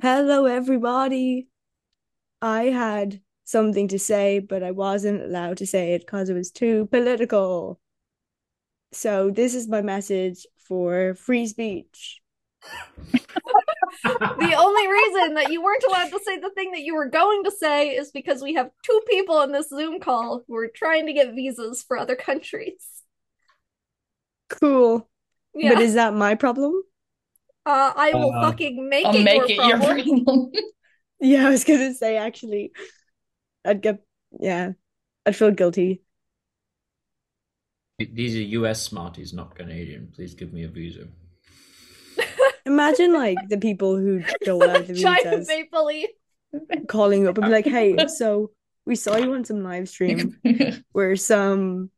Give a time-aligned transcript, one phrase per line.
[0.00, 1.48] Hello, everybody.
[2.40, 6.52] I had something to say, but I wasn't allowed to say it because it was
[6.52, 7.80] too political.
[8.92, 12.20] So, this is my message for free speech.
[14.04, 17.42] the only reason that you weren't allowed to say the thing that you were going
[17.42, 21.06] to say is because we have two people in this Zoom call who are trying
[21.06, 22.86] to get visas for other countries.
[24.48, 25.08] Cool.
[25.54, 25.74] Yeah.
[25.74, 26.84] But is that my problem?
[27.68, 30.24] Uh, I will Uh, fucking make I'll it, make your it your problem.
[30.24, 30.52] problem.
[31.20, 32.72] Yeah, I was gonna say actually,
[33.64, 34.04] I'd get,
[34.40, 34.72] yeah,
[35.26, 36.02] I'd feel guilty.
[37.98, 40.08] These are US Smarties, not Canadian.
[40.14, 41.06] Please give me a visa.
[42.66, 46.10] Imagine like the people who don't out the Giant visas maple leaf.
[46.86, 48.50] calling up and be like, "Hey, so
[48.86, 50.36] we saw you on some live stream
[50.92, 51.90] where some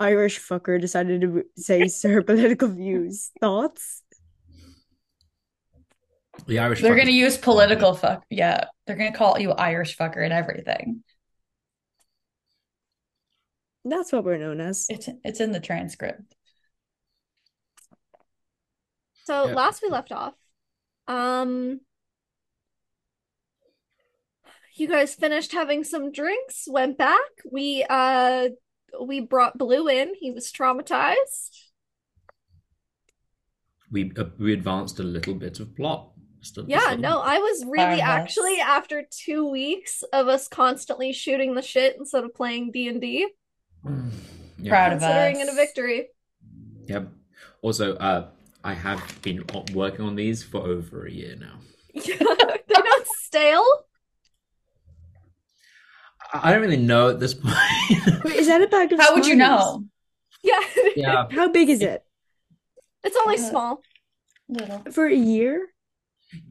[0.00, 3.30] Irish fucker decided to say her political views.
[3.40, 4.02] Thoughts?"
[6.46, 6.80] The Irish.
[6.80, 8.24] They're gonna use political fuck.
[8.30, 11.02] Yeah, they're gonna call you Irish fucker and everything.
[13.84, 14.86] That's what we're known as.
[14.88, 16.34] It's it's in the transcript.
[19.24, 19.54] So Yeah.
[19.54, 20.34] last we left off,
[21.06, 21.80] um,
[24.74, 27.30] you guys finished having some drinks, went back.
[27.50, 28.48] We uh
[29.00, 30.14] we brought Blue in.
[30.18, 31.70] He was traumatized.
[33.90, 36.09] We uh, we advanced a little bit of plot.
[36.40, 37.20] Just Yeah, no.
[37.20, 38.00] I was really Firehouse.
[38.22, 43.00] actually after two weeks of us constantly shooting the shit instead of playing D and
[43.00, 43.28] D,
[43.84, 44.70] Yeah.
[44.70, 45.48] Proud of considering us.
[45.48, 46.08] it a victory.
[46.86, 47.08] Yep.
[47.62, 48.28] Also, uh,
[48.64, 51.58] I have been working on these for over a year now.
[51.94, 52.18] They're
[52.84, 53.64] not stale.
[56.32, 57.54] I I don't really know at this point.
[58.24, 59.84] Wait, is that a bag of How would you know?
[60.42, 60.60] Yeah,
[60.96, 61.26] yeah.
[61.30, 62.02] How big is it
[63.04, 63.82] it's only Uh, small.
[64.48, 64.82] Little.
[64.92, 65.68] for a year?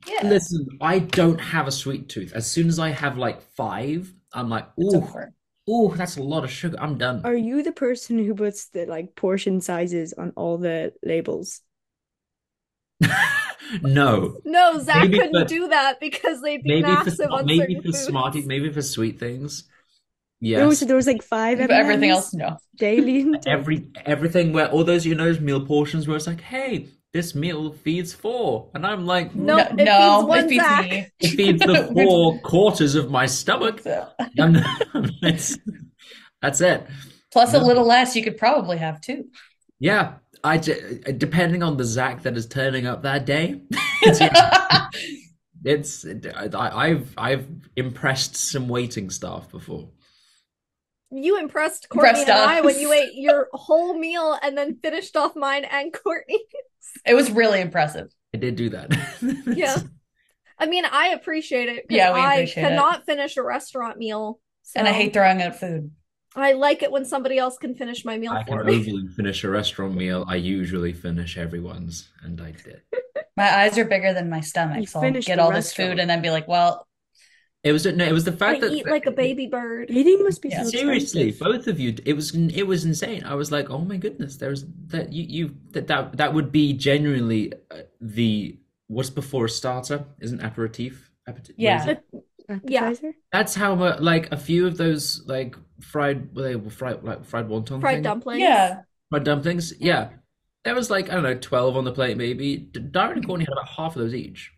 [0.08, 0.27] Yeah.
[0.27, 2.33] Listen, I don't have a sweet tooth.
[2.33, 6.44] As soon as I have like five, I'm like, It's ooh, ooh, that's a lot
[6.44, 6.77] of sugar.
[6.80, 7.21] I'm done.
[7.25, 11.61] Are you the person who puts the like portion sizes on all the labels?
[13.81, 14.37] no.
[14.45, 17.59] No, Zach Maybe couldn't for- do that because they'd be Maybe for massive on maybe
[17.59, 17.99] certain for foods.
[17.99, 19.64] Smarties, maybe for sweet things.
[20.42, 20.87] There was Yes.
[20.87, 22.58] there was like five But everything else, no.
[22.77, 23.25] daily.
[23.45, 27.33] Every everything where all those you know those meal portions where it's like, hey, this
[27.33, 30.89] meal feeds four, and I'm like, No, no, it no, feeds one it feeds Zach.
[30.89, 31.08] me.
[31.20, 33.80] it feeds the four quarters of my stomach.
[33.81, 34.08] So-
[34.39, 34.58] I'm,
[35.21, 35.58] that's,
[36.42, 36.86] that's it.
[37.31, 39.25] Plus a little less, you could probably have two.
[39.80, 43.61] Yeah, I j- depending on the Zach that is turning up that day,
[44.02, 44.19] it's,
[45.64, 49.89] it's I, I've I've impressed some waiting staff before.
[51.11, 55.15] You impressed Courtney Impressed and I when you ate your whole meal and then finished
[55.15, 56.39] off mine and Courtney.
[57.05, 58.11] It was really impressive.
[58.33, 58.92] I did do that.
[59.55, 59.77] Yeah.
[60.58, 62.70] I mean, I appreciate it Yeah, we I appreciate it.
[62.70, 64.39] cannot finish a restaurant meal.
[64.76, 65.92] And I hate throwing out food.
[66.36, 68.80] I like it when somebody else can finish my meal I for can me.
[68.80, 70.26] overly finish a restaurant meal.
[70.28, 72.82] I usually finish everyone's, and I did.
[73.36, 75.98] My eyes are bigger than my stomach, You so I'll get the all this food
[75.99, 76.88] and then be like, well,
[77.64, 79.89] It was no, it was the I fact that eat like a baby bird.
[79.92, 80.64] Eating must be Yeah.
[80.64, 83.23] so seriously, both of you, it was it was insane.
[83.25, 86.71] I was like, oh my goodness, there's that you you that that that would be
[86.73, 91.11] genuinely uh, the what's before a starter is an aperitif.
[91.27, 91.55] Aperitif.
[91.58, 91.95] Yeah.
[92.64, 92.93] Yeah.
[93.33, 97.25] That's how much like a few of those like fried were they were fried like
[97.25, 98.03] fried wonton Fried thing?
[98.03, 98.39] dumplings.
[98.42, 98.81] yeah.
[99.09, 99.73] fried dumplings.
[99.80, 100.09] Yeah,
[100.64, 102.55] there was like I don't know twelve on the plate maybe.
[102.58, 104.52] D- Darren and Courtney had about half of those each.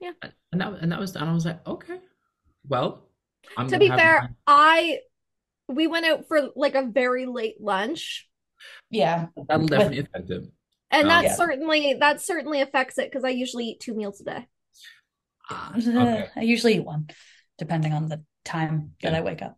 [0.00, 0.10] Yeah.
[0.52, 1.98] and that and that was and I was like, okay,
[2.68, 3.08] well,
[3.56, 4.34] I'm To be have fair, mine.
[4.46, 4.98] I
[5.68, 8.28] we went out for like a very late lunch.
[8.90, 9.26] Yeah.
[9.48, 10.44] that'll definitely affect it.
[10.90, 11.08] And Oh.
[11.08, 11.34] that Yeah.
[11.34, 14.46] certainly that certainly affects it because I usually eat two meals a day.
[15.50, 16.28] Ah, okay.
[16.36, 17.08] I usually eat one,
[17.58, 19.56] depending on the time that I wake up.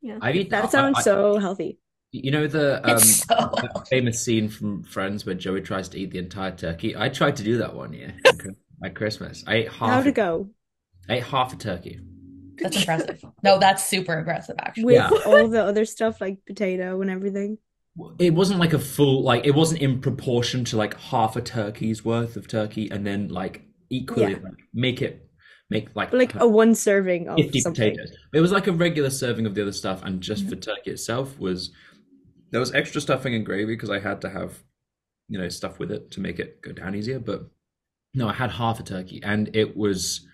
[0.00, 0.50] Yeah, I've eaten.
[0.50, 1.78] That sounds I- so healthy.
[2.10, 6.10] You know the um so that famous scene from Friends where Joey tries to eat
[6.10, 6.96] the entire turkey.
[6.96, 8.14] I tried to do that one year
[8.84, 9.44] at Christmas.
[9.46, 9.90] I ate half.
[9.90, 10.48] How'd it go?
[11.06, 12.00] I ate half a turkey.
[12.60, 13.24] That's impressive.
[13.42, 14.84] No, that's super aggressive, actually.
[14.84, 15.10] With Yeah.
[15.26, 17.58] all the other stuff like potato and everything.
[18.18, 22.04] It wasn't like a full like it wasn't in proportion to like half a turkey's
[22.04, 24.38] worth of turkey and then like equally Yeah.
[24.42, 25.28] like, make it
[25.68, 27.90] make like But like a one serving of 50 something.
[27.90, 28.12] potatoes.
[28.32, 30.50] It was like a regular serving of the other stuff, and just Mm-hmm.
[30.50, 31.72] for turkey itself was
[32.50, 34.62] there was extra stuffing and gravy because I had to have
[35.28, 37.18] you know stuff with it to make it go down easier.
[37.18, 37.50] But
[38.14, 40.24] no, I had half a turkey, and it was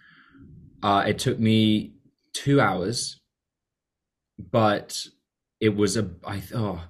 [0.82, 1.93] uh, it took me
[2.34, 3.20] two hours,
[4.38, 5.06] but
[5.60, 6.82] it was a I oh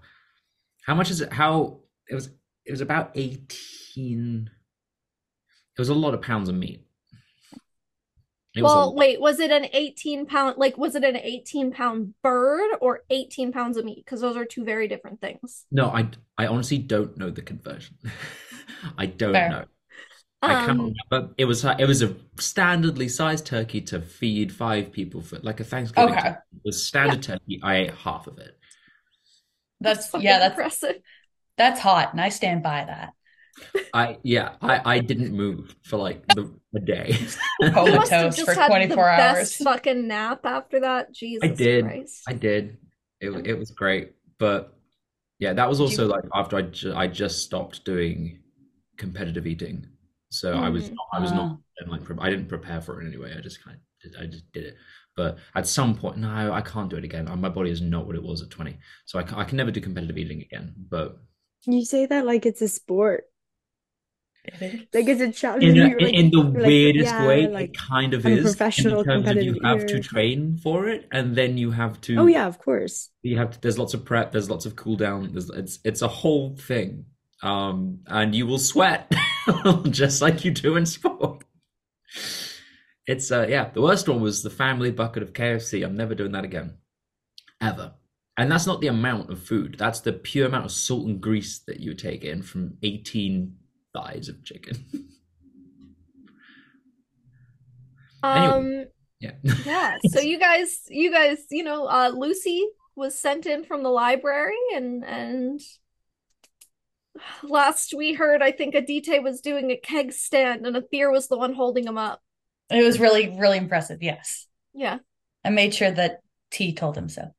[0.87, 1.33] how much is it?
[1.33, 2.31] How it was
[2.65, 4.51] it was about eighteen.
[5.77, 6.87] It was a lot of pounds of meat.
[8.55, 8.95] It Well, lot.
[8.95, 13.53] wait, was it an 18 pound, like, was it an 18 pound bird or 18
[13.53, 14.05] pounds of meat?
[14.05, 15.67] Because those are two very different things.
[15.73, 16.09] No, I
[16.39, 17.97] I honestly don't know the conversion.
[18.99, 19.49] I don't Fair.
[19.49, 19.65] know.
[20.47, 21.35] I can't Um, remember.
[21.39, 25.65] It was it was a standardly sized turkey to feed five people for like a
[25.65, 26.13] Thanksgiving.
[26.15, 26.21] Okay.
[26.23, 26.39] turkey.
[26.57, 27.61] It was standard turkey.
[27.63, 28.57] I ate half of it.
[29.81, 30.97] That's fucking yeah, that's impressive.
[31.57, 33.13] that's hot, and I stand by that.
[33.93, 37.17] I yeah, I I didn't move for like the, a day.
[37.61, 39.35] You must have Comatose just for had 24 the hours.
[39.51, 41.13] best fucking nap after that.
[41.15, 41.85] Jesus I did.
[41.85, 42.23] Christ.
[42.29, 42.79] I did.
[43.21, 44.77] It it was great, but
[45.39, 48.41] yeah, that was also you- like after I ju I just stopped doing
[48.97, 49.87] competitive eating,
[50.41, 51.57] so I was not, I was not Ah.
[51.79, 53.35] and like I didn't prepare for it anyway.
[53.37, 53.83] I just kind of
[54.13, 54.75] did, I just did it.
[55.17, 57.29] But at some point, no, I can't do it again.
[57.41, 58.77] My body is not what it was at 20,
[59.07, 60.75] so I can, I can never do competitive eating again.
[60.91, 61.19] But
[61.67, 63.25] You say that like it's a sport,
[64.45, 64.81] It is.
[64.93, 65.65] like it's a challenge.
[65.65, 68.27] in a, You're like- in the you're like, weirdest yeah, way, like it kind of
[68.27, 71.35] I'm a is in professional terms of you competitive have to train for it, and
[71.37, 72.17] then you have to.
[72.17, 73.11] oh yeah, of course.
[73.23, 76.03] you have to, there's lots of prep there's lots of cool down there's it's it's
[76.03, 77.05] a whole thing
[77.43, 79.11] um and you will sweat
[79.91, 81.45] just like you do in sport.
[83.07, 86.33] It's uh yeah the worst one was the family bucket of KFC I'm never doing
[86.33, 86.79] that again.
[87.61, 87.95] Ever.
[88.37, 89.77] And that's not the amount of food.
[89.79, 93.55] That's the pure amount of salt and grease that you take in from 18
[93.93, 94.85] thighs of chicken.
[98.25, 98.87] Um,
[99.21, 99.33] yeah.
[99.65, 99.97] yeah.
[100.09, 104.57] So you guys, you guys, you know, uh, Lucy was sent in from the library,
[104.75, 105.61] and and
[107.43, 111.39] last we heard, I think Adite was doing a keg stand, and Athir was the
[111.39, 112.21] one holding him up.
[112.71, 114.03] It was really, really impressive.
[114.03, 114.47] Yes.
[114.73, 114.99] Yeah.
[115.45, 116.21] I made sure that
[116.51, 117.35] T told him so.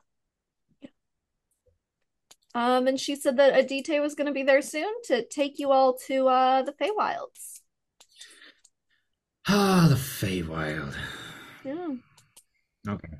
[2.53, 5.71] Um, and she said that Adite was going to be there soon to take you
[5.71, 7.59] all to uh the Feywilds.
[9.47, 10.95] ah the Feywild
[11.63, 11.95] Yeah.
[12.87, 13.19] okay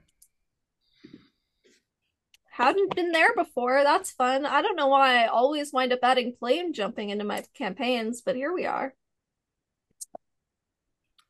[2.55, 3.83] Hadn't been there before.
[3.83, 4.45] That's fun.
[4.45, 8.37] I don't know why I always wind up adding plane jumping into my campaigns, but
[8.37, 8.95] here we are.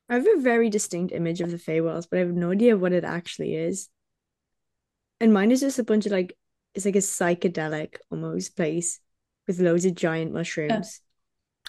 [0.08, 2.92] I have a very distinct image of the Feywilds, but I have no idea what
[2.92, 3.88] it actually is.
[5.20, 6.36] And mine is just a bunch of like
[6.76, 9.00] it's like a psychedelic almost place
[9.48, 11.00] with loads of giant mushrooms.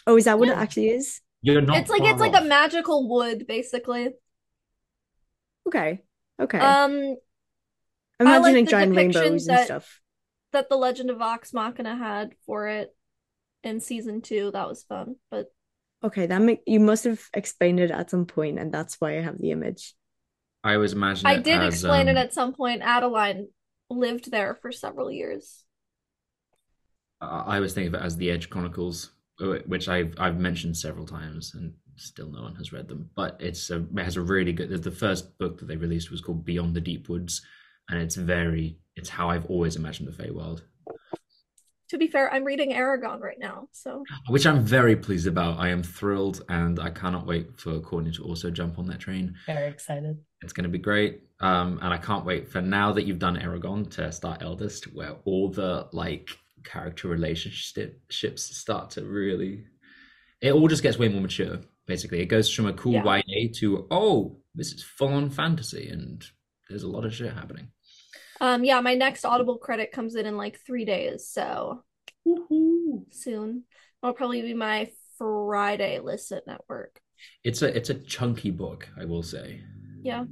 [0.06, 1.20] Oh, is that what it actually is?
[1.42, 4.12] you're not It's like far it's like a magical wood, basically.
[5.68, 6.04] Okay.
[6.40, 6.60] Okay.
[6.60, 7.16] Um,
[8.20, 10.02] I'm like imagining the giant depiction rainbows and that- stuff.
[10.54, 12.96] that the Legend of Vox Machina had for it
[13.64, 14.52] in season two.
[14.52, 15.16] That was fun.
[15.30, 15.48] But
[16.04, 19.22] Okay, that make you must have explained it at some point, and that's why I
[19.22, 19.96] have the image.
[20.64, 22.82] I always imagine I it did as, explain it um, at some point.
[22.84, 23.48] Adeline
[23.90, 25.64] lived there for several years.
[27.22, 29.12] I I always think of it as the Edge Chronicles,
[29.66, 33.10] which I've I've mentioned several times, and still no one has read them.
[33.16, 34.70] But it's a, it has a really good.
[34.84, 37.42] The first book that they released was called Beyond the Deep Woods,
[37.90, 40.64] and it's very it's how I've always imagined the Fey world.
[41.90, 45.58] To be fair, I'm reading Eragon right now, so which I'm very pleased about.
[45.58, 49.36] I am thrilled, and I cannot wait for Courtney to also jump on that train.
[49.46, 50.18] Very excited.
[50.42, 53.38] It's going to be great, um, and I can't wait for now that you've done
[53.38, 59.64] Eragon to start Eldest, where all the like character relationships start to really.
[60.42, 61.60] It all just gets way more mature.
[61.86, 63.22] Basically, it goes from a cool Yeah.
[63.26, 66.22] YA to oh, this is full on fantasy, and
[66.68, 67.70] there's a lot of shit happening.
[68.42, 71.84] Um yeah, my next Audible credit comes in in like three days, so
[73.12, 73.64] soon.
[74.04, 77.00] It'll probably be my Friday listen at work.
[77.44, 79.62] It's a it's a chunky book, I will say.
[80.04, 80.26] Yeah.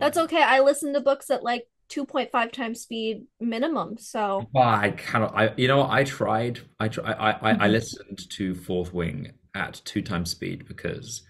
[0.00, 0.42] That's okay.
[0.42, 5.34] I listen to books at like 2.5 times speed minimum, so But I cannot.
[5.36, 6.60] I you know I tried.
[6.80, 7.68] I try, I, I I Mm-hmm.
[7.68, 11.22] listened to Fourth Wing at two times speed because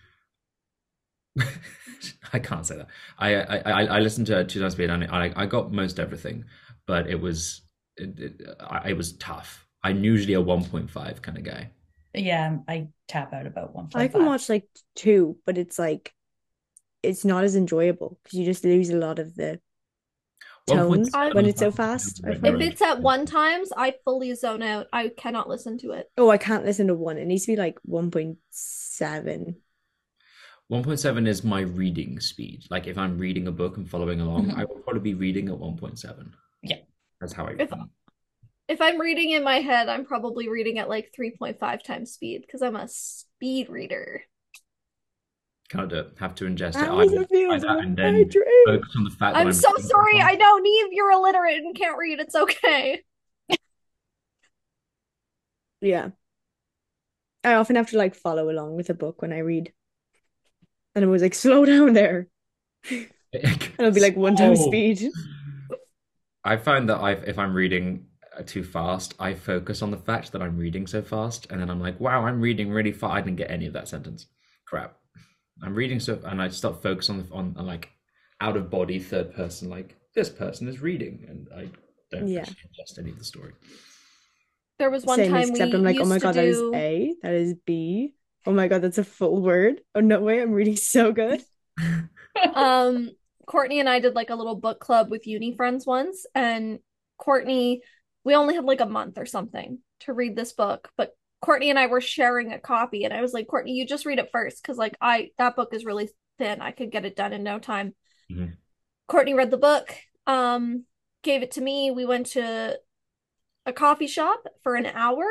[2.33, 2.89] I can't say that.
[3.19, 5.99] I I I, I listened to it two times speed and I I got most
[5.99, 6.45] everything,
[6.87, 7.63] but it was
[7.97, 9.67] it, it, I, it was tough.
[9.83, 11.71] I'm usually a one point five kind of guy.
[12.15, 13.89] Yeah, I tap out about one.
[13.95, 16.13] I can watch like two, but it's like
[17.03, 19.61] it's not as enjoyable because you just lose a lot of the
[20.67, 22.21] tones when it's so fast.
[22.25, 24.87] If it's at one times, I fully zone out.
[24.93, 26.11] I cannot listen to it.
[26.17, 27.19] Oh, I can't listen to one.
[27.19, 29.55] It needs to be like 1.7.
[30.73, 32.65] 1.7 is my reading speed.
[32.71, 34.57] Like if I'm reading a book and following along, Mhm.
[34.57, 36.33] I will probably be reading at 1.7.
[36.63, 36.79] Yeah.
[37.21, 37.71] That's how I If-
[38.69, 42.63] If I'm reading in my head, I'm probably reading at like 3.5 times speed because
[42.63, 44.23] I'm a speed reader.
[45.69, 46.73] kind of have to ingest it.
[46.75, 48.31] That I will find that and then
[48.67, 50.21] focus on the fact that I'm, I'm so sorry.
[50.21, 52.21] I know, Neve, you're illiterate and can't read.
[52.21, 53.03] It's okay.
[55.81, 56.11] Yeah.
[57.43, 59.73] I often have to like follow along with a book when I read.
[60.95, 62.29] And I was like, slow down there.
[62.91, 63.09] and
[63.79, 64.57] It'll be like one time Oh.
[64.57, 65.15] speed.
[66.45, 68.07] I find that I, if I'm reading
[68.37, 71.71] uh, too fast, I focus on the fact that I'm reading so fast, and then
[71.71, 74.27] I'm like, "Wow, I'm reading really fast." I didn't get any of that sentence.
[74.67, 74.97] Crap.
[75.63, 77.91] I'm reading so, and I start focus on the on, on like
[78.41, 81.69] out of body third person, like this person is reading, and I
[82.11, 82.41] don't Yeah.
[82.41, 83.53] actually ingest any of the story.
[84.79, 86.45] There was one Same, time except we I'm like, oh used my to god, that
[86.47, 88.15] is A, that is B.
[88.47, 89.81] Oh my god, that's a full word.
[89.95, 91.43] Oh no way, I'm reading so good.
[92.55, 93.11] um
[93.47, 96.79] Courtney and I did like a little book club with uni friends once and
[97.19, 97.83] Courtney
[98.25, 101.79] we only had like a month or something to read this book but Courtney and
[101.79, 104.63] I were sharing a copy and I was like Courtney you just read it first
[104.63, 106.09] cuz like I that book is really
[106.39, 107.95] thin I could get it done in no time
[108.31, 108.57] Mhm.
[109.09, 109.95] Courtney read the book
[110.27, 110.85] um
[111.23, 112.79] gave it to me we went to
[113.67, 115.25] a coffee shop for an hour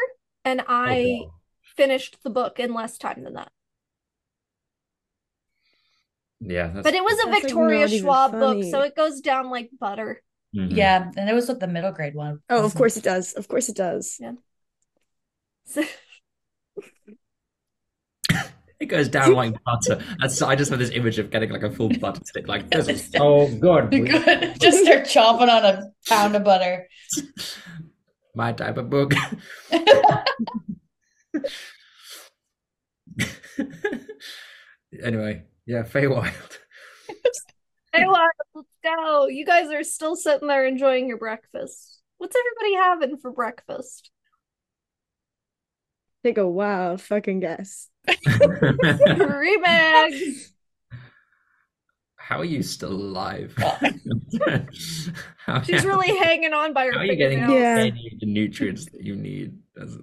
[0.45, 1.33] and I Oh,
[1.75, 3.51] finished the book in less time than that
[6.43, 9.49] yeah, that's, but it was a That's, like, Victoria Schwab book so it goes down
[9.49, 10.21] like butter
[10.55, 10.75] Mhm.
[10.75, 12.39] Yeah, and it was with the middle grade one.
[12.49, 13.31] Oh, of course it does.
[13.33, 14.19] Of course it does.
[15.65, 15.83] So-
[18.81, 20.03] It goes down like butter.
[20.19, 22.47] That's I just have this image of getting like a full butter stick.
[22.49, 23.91] Like this is so good.
[23.91, 24.59] Good.
[24.59, 26.87] Just start chomping on a pound of butter.
[28.35, 29.13] My type of book.
[35.03, 36.57] anyway, yeah, Feywild.
[37.93, 39.27] Hey, Wild, let's go.
[39.27, 41.99] You guys are still sitting there enjoying your breakfast.
[42.19, 44.11] What's everybody having for breakfast?
[46.23, 47.89] Take a wild fucking guess.
[48.07, 48.79] Cream
[49.65, 50.53] eggs.
[52.15, 53.53] How are you still alive?
[55.39, 57.39] how, She's really hanging on by her how are you getting.
[57.39, 57.75] Yeah.
[57.79, 59.59] any of the nutrients that you need?
[59.75, 59.97] That's-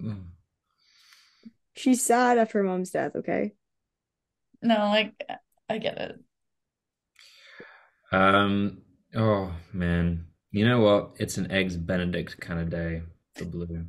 [1.79, 3.53] She's sad after her mom's death, okay?
[4.63, 5.15] No, like
[5.71, 6.19] I get it.
[8.13, 8.79] Um.
[9.15, 11.13] Oh man, you know what?
[11.17, 13.03] It's an eggs Benedict kind of day
[13.35, 13.85] for Blue.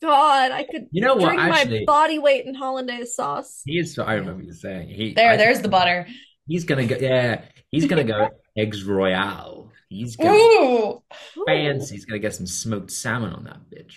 [0.00, 1.24] God, I could You know what?
[1.34, 3.62] drink Actually, my body weight in hollandaise sauce.
[3.64, 3.98] he is.
[3.98, 5.12] I remember you saying he.
[5.14, 6.06] There, I- there's the butter.
[6.46, 6.96] He's gonna go.
[7.00, 9.72] Yeah, he's gonna go eggs royale.
[9.88, 11.02] He's gonna Ooh.
[11.46, 11.94] fancy.
[11.96, 13.94] He's gonna get some smoked salmon on that bitch,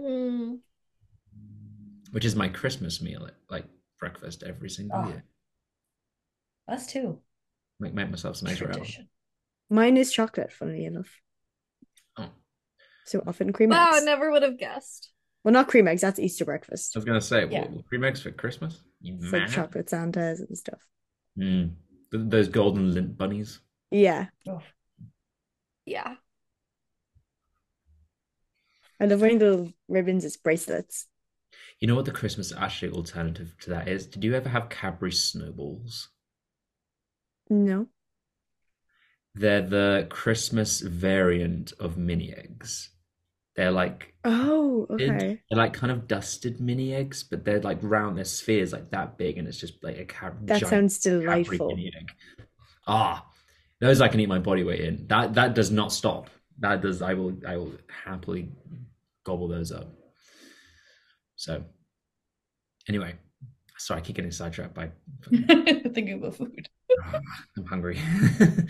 [0.00, 0.58] Mm.
[2.16, 3.66] Which is my Christmas meal at like
[4.00, 5.08] breakfast every single Oh.
[5.08, 5.22] year.
[6.66, 7.20] Us too.
[7.78, 8.72] Make make myself some eggs royale.
[8.76, 9.10] Tradition.
[9.68, 11.20] Mine is chocolate, funnily enough.
[12.16, 12.30] Oh.
[13.04, 13.78] So often cream eggs.
[13.78, 15.10] Wow, I never would have guessed.
[15.44, 16.96] Well, not cream eggs, that's Easter breakfast.
[16.96, 17.68] I was gonna say, Yeah.
[17.68, 18.82] what, cream eggs for Christmas?
[19.02, 19.50] You For mad?
[19.50, 20.80] chocolate Santas and stuff.
[21.38, 21.74] Mm.
[22.12, 23.60] Those golden Lindt bunnies.
[23.90, 24.28] Yeah.
[25.84, 26.16] Yeah.
[28.98, 31.08] I love wearing the little ribbons as bracelets.
[31.80, 34.06] You know what the Christmas actually alternative to that is?
[34.06, 36.08] Did you ever have Cadbury snowballs?
[37.50, 37.86] No.
[39.34, 42.90] They're the Christmas variant of mini eggs.
[43.54, 45.40] They're like Oh, okay.
[45.50, 48.16] They're like kind of dusted mini eggs, but they're like round.
[48.16, 51.68] They're spheres like that big, and it's just like a cab- That sounds delightful.
[51.68, 52.46] mini egg.
[52.86, 53.26] Ah,
[53.80, 55.06] those I can eat my body weight in.
[55.08, 56.30] That that does not stop.
[56.58, 57.02] That does.
[57.02, 57.36] I will.
[57.46, 57.72] I will
[58.04, 58.48] happily
[59.24, 59.92] gobble those up.
[61.36, 61.64] So,
[62.88, 63.14] anyway,
[63.78, 64.90] sorry, I keep getting sidetracked by.
[65.30, 66.68] Thinking about food.
[67.56, 68.00] I'm hungry.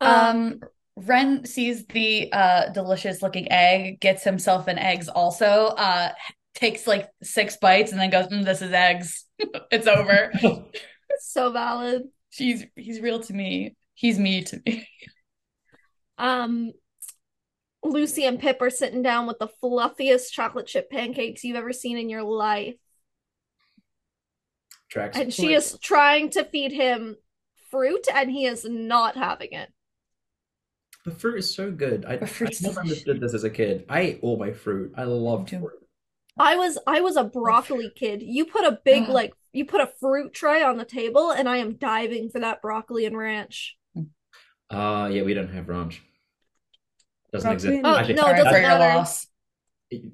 [0.00, 0.60] Um,
[0.96, 6.10] Ren sees the uh delicious looking egg, gets himself an eggs also, uh
[6.54, 9.24] takes like six bites and then goes, mm, this is eggs.
[9.70, 10.32] it's over.
[11.20, 12.02] So valid.
[12.30, 13.76] She's he's real to me.
[13.94, 14.88] He's me to me.
[16.18, 16.72] Um,
[17.84, 21.98] Lucy and Pip are sitting down with the fluffiest chocolate chip pancakes you've ever seen
[21.98, 22.76] in your life.
[24.88, 25.18] Tracks.
[25.18, 27.16] And she is trying to feed him
[27.70, 29.70] fruit, and he is not having it.
[31.04, 32.06] The fruit is so good.
[32.06, 33.84] I, The I never understood this as a kid.
[33.88, 34.94] I ate all my fruit.
[34.96, 35.86] I loved Me fruit.
[36.38, 38.22] I was I was a broccoli kid.
[38.22, 41.58] You put a big like you put a fruit tray on the table, and I
[41.58, 43.76] am diving for that broccoli and ranch.
[44.70, 46.02] Uh yeah, we don't have ranch.
[47.34, 47.74] Doesn't Broccoli exist.
[47.74, 48.98] and- Oh, Actually, no, it Sorry doesn't for your matter.
[48.98, 49.26] loss.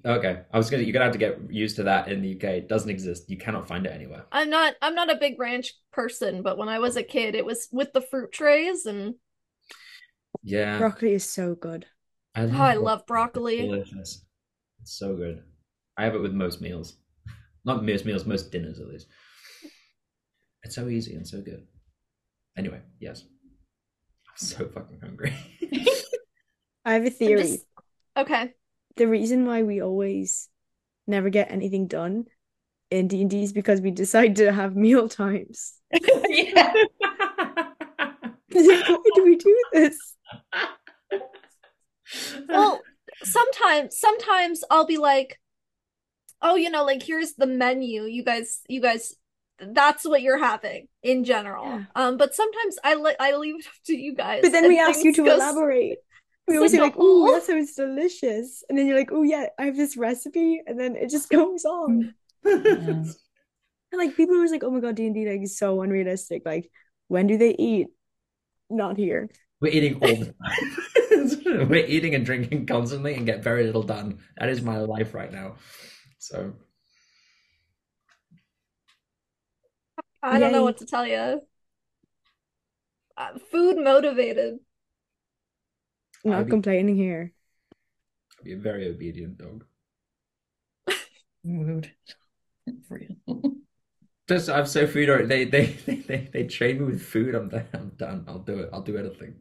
[0.05, 0.83] Okay, I was gonna.
[0.83, 2.45] You're gonna have to get used to that in the UK.
[2.45, 3.31] It doesn't exist.
[3.31, 4.25] You cannot find it anywhere.
[4.33, 7.47] I'm not I'm not a big ranch person, but when I was a kid, it
[7.47, 9.15] was with the fruit trays, and
[10.43, 11.87] Yeah, Broccoli is so good.
[12.35, 13.59] I oh, I love broccoli.
[13.63, 14.25] Delicious.
[14.83, 15.45] It's so good.
[15.97, 16.97] I have it with most meals.
[17.65, 19.07] Not most meals, most dinners at least.
[20.63, 21.67] It's so easy and so good.
[22.57, 23.25] Anyway, yes.
[24.29, 25.35] I'm so fucking hungry.
[26.91, 27.43] I have a theory.
[27.43, 27.67] just-
[28.17, 28.53] Okay.
[28.97, 30.49] The reason why we always
[31.07, 32.27] never get anything done
[32.91, 35.75] in D and D is because we decide to have meal times.
[36.29, 36.73] yeah.
[38.53, 40.17] Why do we do this?
[42.49, 42.81] Well,
[43.23, 45.39] sometimes sometimes I'll be like,
[46.43, 48.03] oh, you know, like here's the menu.
[48.05, 49.15] You guys, you guys,
[49.61, 51.65] that's what you're having in general.
[51.67, 51.85] Yeah.
[51.95, 54.41] Um, but sometimes I li- I leave it up to you guys.
[54.43, 55.99] But then we ask you to go s- elaborate.
[56.51, 59.23] We always say like, like, "Ooh, "Oh." that sounds delicious," and then you're like, "Oh
[59.23, 62.15] yeah, I have this recipe," and then it just goes on.
[62.45, 63.05] Yeah.
[63.93, 65.83] And like people are always like, "Oh my god, D and D like is so
[65.83, 66.71] unrealistic." Like,
[67.09, 67.89] when do they eat?
[68.69, 69.29] Not here.
[69.61, 70.27] We're eating all the
[71.45, 71.69] time.
[71.69, 74.21] We're eating and drinking constantly and get very little done.
[74.39, 75.57] That is my life right now.
[76.19, 76.55] So
[80.23, 81.43] I don't know what to tell you.
[83.17, 84.61] Uh, food motivated.
[86.25, 87.33] I'm not I'd be- complaining here.
[88.39, 89.65] I'll be a very obedient dog.
[91.45, 91.93] Mood.
[92.89, 93.17] Real.
[94.29, 95.27] Just I'm so food already.
[95.27, 97.35] They they they they, they train me with food.
[97.35, 97.67] I'm done.
[97.73, 98.25] I'm done.
[98.29, 98.71] I'll do it.
[98.73, 99.35] I'll do anything.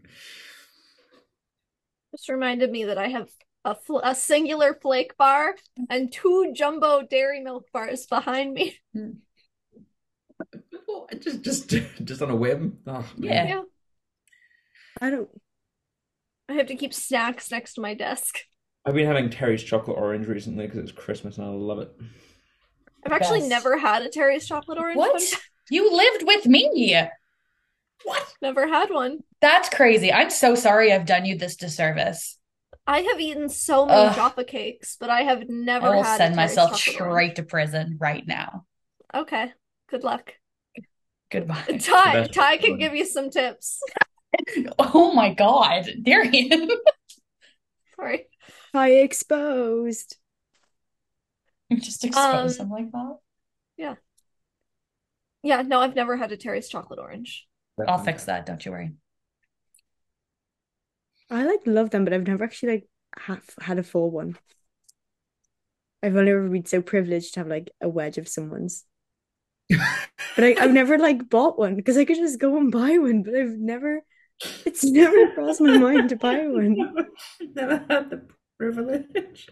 [2.11, 3.29] Just reminded me that I have
[3.65, 5.55] a fl a singular flake bar
[5.89, 8.79] and two jumbo dairy milk bars behind me.
[8.93, 9.11] Hmm.
[10.87, 11.69] Well, just just
[12.03, 12.79] just on a whim.
[12.87, 13.05] Oh.
[13.17, 13.47] Yeah.
[13.47, 13.61] Yeah.
[15.01, 15.29] I don't.
[16.49, 18.39] I have to keep snacks next to my desk.
[18.85, 21.91] I've been having Terry's chocolate orange recently because it's Christmas and I love it.
[23.05, 23.49] I've actually Best.
[23.49, 25.13] never had a Terry's chocolate orange What?
[25.13, 25.21] one.
[25.71, 26.97] You lived with me.
[28.03, 28.33] What?
[28.41, 29.19] Never had one.
[29.39, 30.11] That's crazy.
[30.11, 32.39] I'm so sorry I've done you this disservice.
[32.87, 34.15] I have eaten so many Ugh.
[34.15, 37.35] Jaffa cakes, but I have never I will had send Terry's myself straight orange.
[37.35, 38.65] to prison right now.
[39.13, 39.53] Okay.
[39.91, 40.33] Good luck.
[41.29, 41.77] Goodbye.
[41.79, 43.79] Ty, Ty can give you some tips.
[44.79, 46.69] Oh my God, Darian.
[47.95, 48.27] Sorry.
[48.73, 50.17] I exposed.
[51.79, 53.17] Just expose Um, him like that.
[53.77, 53.95] Yeah,
[55.43, 57.47] Yeah, no, I've never had a Terry's chocolate orange.
[57.87, 58.45] I'll fix that.
[58.45, 58.91] Don't you worry.
[61.29, 64.37] I like love them, but I've never actually like ha had a full one.
[66.03, 68.85] I've only ever been so privileged to have like a wedge of someone's.
[70.35, 73.23] But I, I've never like bought one because I could just go and buy one,
[73.23, 74.01] but I've never,
[74.65, 76.77] it's never crossed my mind to buy one.
[77.55, 79.49] Never had the privilege.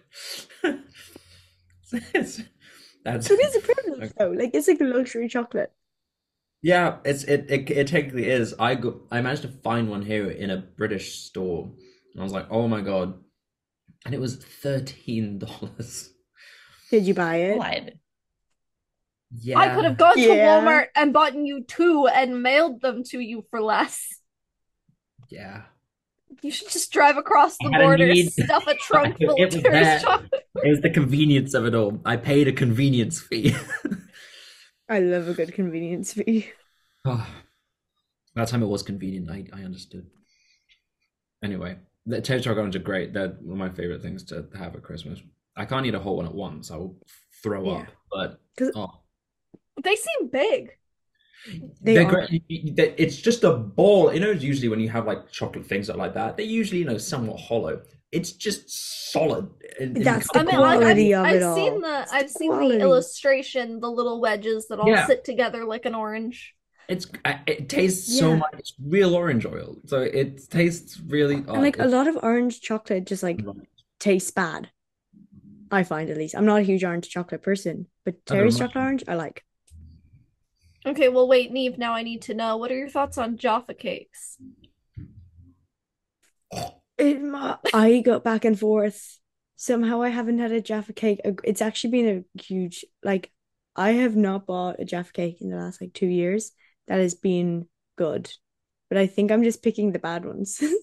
[0.63, 2.41] It's-
[3.05, 4.31] That's It is a privilege though.
[4.31, 5.71] Like it's like a luxury chocolate.
[6.61, 6.97] yeah.
[7.05, 8.53] It's it, it it technically is.
[8.59, 11.71] I go I managed to find one here in a British store,
[12.13, 13.13] and I was like, oh my god,
[14.05, 16.09] and it was thirteen dollars.
[16.91, 17.57] Did you buy it?
[17.57, 17.93] What?
[19.39, 23.19] Yeah, I could have gone to Walmart and bought you two and mailed them to
[23.21, 24.16] you for less.
[25.29, 25.63] Yeah,
[26.41, 28.31] You should just drive across the I had a border, need.
[28.31, 30.43] stuff a trunk It full of was chocolate.
[30.63, 31.99] it was the convenience of it all.
[32.05, 33.55] I paid a convenience fee.
[34.89, 36.49] I love a good convenience fee.
[37.05, 37.27] Oh,
[38.35, 39.29] that time it was convenient.
[39.29, 40.07] I, I understood.
[41.43, 43.13] Anyway, the Terry chocolate orange are great.
[43.13, 45.19] They're one of my favorite things to have at Christmas.
[45.55, 46.71] I can't eat a whole one at once.
[46.71, 46.97] I will
[47.43, 47.81] throw Yeah.
[47.81, 47.87] up.
[48.11, 48.91] But oh,
[49.83, 50.71] They seem big.
[51.81, 52.11] They they're are.
[52.11, 52.29] great.
[52.31, 54.13] You- you- they- It's just a ball.
[54.13, 56.97] You know, usually when you have like chocolate things like that, they're usually you know
[56.97, 57.81] somewhat hollow.
[58.11, 58.61] It's just
[59.11, 59.49] solid.
[59.79, 60.67] in- in That's I the mean, color.
[60.67, 61.55] I, I've, quality of I've it all.
[61.55, 62.77] seen the It's I've the seen quality.
[62.77, 65.05] the illustration, the little wedges that all Yeah.
[65.07, 66.53] sit together like an orange.
[66.89, 68.53] It's uh, it tastes so much.
[68.59, 71.43] It's real orange oil, so it tastes really.
[71.47, 73.41] Oh, And like a lot of orange chocolate just like
[73.99, 74.69] tastes bad.
[75.69, 76.33] I find at least.
[76.35, 79.43] I'm not a huge orange chocolate person, but I Terry's chocolate orange I like.
[80.87, 83.73] Okay, well wait, Neve, now I need to know what are your thoughts on Jaffa
[83.73, 84.37] cakes?
[86.97, 89.19] It, ma- I go back and forth.
[89.55, 91.19] Somehow I haven't had a Jaffa cake.
[91.43, 93.31] It's actually been a huge like
[93.75, 96.51] I have not bought a Jaffa cake in the last like two years.
[96.87, 98.31] That has been good.
[98.89, 100.61] But I think I'm just picking the bad ones.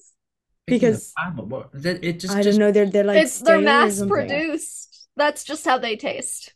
[0.67, 3.39] Because- bad one, what- that- it just I just don't know, they're they're like it's
[3.41, 5.09] they're mass produced.
[5.15, 6.55] That's just how they taste.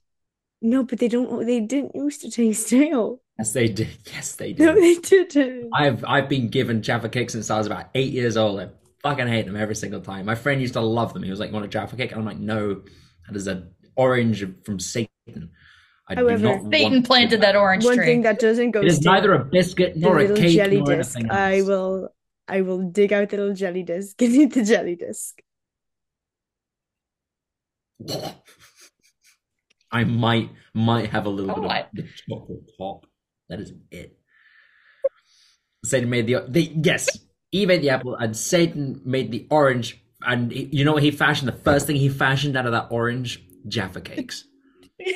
[0.60, 3.20] No, but they don't they didn't used to taste stale.
[3.38, 3.96] Yes, they did.
[4.12, 4.64] Yes, they did.
[4.64, 5.70] No, they didn't.
[5.72, 8.58] I've I've been given Jaffa cakes since I was about eight years old.
[8.60, 8.68] I
[9.02, 10.26] fucking hate them every single time.
[10.26, 11.22] My friend used to love them.
[11.22, 12.82] He was like, "You want a Jaffa cake?" And I'm like, "No,
[13.26, 15.08] that is an orange from Satan."
[16.10, 18.06] I do However, not Satan planted that orange One tree.
[18.06, 21.14] thing that doesn't go It is neither a biscuit nor a cake jelly nor disc.
[21.16, 22.08] anything I will
[22.48, 24.16] I will dig out the little jelly disc.
[24.18, 25.38] Give me the jelly disc.
[29.90, 33.06] I might might have a little Oh, bit of the chocolate top.
[33.48, 34.18] That is it.
[35.84, 37.08] Satan made the, the yes.
[37.52, 39.98] Eve made the apple, and Satan made the orange.
[40.20, 41.48] And he- you know what he fashioned?
[41.48, 44.44] The first thing he fashioned out of that orange, Jaffa cakes.
[44.80, 45.14] The the the.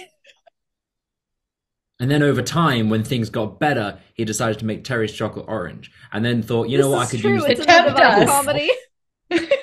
[2.00, 5.92] And then over time, when things got better, he decided to make Terry's chocolate orange,
[6.12, 7.34] and then thought, you know what, I could true.
[7.34, 8.28] use It's It a kept divine us.
[8.30, 8.70] comedy.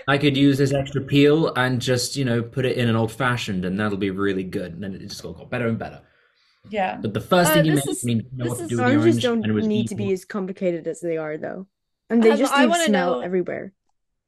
[0.08, 3.12] I could use this extra peel and just you know put it in an old
[3.12, 4.74] fashioned, and that'll be really good.
[4.74, 6.02] And then it just got, got better and better.
[6.70, 6.98] Yeah.
[7.02, 8.68] But the first Uh, thing he this made, is- I mean, didn't know what to
[8.68, 11.00] do with the Oranges orange, don't and it was need to be as complicated as
[11.00, 11.68] they are, though,
[12.10, 13.74] and they Um, just I leave wanna smell know- everywhere.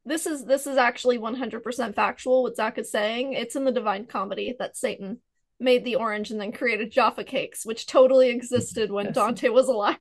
[0.05, 3.33] This is this is actually 100% factual what Zach is saying.
[3.33, 5.19] It's in the Divine Comedy that Satan
[5.59, 9.15] made the orange and then created Jaffa cakes, which totally existed when Yes.
[9.15, 9.97] Dante was alive.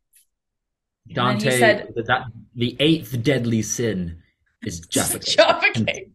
[1.12, 2.22] Dante said- that, that
[2.55, 4.19] the eighth deadly sin
[4.64, 5.37] is Jaffa cake.
[5.37, 6.09] Jaffa cake.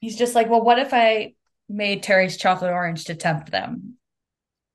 [0.00, 1.34] He's just like, well, what if I
[1.68, 3.94] made Terry's chocolate orange to tempt them?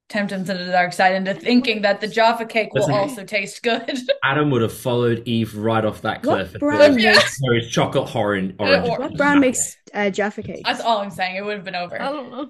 [0.10, 2.96] Tempt them to the dark side into thinking that the Jaffa cake will Listen.
[2.96, 4.00] also taste good.
[4.24, 6.52] Adam would have followed Eve right off that cliff.
[6.54, 8.56] and brand makes Terry's chocolate orange.
[8.58, 10.64] orange What what brand makes uh, Jaffa cake?
[10.66, 11.36] That's all I'm saying.
[11.36, 12.02] It would have been over.
[12.02, 12.50] I don't know.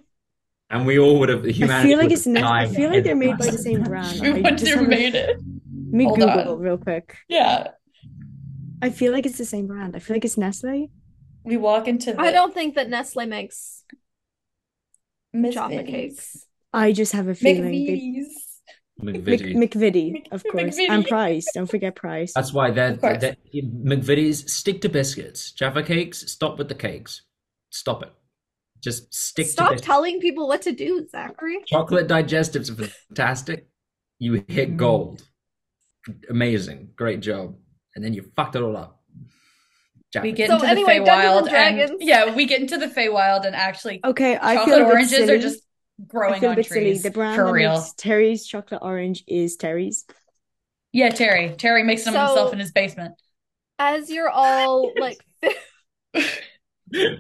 [0.70, 1.46] And we all would have.
[1.46, 3.82] I Humanity feel like it's have ne- I feel like they're made by the same
[3.90, 4.20] mass.
[4.20, 4.22] brand.
[4.22, 5.38] We I wouldn't have made it.
[5.38, 6.60] Let me Hold Google on.
[6.60, 7.18] real quick.
[7.28, 7.70] Yeah.
[8.82, 9.96] I feel like it's the same brand.
[9.96, 10.90] I feel like it's Nestle.
[11.44, 13.84] We walk into the I don't think that Nestle makes
[15.34, 15.90] Miss Jaffa Vinny's.
[15.92, 16.46] cakes.
[16.74, 18.44] I just have a feeling they McVitie's.
[19.00, 19.56] Mc, McVitie.
[19.56, 21.08] McVitie, of course, and McVitie.
[21.08, 21.48] Price.
[21.54, 22.34] Don't forget Price.
[22.34, 23.22] That's why they're, Of course.
[23.22, 25.52] they're McVitie's stick to biscuits.
[25.52, 27.22] Jaffa cakes, stop with the cakes.
[27.70, 28.12] Stop it.
[28.84, 31.60] Just stick to Stop telling people what to do, Zachary.
[31.68, 33.68] Chocolate digestives are fantastic.
[34.20, 34.78] You hit Mm.
[34.78, 35.24] gold.
[36.30, 36.90] Amazing.
[36.96, 37.56] Great job.
[37.98, 39.02] And then you fucked it all up.
[40.14, 41.98] Jaffa We get So into the anyway, Dungeons Feywild and and Dragons.
[42.04, 45.34] yeah, we get into the Feywild and actually Okay, I chocolate feel a oranges silly.
[45.34, 45.64] are just
[46.00, 46.80] I growing on bit silly.
[46.82, 47.84] trees The brand for real.
[47.98, 50.06] Terry's chocolate orange is Terry's.
[50.94, 51.56] Yeah, Terry.
[51.58, 53.16] Terry makes them So- himself in his basement.
[53.80, 55.18] As you're all like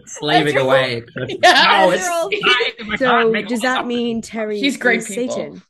[0.06, 1.04] Slaving As you're- away.
[1.28, 1.82] Yeah.
[1.82, 2.30] no, it's all-
[2.98, 5.36] So make does that mean Terry He's great is people.
[5.36, 5.62] Satan?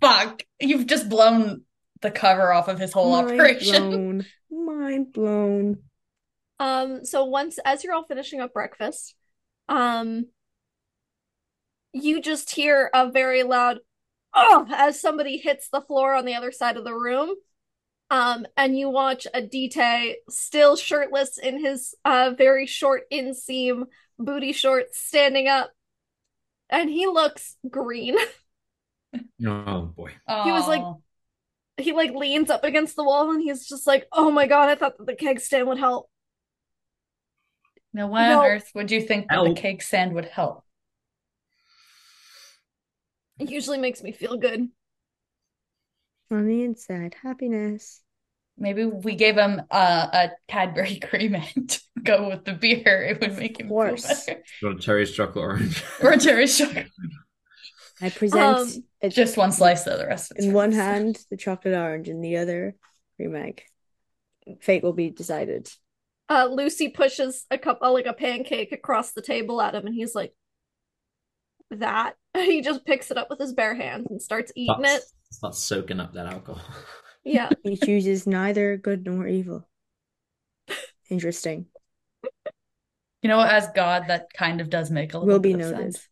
[0.00, 0.42] Fuck.
[0.60, 1.62] You've just blown
[2.04, 3.90] the cover off of his whole Mind operation.
[3.90, 4.26] blown.
[4.66, 5.78] Mind blown.
[6.60, 9.16] Um, so once as you're all finishing up breakfast,
[9.68, 10.26] um,
[11.92, 13.78] you just hear a very loud
[14.34, 17.34] oh as somebody hits the floor on the other side of the room.
[18.10, 23.84] Um, and you watch Adite still shirtless in his uh very short inseam
[24.18, 25.70] booty shorts standing up.
[26.68, 28.16] And he looks green.
[29.46, 30.10] Oh boy.
[30.42, 30.94] He was like- Aw.
[31.76, 34.74] He like leans up against the wall and he's just like, "Oh my God, I
[34.76, 36.08] thought that the keg stand would help."
[37.92, 38.40] Now, why No.
[38.40, 39.56] on earth would you think that the Help.
[39.56, 40.64] cake sand would help?
[43.38, 44.68] It usually makes me feel good.
[46.30, 48.02] On the inside, happiness.
[48.56, 53.02] Maybe we gave him uh, a Cadbury cream and to go with the beer.
[53.02, 54.06] It would make him feel course.
[54.26, 54.42] better.
[54.62, 55.82] Got a Terry's chocolate orange.
[56.02, 56.86] Or Terry's chocolate.
[58.04, 59.98] I present Um, it Just one slice, though.
[59.98, 60.84] The rest of it's in one frozen.
[60.84, 62.76] hand the chocolate orange, in the other
[63.16, 63.62] cream egg.
[64.60, 65.70] Fate will be decided.
[66.28, 69.94] Uh, Lucy pushes a cup, uh, like a pancake across the table at him, and
[69.94, 70.34] he's like,
[71.70, 74.88] "That." He just picks it up with his bare hands and starts eating it.
[74.88, 76.62] Starts, starts soaking up that alcohol.
[77.26, 79.66] Yeah, He chooses neither good nor evil.
[81.08, 81.66] Interesting.
[83.22, 85.72] You know, as God, that kind of does make a little Will be bit of
[85.72, 85.94] noted.
[85.94, 86.08] sense.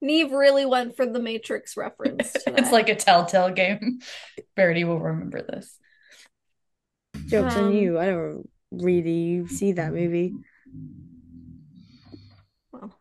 [0.00, 2.32] Neve really went for the Matrix reference.
[2.46, 4.00] It's like a telltale game.
[4.56, 5.76] Verity will remember this.
[7.26, 7.98] Jokes on Um, you.
[7.98, 10.34] I don't really see that movie.
[12.72, 12.98] Well,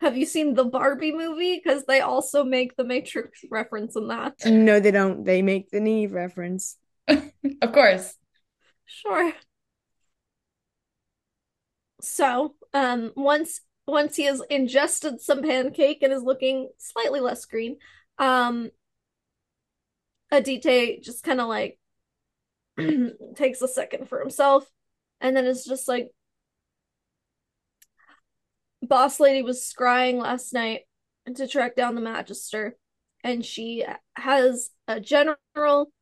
[0.00, 1.60] Have you seen the Barbie movie?
[1.62, 4.34] Because they also make the Matrix reference in that.
[4.46, 5.24] No, they don't.
[5.24, 6.76] They make the Neve reference.
[7.60, 8.14] Of course.
[8.86, 9.32] Sure.
[12.00, 17.78] So, um, once once he has ingested some pancake and is looking slightly less green,
[18.18, 18.70] um,
[20.30, 21.78] Adite just kind of like
[23.36, 24.66] takes a second for himself,
[25.20, 26.10] and then is just like,
[28.80, 30.82] "Boss lady was scrying last night
[31.34, 32.76] to track down the Magister,
[33.22, 33.84] and she
[34.16, 35.92] has a general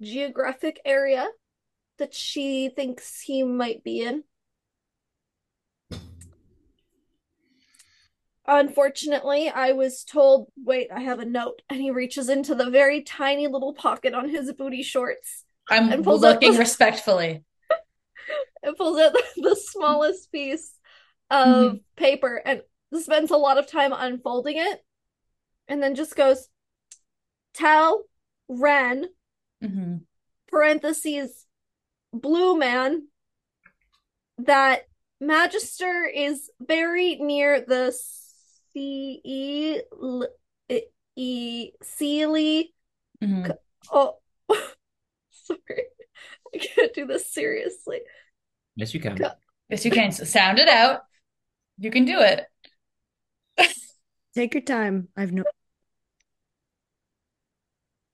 [0.00, 1.28] geographic area."
[1.98, 4.24] that she thinks he might be in.
[8.54, 11.62] Unfortunately, I was told, wait, I have a note.
[11.70, 16.52] And he reaches into the very tiny little pocket on his booty shorts I'm looking
[16.52, 17.44] the- respectfully.
[18.62, 20.78] and pulls out the, the smallest piece
[21.30, 22.60] of paper and
[23.00, 24.84] spends a lot of time unfolding it.
[25.66, 26.48] And then just goes,
[27.54, 28.04] Tell
[28.48, 29.06] Ren,
[29.62, 29.96] hmm
[30.48, 31.46] parentheses,
[32.12, 33.08] Blue Man,
[34.36, 34.82] that
[35.18, 37.96] Magister is very near the
[38.74, 40.28] CE L-
[40.68, 40.82] E-
[41.16, 42.72] E Seelie.
[43.22, 43.54] Mhm.
[43.90, 44.18] Oh,
[45.30, 45.84] sorry.
[46.54, 48.00] I can't do this seriously.
[48.76, 49.16] Yes, you can.
[49.16, 49.32] Go-
[49.68, 51.00] Yes, you can S- sound it out.
[51.78, 52.46] You can do it.
[54.34, 55.08] Take your time.
[55.16, 55.44] I've no.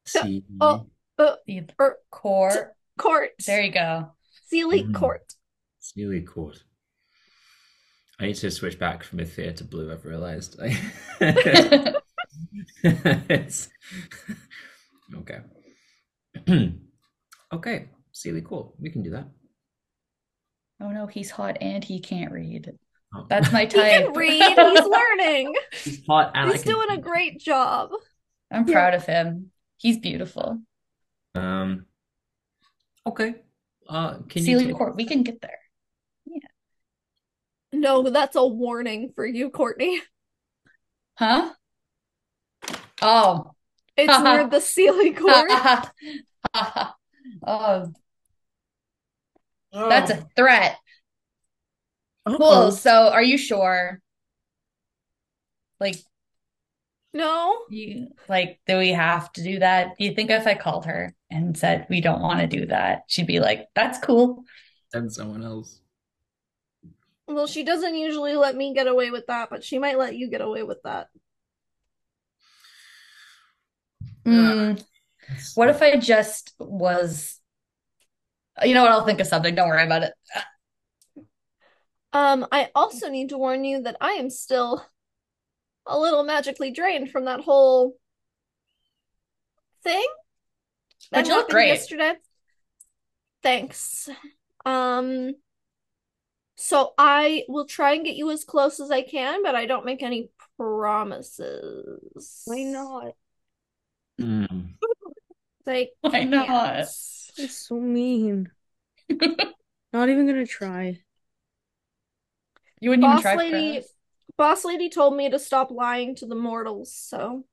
[0.06, 0.44] C.
[0.60, 0.86] Oh,
[1.18, 2.74] uh, The or core.
[2.96, 3.30] court.
[3.46, 4.12] There you go.
[4.52, 4.94] Seelie Mhm.
[4.94, 5.34] court.
[5.82, 6.62] Seelie Court.
[8.20, 10.58] I need to switch back from Ithia to blue, I've realized.
[12.82, 13.68] It's...
[15.16, 15.38] Okay.
[17.50, 18.74] Okay, Seelie Court.
[18.78, 19.26] We can do that.
[20.82, 22.70] Oh no, he's hot and he can't read.
[23.14, 23.24] Oh.
[23.30, 23.84] That's my type.
[23.90, 24.16] He can type.
[24.16, 24.58] read.
[24.76, 25.54] He's learning.
[25.82, 27.88] He's hot and I He's can- doing a great job.
[28.52, 29.50] I'm proud of him.
[29.78, 30.58] He's beautiful.
[31.34, 31.86] Um.
[33.06, 33.36] Okay.
[33.88, 35.58] Uh, can you Seelie take- Court, we can get there.
[37.80, 40.02] No, that's a warning for you, Courtney.
[41.16, 41.52] Huh?
[43.02, 43.52] Oh.
[43.96, 45.50] It's near the Seelie court.
[47.46, 47.92] Oh.
[49.72, 50.76] oh, that's a threat.
[52.26, 52.42] Cool.
[52.42, 52.70] Uh-oh.
[52.70, 54.00] So, are you sure?
[55.80, 55.96] Like,
[57.12, 59.96] No, you like, do we have to do that?
[59.98, 63.04] Do you think if I called her and said we don't want to do that,
[63.08, 64.44] she'd be like, "That's cool."
[64.92, 65.80] And someone else.
[67.28, 70.28] Well, she doesn't usually let me get away with that, but she might let you
[70.30, 71.08] get away with that.
[74.26, 74.82] Mm,
[75.54, 77.40] what if I just was?
[78.64, 78.92] You know what?
[78.92, 79.54] I'll think of something.
[79.54, 80.12] Don't worry about it.
[82.12, 84.84] Um, I also need to warn you that I am still
[85.86, 87.96] a little magically drained from that whole
[89.82, 90.06] thing
[91.10, 91.68] But that you look happened great.
[91.68, 92.14] yesterday.
[93.42, 94.08] Thanks.
[94.64, 95.34] Um,
[96.60, 99.84] so I will try and get you as close as I can, but I don't
[99.84, 102.42] make any promises.
[102.46, 103.12] Why not?
[104.20, 104.70] Mm.
[105.64, 106.48] Like, Why not?
[106.48, 107.30] yes.
[107.38, 108.50] That's so mean.
[109.92, 111.00] Not even gonna try.
[112.80, 113.92] You wouldn't even Boss try lady, Chris?
[114.36, 117.44] boss lady told me to stop lying to the mortals, so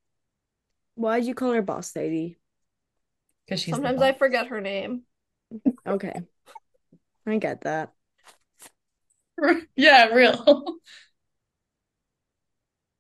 [0.96, 2.40] Why'd you call her boss lady?
[3.46, 5.04] Because she's sometimes I forget her name.
[5.86, 6.22] Okay.
[7.28, 7.92] I get that.
[9.76, 10.78] Yeah, real.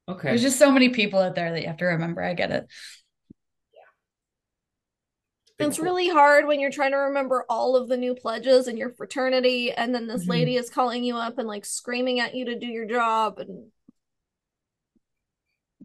[0.08, 0.30] Okay.
[0.30, 2.22] There's just so many people out there that you have to remember.
[2.22, 2.68] I get it.
[3.74, 5.66] Yeah.
[5.68, 8.92] It's really hard when you're trying to remember all of the new pledges in your
[8.92, 10.30] fraternity, and then this Mhm.
[10.30, 13.40] lady is calling you up and like screaming at you to do your job.
[13.40, 13.72] And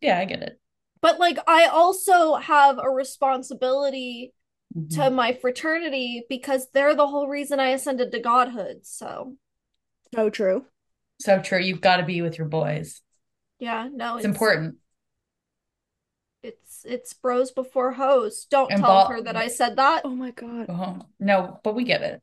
[0.01, 0.61] Yeah, I get it.
[1.01, 4.35] but like, I also have a responsibility
[4.77, 4.91] Mhm.
[4.97, 8.85] to my fraternity because they're the whole reason I ascended to godhood.
[8.87, 9.37] So
[10.15, 10.65] So true.
[11.21, 11.61] So true.
[11.61, 13.03] You've got to be with your boys.
[13.59, 14.77] yeah, no, It's important.
[16.43, 18.47] It's it's bros before hoes.
[18.51, 20.03] Don't And tell bo- her that I said that.
[20.05, 20.67] Oh my god.
[20.69, 22.23] Oh, no, but we get it.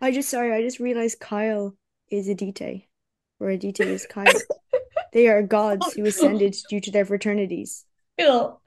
[0.00, 1.76] I just sorry, I just realized Kyle
[2.10, 2.88] is Adite.
[3.38, 4.26] Or Adite is Kyle.
[5.12, 7.84] They are gods who ascended due to their fraternities.
[8.18, 8.62] Kyle.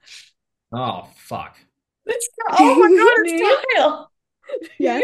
[0.72, 1.58] Oh fuck.
[2.06, 4.12] It's, oh my God, it's Kyle.
[4.78, 5.04] Yes.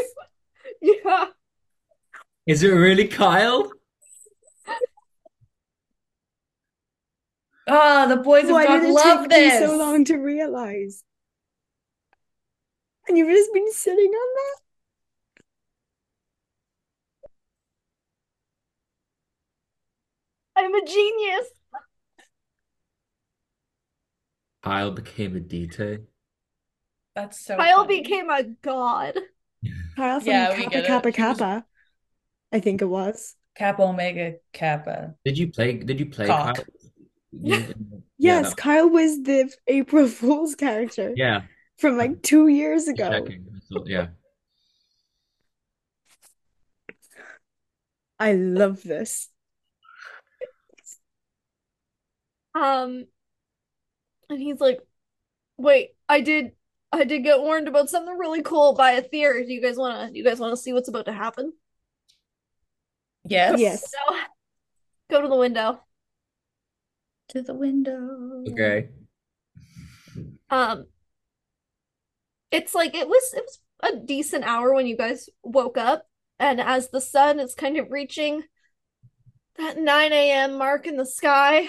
[0.82, 1.26] Yeah.
[2.48, 3.72] Is it really Kyle?
[7.68, 9.70] Ah, the boys of Why God did it love take you this.
[9.70, 11.04] so long to realize?
[13.08, 14.62] And you've just been sitting on that?
[20.56, 21.48] I'm a genius.
[24.64, 26.04] Kyle became a DT.
[27.16, 28.02] That's so Kyle funny.
[28.02, 29.16] became a god.
[29.96, 30.88] Kyle from Yeah, we Kappa get it.
[30.88, 31.66] Kappa He was- Kappa.
[32.52, 33.36] I think it was.
[33.56, 35.16] Kappa Omega Kappa.
[35.26, 35.74] Did you play?
[35.74, 36.56] Did you play Cock.
[36.58, 36.66] Kyle?
[37.32, 37.74] You- yeah,
[38.18, 41.42] Yes, that- Kyle was the April Fool's character yeah.
[41.78, 43.10] from like two years ago.
[43.10, 43.22] I
[43.86, 44.08] Yeah.
[48.20, 49.30] I love this.
[52.54, 53.08] Um,
[54.30, 54.80] and he's like,
[55.58, 56.52] "Wait, I did,
[56.92, 59.48] I did get warned about something really cool by a theory.
[59.48, 61.54] Do you guys wanna, do you guys wanna see what's about to happen?
[63.26, 63.60] Yes.
[63.60, 63.92] Yes.
[63.92, 64.16] So,
[65.10, 65.82] go to the window.
[67.30, 68.44] To the window.
[68.50, 68.90] Okay.
[70.50, 70.86] Um,
[72.52, 76.08] it's like it was, it was a decent hour when you guys woke up,
[76.40, 78.44] and as the sun is kind of reaching
[79.58, 80.58] that 9 a.m.
[80.58, 81.68] mark in the sky,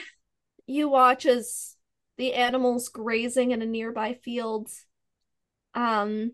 [0.67, 1.77] you watch as
[2.19, 4.69] the animals grazing in a nearby field
[5.75, 6.33] um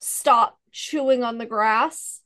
[0.00, 2.21] stop chewing on the grass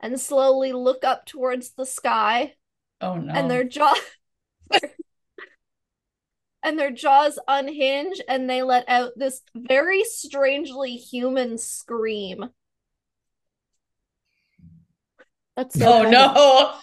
[0.00, 2.54] and slowly look up towards the sky
[3.00, 3.34] Oh no.
[3.34, 3.94] and their jaw
[6.62, 12.50] and their jaws unhinge and they let out this very strangely human scream.
[15.56, 16.74] That's so Oh no.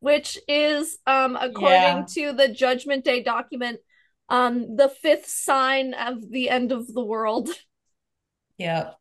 [0.00, 2.04] which is um according Yeah.
[2.14, 3.80] to the judgment day document
[4.28, 7.50] um the fifth sign of the end of the world
[8.58, 8.99] Yep.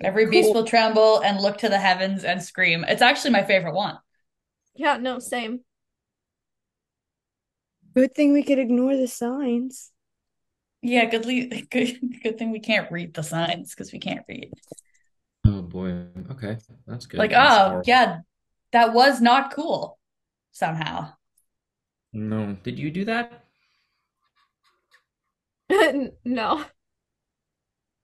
[0.00, 2.84] Every beast will tremble and look to the heavens and scream.
[2.86, 3.98] It's actually my favorite one.
[4.74, 5.60] yeah no same
[7.94, 9.90] Good thing we could ignore the signs.
[10.82, 14.52] Yeah, good, le- good, good thing we can't read the signs because we can't read.
[15.44, 16.06] Oh boy.
[16.30, 17.18] Okay, that's good.
[17.18, 17.82] Like, That's oh, horrible.
[17.86, 18.18] yeah,
[18.72, 19.98] that was not cool
[20.52, 21.12] somehow.
[22.12, 23.44] No, did you do that?
[26.24, 26.64] no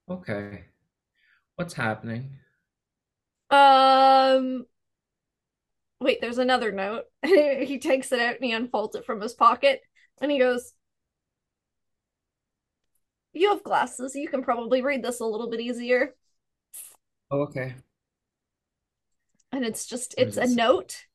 [0.07, 0.65] Okay.
[1.57, 2.39] What's happening?
[3.49, 4.65] um
[5.99, 7.05] wait there's another note.
[7.23, 9.81] He takes it out and he unfolds it from his pocket
[10.21, 10.73] and he goes
[13.33, 14.15] you have glasses.
[14.15, 16.15] You can probably read this a little bit easier.
[17.31, 17.75] Oh, okay.
[19.51, 21.05] and it's just it's a note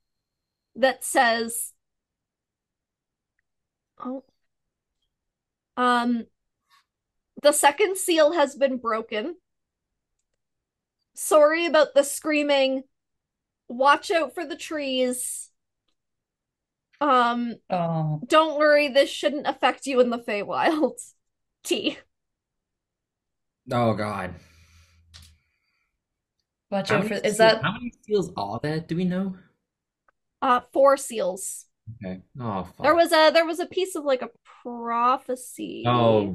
[0.76, 1.72] that says
[3.98, 4.24] oh
[5.76, 6.26] um
[7.42, 9.36] the second seal has been broken
[11.22, 12.82] sorry about the screaming
[13.68, 15.50] watch out for the trees
[17.00, 20.94] um Oh, don't worry this shouldn't affect you in the Feywild
[21.64, 21.98] T
[23.70, 24.34] Oh God.
[26.70, 28.80] watch How out for, is seals- that, how many seals are there?
[28.80, 29.36] Do we know?
[30.42, 31.66] uh four seals
[32.02, 32.22] Okay.
[32.40, 32.82] Oh fuck.
[32.82, 34.30] there was a there was a piece of like a
[34.62, 36.34] prophecy Oh,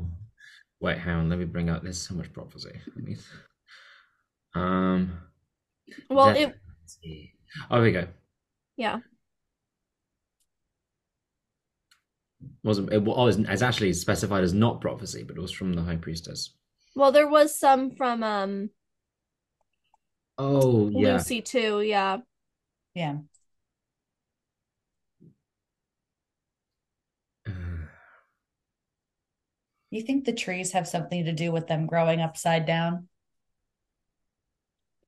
[0.79, 1.29] wait, hang on.
[1.29, 1.81] Let me bring out.
[1.83, 2.71] There's so much prophecy.
[2.95, 3.15] Let me.
[4.55, 5.19] Um.
[6.09, 6.55] well that- it.
[7.69, 8.07] Oh, here we go.
[8.77, 8.99] yeah
[12.63, 15.97] Wasn't it was it's actually specified as not prophecy, but it was from the high
[15.97, 16.55] priestess.
[16.95, 18.69] Well, there was some from um
[20.37, 21.13] Oh yeah.
[21.13, 22.17] Lucy too, yeah.
[22.93, 23.17] yeah.
[29.91, 33.07] You think the trees have something to do with them growing upside down?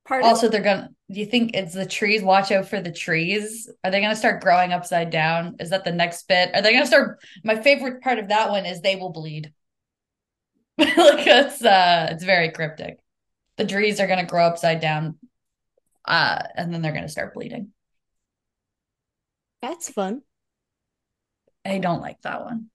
[0.07, 0.29] Pardon?
[0.29, 2.23] Also, they're gonna, do you think it's the trees?
[2.23, 3.69] Watch out for the trees.
[3.83, 5.57] Are they gonna start growing upside down?
[5.59, 6.55] Is that the next bit?
[6.55, 7.21] Are they gonna start?
[7.43, 9.53] My favorite part of that one is they will bleed.
[10.79, 12.99] Like it's uh it's very cryptic.
[13.57, 15.17] The trees are gonna grow upside down,
[16.05, 17.71] uh, and then they're gonna start bleeding.
[19.61, 20.21] That's fun.
[21.65, 22.67] I don't like that one.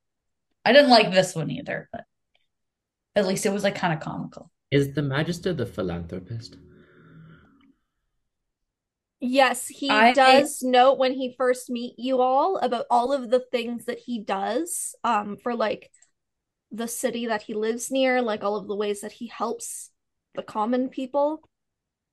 [0.64, 2.04] I didn't like this one either, but
[3.14, 4.50] at least it was like kind of comical.
[4.72, 6.56] Is the Magister the philanthropist?
[9.24, 13.38] Yes, he I- does note when he first meet you all about all of the
[13.38, 15.90] things that he does um for like
[16.72, 19.90] the city that he lives near, like all of the ways that he helps
[20.34, 21.42] the common people.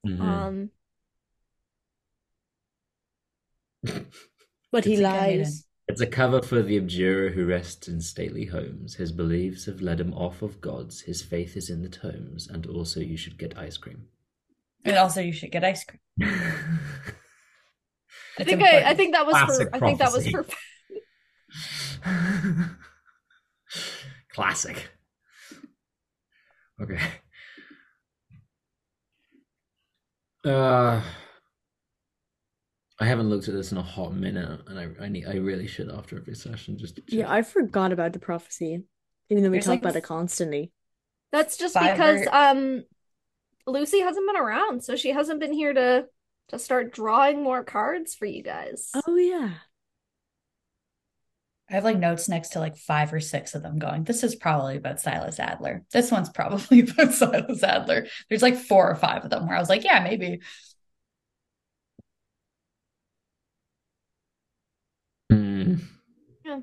[0.06, 0.22] Mhm.
[0.22, 0.72] Um
[4.72, 5.65] But he It's a lies.
[5.88, 8.95] It's a cover for the abjurer who rests in stately homes.
[8.95, 11.02] His beliefs have led him off of gods.
[11.02, 14.08] His faith is in the tomes, and also you should get ice cream.
[14.86, 16.00] And also, you should get ice cream.
[18.39, 20.46] I It's think I, I think that was Classic for I think that was for
[24.30, 24.89] Classic.
[26.82, 27.00] Okay.
[30.44, 31.02] Uh,
[33.00, 35.68] I haven't looked at this in a hot minute, and I I need I really
[35.68, 37.04] should after every session just to.
[37.10, 38.84] Yeah, I forgot about the prophecy,
[39.30, 40.72] even though we There's talk like about f- it constantly.
[41.32, 42.84] That's just Five because um
[43.69, 46.05] Lucy hasn't been around, so she hasn't been here to
[46.49, 48.91] to start drawing more cards for you guys.
[49.08, 49.51] Oh yeah.
[51.69, 54.36] I have like notes next to like five or six of them going, this is
[54.36, 55.84] probably about Silas Adler.
[55.91, 58.08] This one's probably about Silas Adler.
[58.27, 60.41] There's like four or five of them where I was like, yeah, maybe.
[65.29, 65.75] Hmm.
[66.44, 66.60] Yeah.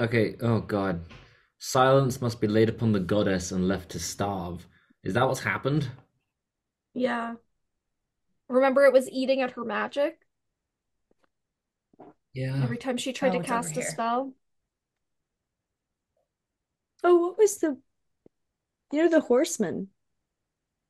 [0.00, 1.00] Okay, oh God.
[1.64, 4.66] Silence must be laid upon the goddess and left to starve.
[5.04, 5.88] Is that what's happened?
[6.92, 7.34] Yeah.
[8.48, 10.18] Remember it was eating at her magic
[12.32, 12.60] Yeah.
[12.64, 13.84] every time she tried Oh, to cast a here.
[13.84, 14.34] spell.
[17.04, 17.80] Oh, what was the
[18.90, 19.90] you know the horseman?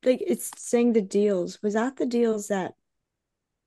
[0.03, 1.61] Like it's saying the deals.
[1.63, 2.73] Was that the deals that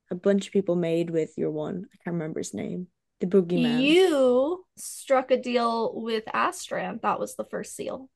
[0.09, 1.87] a bunch of people made with your one?
[1.93, 2.87] I can't remember his name.
[3.19, 3.81] The boogeyman.
[3.81, 7.01] You struck a deal with Astran.
[7.01, 8.09] That was the first seal.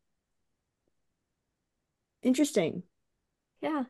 [2.22, 2.84] Interesting.
[3.62, 3.84] Yeah.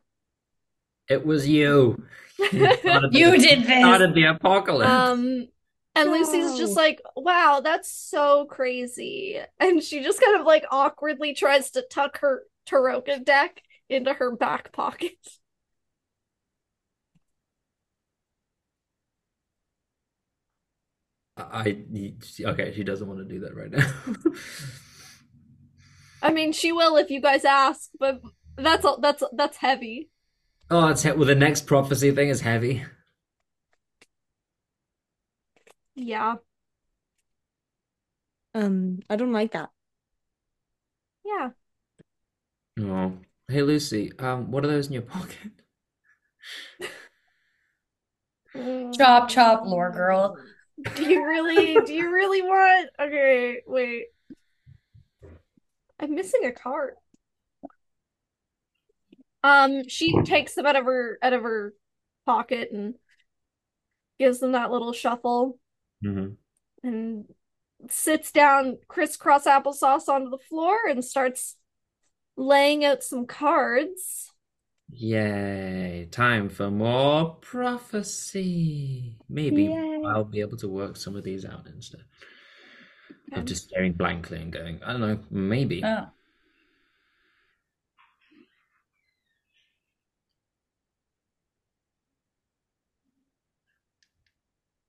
[1.09, 2.03] It was you.
[2.37, 3.79] You started You the, did this.
[3.79, 4.89] started the apocalypse.
[4.89, 5.47] Um,
[5.95, 9.39] and Lucy's just like, wow, that's so crazy.
[9.59, 14.35] And she just kind of like awkwardly tries to tuck her Tarokka deck into her
[14.35, 15.11] back pocket.
[21.39, 21.83] I
[22.45, 23.91] okay, she doesn't want to do that right now.
[26.21, 28.21] I mean, she will if you guys ask, but
[28.57, 30.09] that's all that's that's heavy.
[30.69, 31.25] oh, it's he- well.
[31.25, 32.83] The next prophecy thing is heavy.
[35.95, 36.35] Yeah.
[38.53, 39.69] Um, I don't like that.
[41.25, 41.49] Yeah.
[42.79, 43.17] Oh,
[43.47, 44.11] hey Lucy.
[44.19, 45.51] Um, what are those in your pocket?
[48.97, 50.35] Chop, chop, lore girl.
[50.95, 54.05] Do you really do you really want okay, wait.
[55.99, 56.93] I'm missing a card.
[59.43, 61.73] Um, she takes them out of her out of her
[62.25, 62.95] pocket and
[64.19, 65.59] gives them that little shuffle
[66.03, 66.87] Mm-hmm.
[66.87, 67.25] and
[67.89, 71.57] sits down crisscross applesauce onto the floor and starts
[72.37, 74.31] laying out some cards.
[74.91, 76.07] Yay!
[76.11, 79.17] Time for more prophecy.
[79.29, 80.01] Maybe Yay.
[80.05, 82.01] I'll be able to work some of these out instead
[83.33, 85.83] of just staring blankly and going, I don't know, maybe.
[85.83, 86.07] Oh.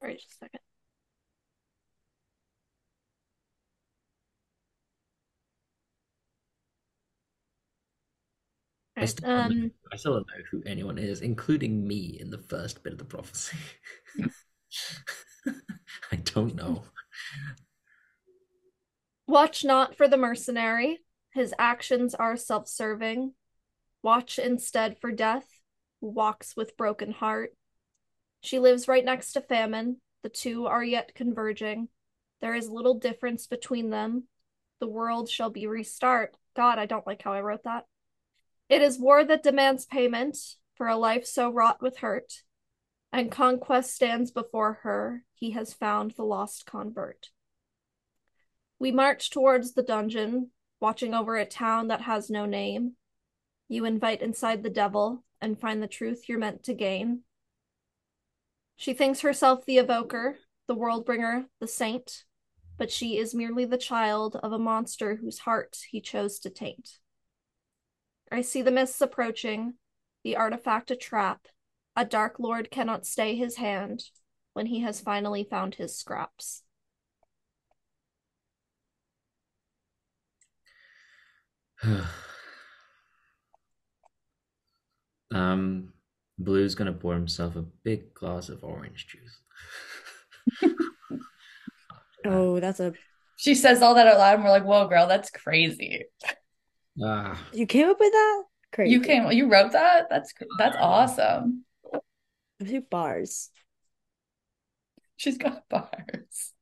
[0.03, 0.61] Wait just a second.
[8.97, 12.31] I Right, still don't um, I still don't know who anyone is, including me in
[12.31, 13.57] the first bit of the prophecy.
[16.13, 16.85] I don't know.
[19.27, 21.01] Watch not for the mercenary,
[21.33, 23.35] his actions are self serving.
[24.03, 25.47] Watch instead for death,
[26.01, 27.55] who walks with broken heart.
[28.41, 31.89] She lives right next to famine, the two are yet converging.
[32.41, 34.25] There is little difference between them.
[34.81, 36.35] The world shall be restart.
[36.57, 37.87] God, I don't like how I wrote that.
[38.71, 40.39] It is war that demands payment
[40.77, 42.45] for a life so wrought with hurt,
[43.13, 45.25] and conquest stands before her.
[45.35, 47.31] He has found the lost convert.
[48.79, 52.93] We march towards the dungeon, watching over a town that has no name.
[53.67, 57.23] You invite inside the devil and find the truth you're meant to gain.
[58.77, 62.23] She thinks herself the evoker, the world bringer, the saint,
[62.79, 67.00] but she is merely the child of a monster whose heart he chose to taint.
[68.31, 69.75] I see the mists approaching,
[70.25, 71.47] the artifact a trap.
[71.97, 74.05] A dark lord cannot stay his hand
[74.53, 76.63] when he has finally found his scraps.
[85.33, 85.93] Um,
[86.41, 89.41] Blue's gonna pour himself a big glass of orange juice.
[92.25, 92.93] Oh, that's a
[93.37, 96.05] She says all that out loud, and we're like, "Whoa, girl, that's crazy."
[97.03, 98.43] Ah, you came up with that?
[98.73, 98.93] Crazy.
[98.93, 100.09] You came, you wrote that.
[100.11, 101.65] That's that's awesome.
[102.61, 103.51] A few bars.
[105.17, 106.53] She's got bars.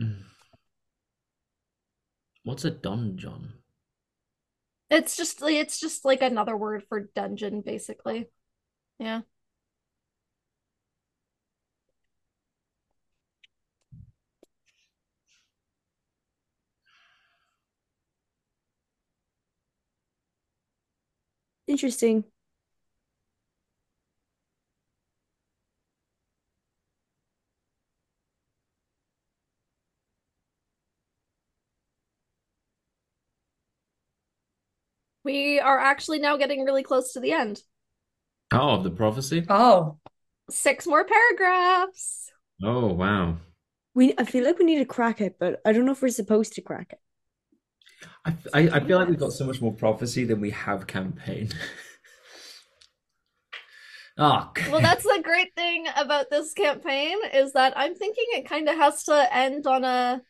[0.00, 0.22] mm.
[2.44, 3.52] What's a donjon?
[4.90, 8.28] It's just it's just like another word for dungeon, basically.
[8.98, 9.22] Yeah.
[21.76, 22.24] Interesting.
[35.22, 37.60] We are actually now getting really close to the end.
[38.52, 39.44] Oh, of the prophecy?
[39.50, 39.98] Oh,
[40.48, 42.32] Six more paragraphs.
[42.62, 43.36] Oh, wow.
[43.92, 46.08] We I feel like we need to crack it, but I don't know if we're
[46.08, 47.00] supposed to crack it.
[48.24, 51.50] I, I, I feel like we've got so much more prophecy than we have campaign.
[54.18, 58.66] Oh, Well, that's the great thing about this campaign is that I'm thinking it kind
[58.66, 60.22] of has to end on a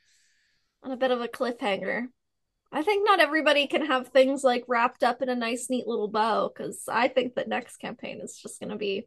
[0.83, 2.07] on a bit of a cliffhanger.
[2.73, 6.09] I think not everybody can have things like wrapped up in a nice, neat little
[6.09, 9.07] bow because I think that next campaign is just going to be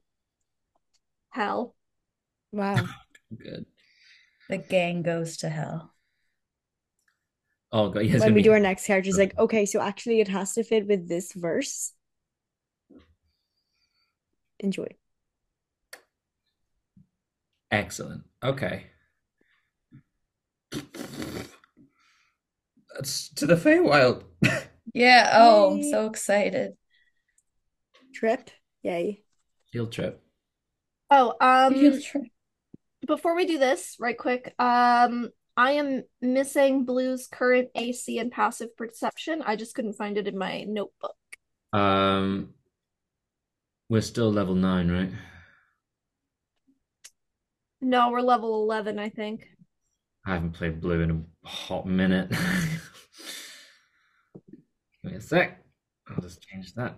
[1.30, 1.76] hell.
[2.54, 2.86] Wow.
[3.38, 3.66] good.
[4.50, 5.94] the gang goes to hell.
[7.72, 8.00] Oh, God.
[8.02, 10.28] Yeah, it's when we be do our next character, it's like, okay, so actually it
[10.28, 11.94] has to fit with this verse.
[14.60, 14.88] Enjoy.
[17.72, 18.24] excellent.
[18.44, 18.88] Okay.
[22.96, 24.24] That's to the Feywild.
[24.94, 25.32] Yeah.
[25.36, 26.74] Oh, I'm so excited.
[28.14, 28.50] Trip.
[28.82, 29.24] Yay.
[29.72, 30.24] Field trip.
[31.12, 32.24] Oh, um, Field trip.
[33.06, 35.30] before we do this, right quick, um,
[35.60, 39.42] I am missing Blue's current AC and passive perception.
[39.46, 41.18] I just couldn't find it in my notebook.
[41.74, 42.54] Um,
[43.90, 45.12] we're still level nine, right?
[47.82, 49.50] No, we're level 11, I think.
[50.26, 52.30] I haven't played blue in a hot minute.
[55.04, 55.62] Give me a sec.
[56.08, 56.98] I'll just change that.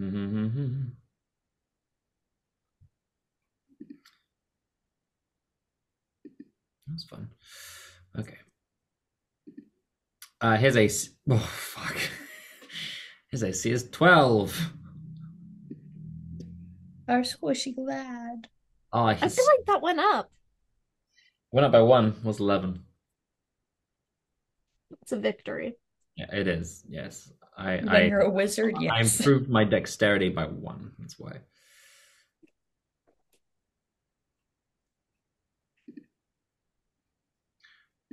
[0.00, 0.92] Mhm.
[6.86, 7.28] That's fun.
[8.18, 8.38] Okay.
[10.40, 11.10] Uh, his AC.
[11.30, 11.96] Oh fuck.
[13.30, 14.58] His AC is twelve.
[17.06, 18.48] Our squishy lad.
[18.92, 20.30] Oh, I feel like that went up.
[21.52, 22.16] went up by one.
[22.24, 22.84] Was eleven.
[25.02, 25.74] It's a victory.
[26.16, 26.84] Yeah, it is.
[26.88, 27.30] Yes,
[27.60, 28.92] I When I you're a wizard, Yes.
[28.92, 30.92] I improved my dexterity by one.
[30.98, 31.40] That's why.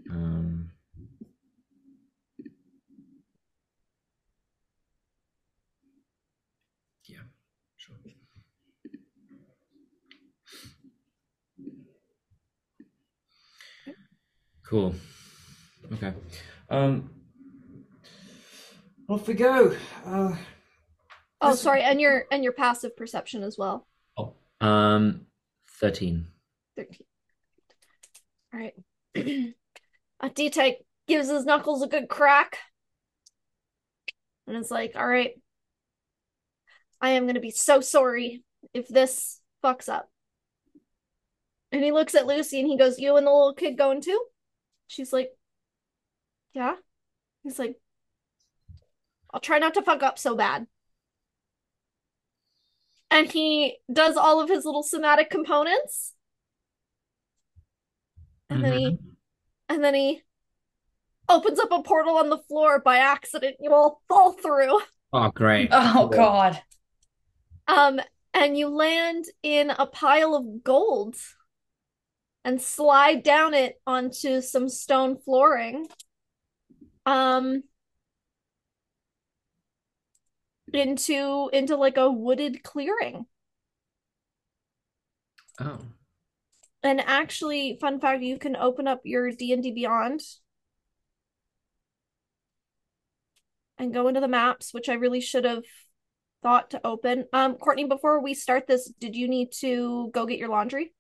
[0.10, 0.72] Um,
[7.06, 7.20] yeah,
[7.78, 7.96] sure.
[14.64, 14.94] Cool.
[15.94, 16.14] Okay.
[16.70, 17.10] Um,
[19.08, 19.76] off we go.
[20.06, 20.36] Uh,
[21.40, 23.88] Oh, This- sorry, and your and your passive perception as well.
[24.18, 25.28] oh, um,
[25.80, 26.28] thirteen.
[26.76, 27.06] 13.
[28.54, 28.74] All right.
[30.20, 30.78] Adite
[31.08, 32.58] gives his knuckles a good crack.
[34.48, 35.32] And it's like, all right,
[37.02, 38.44] I am going to be so sorry
[38.74, 40.10] if this fucks up.
[41.72, 44.24] And he looks at Lucy and he goes, You and the little kid going too?
[44.88, 45.30] She's like,
[46.54, 46.76] Yeah.
[47.44, 47.76] He's like,
[49.34, 50.68] I'll try not to fuck up so bad.
[53.10, 56.14] And he does all of his little somatic components.
[58.50, 58.98] And then he
[59.70, 60.22] and then he
[61.30, 63.58] opens up a portal on the floor by accident.
[63.60, 64.80] You all fall through.
[65.14, 65.70] Oh, great.
[65.74, 66.62] Oh God.
[67.68, 68.00] Um,
[68.34, 71.16] and you land in a pile of gold
[72.46, 75.88] and slide down it onto some stone flooring.
[77.06, 77.64] Um,
[80.74, 83.26] into into like a wooded clearing.
[85.60, 85.80] Oh,
[86.84, 90.22] And actually, fun fact, you can open up your D&D Beyond
[93.78, 95.64] and go into the maps, which I really should have
[96.44, 97.26] thought to open.
[97.34, 100.94] Um, Courtney, before we start this, did you need to go get your laundry?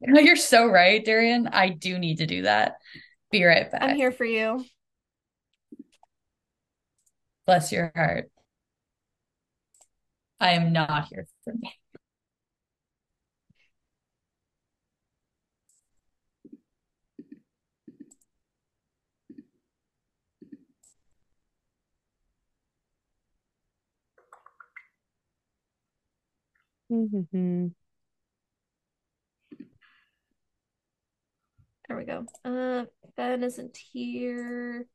[0.00, 1.48] No, you're so right, Darian.
[1.48, 2.76] I do need to do that.
[3.30, 3.82] Be right back.
[3.82, 4.64] I'm here for you.
[7.50, 8.30] Bless your heart.
[10.38, 11.74] I am not here for me.
[26.92, 27.66] Mm-hmm.
[31.88, 32.26] There we go.
[32.44, 32.84] Uh,
[33.16, 34.86] Ben isn't here.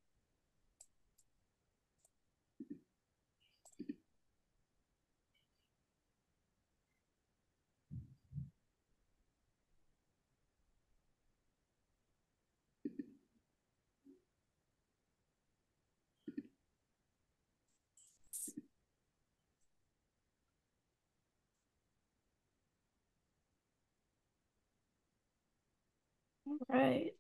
[26.47, 27.11] All right.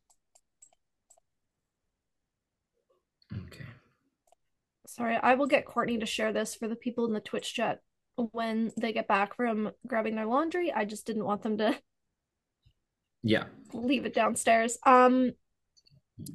[3.33, 3.65] okay.
[4.87, 7.81] Sorry, I will get Courtney to share this for the people in the Twitch chat
[8.15, 10.71] when they get back from grabbing their laundry.
[10.71, 11.77] I just didn't want them to
[13.23, 13.45] Yeah.
[13.73, 14.77] leave it downstairs.
[14.85, 15.31] Um,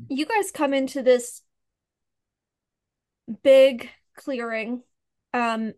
[0.09, 1.43] you guys come into this
[3.43, 4.83] big clearing,
[5.33, 5.73] um,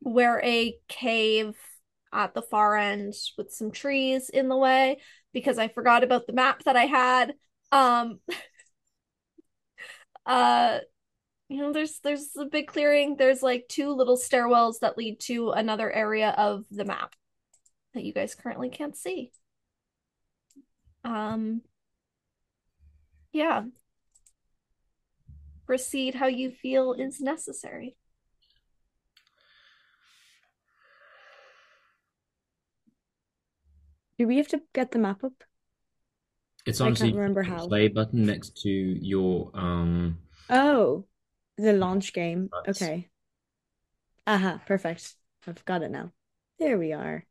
[0.00, 1.56] where a cave
[2.12, 5.00] at the far end with some trees in the way
[5.32, 7.34] because I forgot about the map that I had.
[7.72, 8.20] Um,
[10.26, 10.78] uh,
[11.48, 13.16] you know, there's there's a big clearing.
[13.16, 17.14] There's like two little stairwells that lead to another area of the map
[17.94, 19.32] that you guys currently can't see.
[21.04, 21.62] Um,
[23.32, 23.64] yeah.
[25.66, 27.96] Proceed how you feel is necessary.
[34.18, 35.44] Do we have to get the map up?
[36.66, 37.66] It's I can't remember the how.
[37.68, 40.18] play button next to your um.
[40.50, 41.06] Oh,
[41.56, 42.50] the launch game.
[42.66, 42.82] Nice.
[42.82, 43.08] Okay.
[44.26, 45.14] Aha, perfect.
[45.46, 46.12] I've got it now.
[46.58, 47.24] There we are.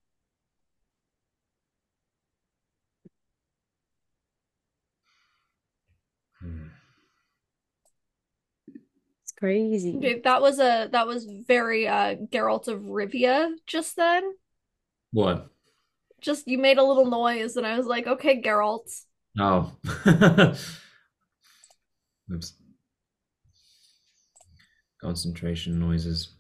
[6.39, 6.67] hmm.
[9.23, 9.97] It's crazy.
[9.97, 14.23] Okay, that was a that was very uh Geralt of Rivia just then.
[15.11, 15.51] What?
[16.21, 18.89] Just you made a little noise and I was like, okay, Geralt.
[19.39, 19.73] Oh.
[22.33, 22.53] Oops.
[25.01, 26.33] Concentration noises.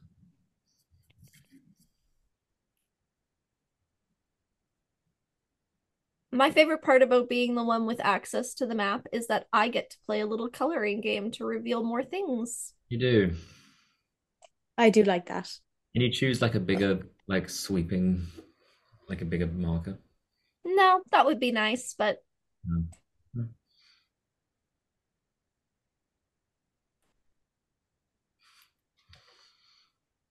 [6.31, 9.69] My favorite part about being the one with access to the map is that I
[9.69, 12.73] get to play a little coloring game to reveal more things.
[12.89, 13.35] You do.
[14.77, 15.49] I do like that.
[15.95, 18.27] And you choose like a bigger, like sweeping,
[19.09, 19.97] like a bigger marker?
[20.65, 22.23] No, that would be nice, but
[22.65, 22.83] No.
[23.33, 23.47] No.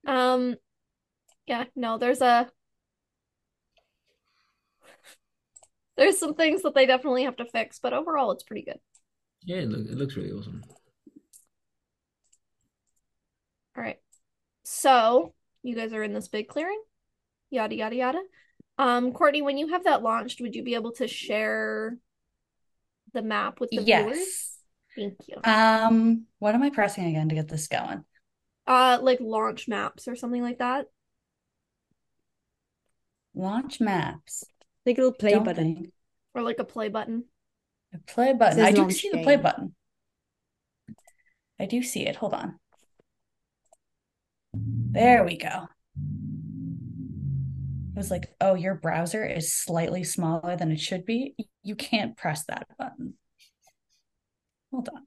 [0.07, 0.57] um
[1.47, 2.51] yeah, no, there's a
[5.97, 8.79] there's some things that they definitely have to fix, but overall it's pretty good.
[9.43, 10.63] Yeah, it, look, it looks really awesome.
[13.77, 13.99] All right.
[14.65, 16.81] So, you guys are in this big clearing.
[17.51, 18.23] Yada yada yada.
[18.79, 21.97] Um, Courtney, when you have that launched, would you be able to share
[23.15, 24.17] the map with the viewers?
[24.19, 24.59] Yes.
[24.95, 25.37] Thank you.
[25.45, 28.05] Um, what am I pressing again to get this going?
[28.67, 30.87] Uh, like launch maps or something like that.
[33.35, 34.45] Launch maps.
[34.85, 35.75] Like a little play Don't button.
[35.77, 35.93] think.
[36.35, 37.25] Or like a play button.
[37.95, 38.61] A play button.
[38.61, 39.75] I do launch see the play button.
[41.59, 42.17] I do see it.
[42.17, 42.59] Hold on.
[44.53, 45.69] There we go.
[47.97, 51.35] It was like, oh, your browser is slightly smaller than it should be.
[51.63, 53.15] You can't press that button.
[54.71, 55.03] Hold on.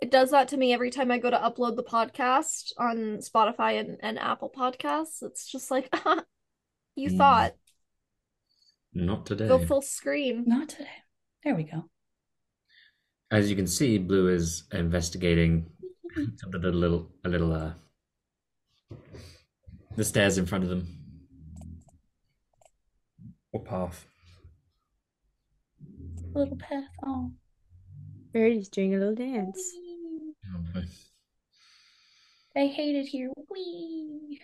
[0.00, 3.78] It does that to me every time I go to upload the podcast on Spotify
[3.80, 5.22] and, and Apple Podcasts.
[5.22, 5.94] It's just like,
[6.96, 7.18] you Mm.
[7.18, 7.54] thought,
[8.94, 9.46] Not today.
[9.46, 10.44] go full screen.
[10.46, 10.88] Not today.
[11.44, 11.84] There we go.
[13.30, 15.66] As you can see, Blue is investigating
[16.16, 17.74] a little, little, a little, uh,
[19.96, 20.86] the stairs in front of them.
[23.52, 24.06] Or path.
[26.34, 26.84] A little path.
[27.04, 27.32] Oh.
[28.32, 29.58] Birdie's doing a little dance.
[30.54, 30.84] Oh boy.
[32.54, 33.30] I hate it here.
[33.50, 34.40] Wee.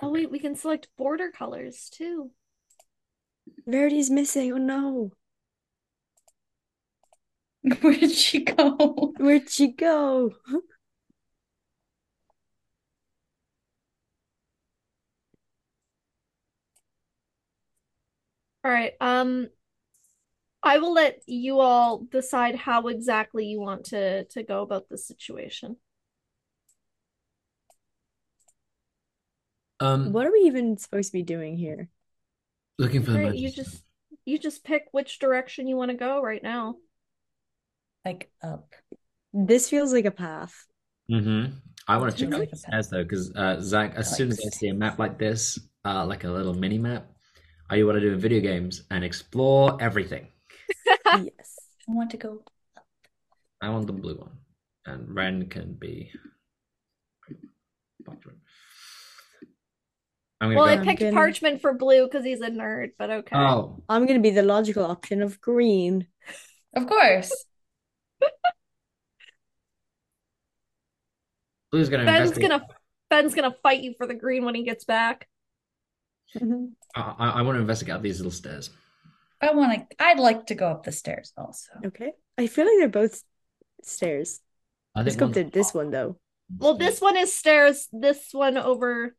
[0.00, 2.30] Oh wait, we can select border colors too.
[3.66, 4.52] Verdi's missing.
[4.52, 5.12] Oh no.
[7.80, 9.14] Where did she go?
[9.18, 10.34] Where'd she go?
[18.64, 18.94] All right.
[19.00, 19.48] Um,
[20.62, 25.06] I will let you all decide how exactly you want to to go about this
[25.06, 25.76] situation.
[29.80, 31.90] Um, What are we even supposed to be doing here?
[32.78, 33.84] looking for the Right, magic you just
[34.24, 36.76] you just pick which direction you want to go right now.
[38.06, 38.72] Like up.
[39.32, 40.54] This feels like a path.
[41.10, 41.56] Mm-hmm.
[41.88, 44.16] I want to check out like the a stairs though, because uh, Zach, as I
[44.16, 47.06] soon as I see a map like this, uh, like a little mini map,
[47.68, 50.28] I want to do in video games and explore everything.
[51.06, 51.58] Yes.
[51.88, 52.42] I want to go.
[52.76, 52.84] Up.
[53.60, 54.38] I want the blue one,
[54.86, 56.10] and Ren can be.
[60.40, 60.80] I'm gonna Well, I go.
[60.80, 63.36] I'm picked gonna- Parchment for blue because he's a nerd, but okay.
[63.36, 66.06] Oh, I'm gonna be the logical option of green.
[66.74, 67.32] Of course.
[71.70, 72.50] Blue's gonna Ben's investigate.
[72.50, 72.66] gonna
[73.10, 75.28] Ben's gonna fight you for the green when he gets back.
[76.36, 76.68] okay.
[76.94, 78.70] I, I, I want to investigate out these little stairs.
[79.40, 80.02] I want to.
[80.02, 81.72] I'd like to go up the stairs also.
[81.84, 82.12] Okay.
[82.38, 83.22] I feel like they're both
[83.82, 84.40] stairs.
[84.94, 86.18] I Let's go one's to this one though.
[86.58, 87.88] Well, this one is stairs.
[87.92, 89.14] This one over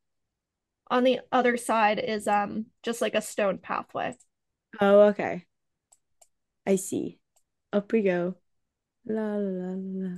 [0.89, 4.15] on the other side is um just like a stone pathway.
[4.81, 5.45] Oh, okay.
[6.65, 7.19] I see.
[7.71, 8.35] Up we go.
[9.05, 10.17] La la la la.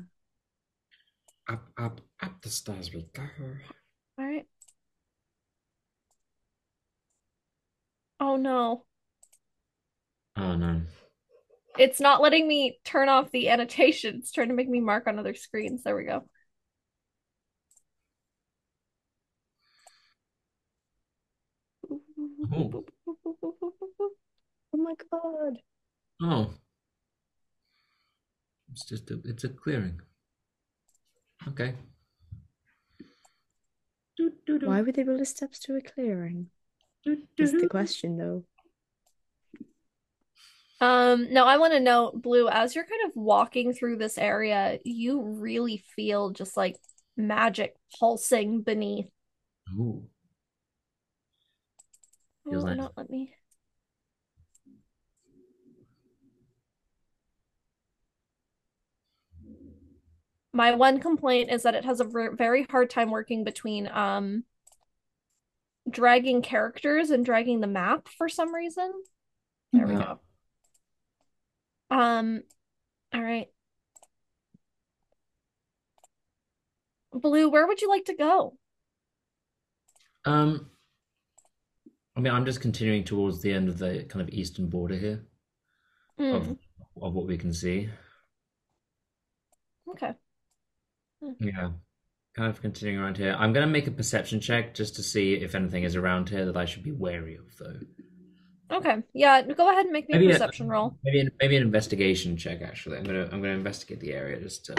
[1.50, 3.24] Up, up, up the stairs we go.
[4.18, 4.46] All right.
[8.20, 8.86] Oh no.
[10.38, 10.82] Oh no.
[11.78, 14.18] It's not letting me turn off the annotation.
[14.18, 15.84] It's trying to make me mark on other screens.
[15.84, 16.24] There we go.
[22.52, 22.86] Oh.
[24.72, 25.60] Oh my god.
[26.22, 26.54] Oh.
[28.72, 30.02] It's just a, it's a clearing.
[31.50, 31.74] Okay.
[34.62, 36.50] Why would they build the steps to a clearing?
[37.38, 38.44] Is the question though.
[40.82, 44.80] Um, no, I want to know, Blue, as you're kind of walking through this area,
[44.86, 46.78] you really feel just like
[47.18, 49.10] magic pulsing beneath.
[49.78, 50.04] Ooh.
[52.46, 52.78] Oh, Feels nice.
[52.78, 53.34] not let me.
[60.52, 64.44] My one complaint is that it has a very hard time working between um
[65.90, 68.92] dragging characters and dragging the map for some reason.
[69.74, 70.20] There we go.
[71.92, 72.44] Um,
[73.14, 73.50] all right.
[77.14, 78.58] Blue, where would you like to go?
[80.26, 80.70] Um,
[82.16, 85.26] I mean, I'm just continuing towards the end of the kind of eastern border here
[86.18, 86.58] Hmm, of
[87.02, 87.90] of what we can see.
[89.88, 90.14] okay.
[91.40, 91.72] Yeah,
[92.36, 93.36] kind of continuing around here.
[93.38, 96.56] I'm gonna make a perception check just to see if anything is around here that
[96.58, 97.80] I should be wary of, though.
[98.72, 98.98] Okay.
[99.14, 100.96] Yeah, go ahead and make me a Maybe a- perception roll.
[101.04, 102.62] Maybe an, maybe an investigation check.
[102.62, 104.76] Actually, I'm gonna I'm gonna investigate the area just to.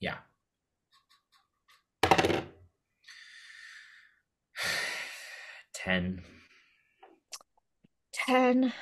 [0.00, 0.16] Yeah.
[5.74, 6.22] Ten.
[8.12, 8.72] 10.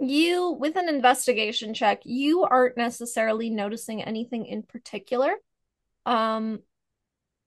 [0.00, 5.34] You, with an investigation check, you aren't necessarily noticing anything in particular.
[6.06, 6.60] Um,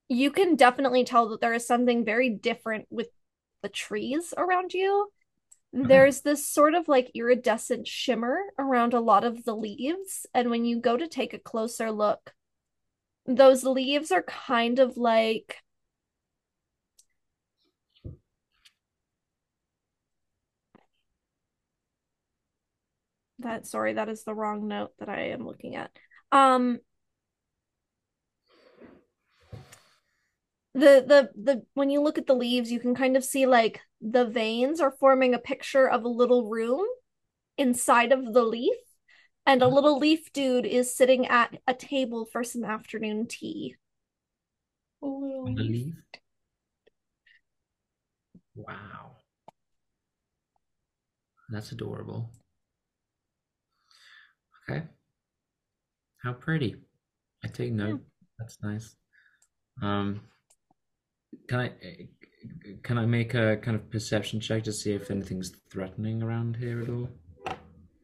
[0.08, 3.10] you can definitely tell that there is something very different with
[3.64, 5.12] the trees around you.
[5.72, 10.66] There's this sort of like iridescent shimmer around a lot of the leaves, and when
[10.66, 12.32] you go to take a closer look,
[13.26, 15.63] those leaves are kind of like
[23.44, 25.92] that sorry that is the wrong note that i am looking at
[26.32, 26.80] um
[30.74, 33.80] the the the when you look at the leaves you can kind of see like
[34.02, 36.86] the veins are forming a picture of a little room
[37.58, 38.76] inside of the leaf
[39.46, 43.76] and a little leaf dude is sitting at a table for some afternoon tea
[45.02, 45.94] On the leaf.
[48.56, 49.18] Wow.
[51.50, 52.30] That's adorable.
[54.70, 54.84] Okay.
[56.24, 56.76] How pretty.
[57.44, 58.02] I take note.
[58.40, 58.96] That's nice.
[59.82, 60.22] Um,
[61.50, 61.72] can I
[62.84, 66.82] can I make a kind of perception check to see if anything's threatening around here
[66.82, 67.10] at all?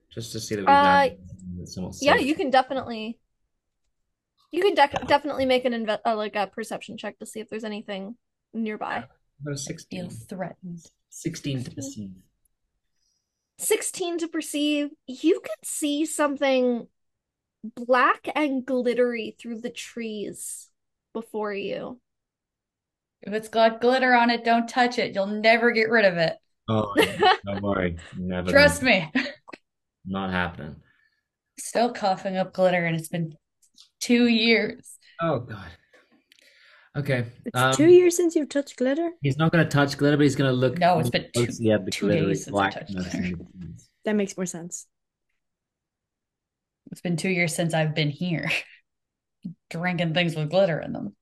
[0.10, 1.10] Just to see that we've Uh,
[1.46, 2.26] landed somewhat yeah safe.
[2.26, 3.20] you can definitely
[4.52, 7.50] you can dec definitely make an inve uh, like a perception check to see if
[7.50, 8.16] there's anything
[8.54, 9.06] nearby
[9.42, 10.10] About a 16.
[10.10, 10.80] Feel threatened.
[11.12, 12.12] 16 to perceive.
[13.60, 16.88] 16 to perceive, you can see something
[17.64, 20.70] black and glittery through the trees
[21.14, 22.00] before you.
[23.22, 25.14] If it's got glitter on it, don't touch it.
[25.14, 26.38] You'll never get rid of it.
[26.70, 26.94] Oh,
[27.46, 27.98] don't worry.
[28.18, 29.12] Never Trust me.
[30.06, 30.78] Not happening.
[31.58, 33.36] Still coughing up glitter, and it's been
[34.00, 34.98] two years.
[35.22, 35.68] Oh god.
[37.00, 37.26] Okay.
[37.46, 39.12] It's Um, two years since you've touched glitter.
[39.22, 41.46] He's not going to touch glitter, but he's going to look No, it's been two-
[41.46, 43.18] closely two days since I touched glitter.
[43.18, 43.90] in the trees.
[44.06, 44.86] That makes more sense.
[46.92, 48.50] It's been two years since I've been here,
[49.70, 51.16] drinking things with glitter in them.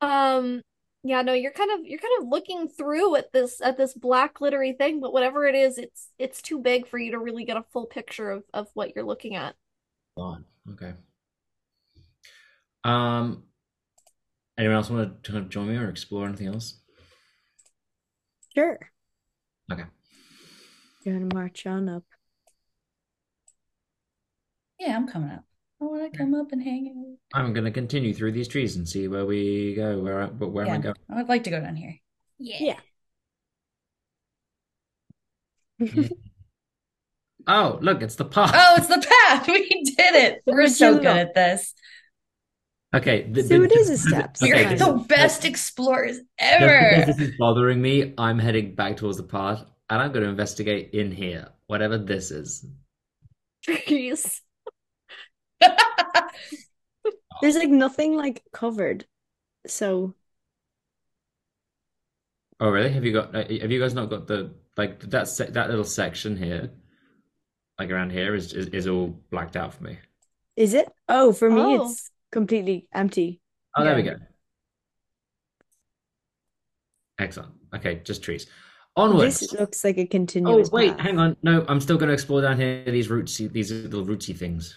[0.00, 0.62] Um,
[1.02, 4.34] yeah, no, you're kind of you're kind of looking through at this at this black
[4.34, 7.56] glittery thing, but whatever it is, it's it's too big for you to really get
[7.56, 9.56] a full picture of of what you're looking at.
[10.16, 10.44] God.
[10.72, 10.92] Okay.
[12.84, 13.44] Um.
[14.58, 16.80] Anyone else want to kind of join me or explore anything else?
[18.54, 18.78] Sure.
[19.72, 19.84] Okay.
[21.02, 22.04] You're gonna march on up.
[24.78, 25.44] Yeah, I'm coming up.
[25.80, 27.38] I want to come up and hang out.
[27.38, 29.98] I'm going to continue through these trees and see where we go.
[29.98, 30.94] Where I, but where am I going?
[31.10, 31.96] I would like to go down here.
[32.38, 32.76] Yeah.
[35.78, 36.08] yeah.
[37.46, 38.52] Oh, look, it's the path.
[38.54, 39.48] Oh, it's the path.
[39.48, 40.42] We did it.
[40.46, 41.74] We're so good at this.
[42.94, 43.30] Okay.
[43.32, 44.36] th- So but it is a step.
[44.40, 44.74] We're Okay, Okay.
[44.76, 47.04] the best explorers ever.
[47.06, 50.90] this is bothering me, I'm heading back towards the path, and I'm going to investigate
[50.92, 52.64] in here, whatever this is.
[53.62, 54.42] Trees.
[57.40, 59.06] There's like nothing like covered.
[59.66, 60.14] So
[62.62, 62.90] Oh, really?
[62.92, 63.34] Have you got?
[63.34, 66.70] uh, Have you guys not got the like that se that little section here,
[67.78, 69.98] like around here, is, is is all blacked out for me.
[70.56, 70.90] is it?
[71.08, 71.86] Oh, for me Oh.
[71.86, 73.40] it's completely empty.
[73.76, 74.16] Oh, there we go.
[77.18, 77.52] Excellent.
[77.74, 78.46] Okay, just trees.
[78.96, 79.40] Onwards.
[79.40, 81.00] This looks like a Oh, continuous wait, path.
[81.00, 81.36] hang on.
[81.42, 84.74] No, I'm still going to explore down here these rootsy, these little rootsy things.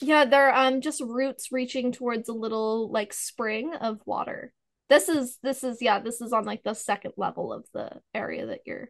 [0.00, 4.52] Yeah, they're um just roots reaching towards a little like spring of water.
[4.88, 8.46] This is this is yeah, this is on like the second level of the area
[8.46, 8.88] that you're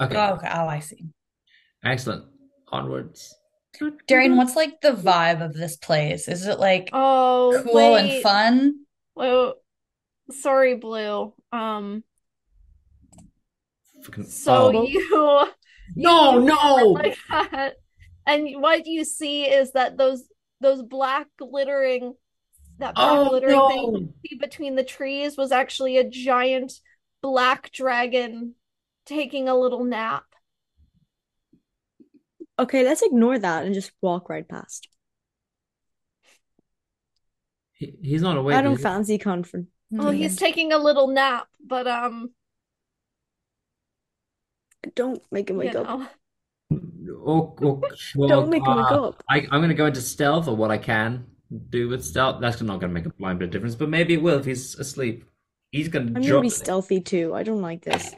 [0.00, 0.48] Okay, Oh, okay.
[0.52, 1.04] Oh, I see.
[1.84, 2.26] excellent.
[2.68, 3.34] Onwards.
[4.06, 6.28] Darian, what's like the vibe of this place?
[6.28, 8.80] Is it like Oh, cool and fun?
[9.14, 9.54] Well,
[10.30, 11.32] sorry, Blue.
[11.52, 12.04] Um,
[14.02, 14.82] Fucking- so oh.
[14.86, 15.52] you
[15.96, 16.74] No, you no!
[16.92, 17.74] like that.
[18.26, 20.24] And what you see is that those
[20.60, 22.14] those black glittering
[22.78, 26.72] that black Oh, glittering thing you see between the trees was actually a giant
[27.22, 28.54] black dragon
[29.06, 30.24] taking a little nap.
[32.58, 34.88] Okay, let's ignore that and just walk right past.
[37.74, 38.56] He, he's not awake.
[38.56, 38.82] I don't is he?
[38.82, 39.66] fancy confront.
[39.98, 42.30] Oh, he's taking a little nap, but um,
[44.94, 45.86] Don't make him you wake up.
[45.86, 46.08] know.
[47.24, 47.82] Oh, oh,
[48.16, 49.22] well, Don't make him wake uh, up.
[49.28, 51.26] I, I'm going to go into stealth or what I can
[51.70, 52.40] do with stealth.
[52.40, 54.44] That's not going to make a blind bit of difference, but maybe it will if
[54.44, 55.24] he's asleep.
[55.70, 56.42] He's going to I'm gonna drop.
[56.42, 57.34] be stealthy too.
[57.34, 58.14] I don't like this.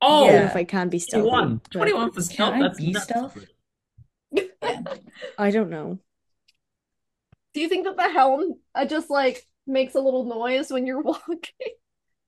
[0.00, 0.46] Oh, Even Yeah.
[0.46, 1.28] if I can be stealthy.
[1.30, 1.60] 21.
[1.64, 2.54] but 21 for stealth.
[2.54, 3.04] I That's be nuts.
[3.04, 3.38] stealth?
[5.38, 5.98] I don't know.
[7.54, 11.00] Do you think that the helm uh, just like makes a little noise when you're
[11.02, 11.38] walking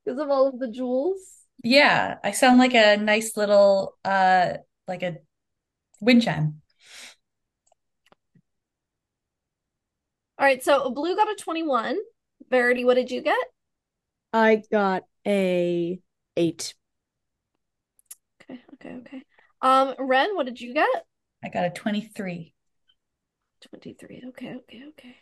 [0.04, 1.18] because of all of the jewels?
[1.62, 4.54] Yeah, I sound like a nice little uh
[4.86, 5.18] like a
[6.00, 6.62] wind chime.
[10.38, 11.98] All right, so Blue got a 21.
[12.48, 13.38] Verity, what did you get?
[14.32, 16.00] I got a
[16.36, 16.74] eight.
[18.42, 19.22] Okay, okay, okay.
[19.60, 20.88] Um, Ren, what did you get?
[21.44, 22.54] I got a 23.
[23.70, 24.24] 23.
[24.28, 25.16] Okay, okay, okay.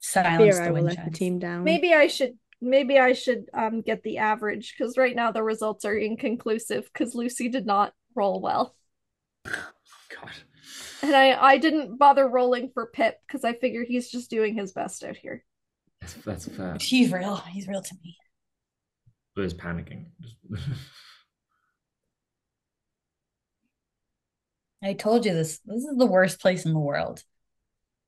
[0.00, 1.64] Silence Fear the I will let the team down.
[1.64, 5.84] Maybe I should maybe I should um get the average because right now the results
[5.84, 8.74] are inconclusive because Lucy did not roll well.
[9.44, 10.32] God.
[11.02, 14.72] And I I didn't bother rolling for Pip because I figure he's just doing his
[14.72, 15.44] best out here.
[16.00, 16.76] That's, that's fair.
[16.80, 17.36] He's real.
[17.36, 18.16] He's real to me.
[19.34, 20.06] Blue's panicking.
[24.82, 25.58] I told you this.
[25.64, 27.22] This is the worst place in the world.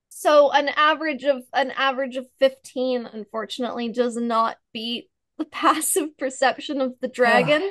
[0.08, 5.08] So an average of an average of 15 unfortunately does not beat
[5.38, 7.70] the passive perception of the dragon.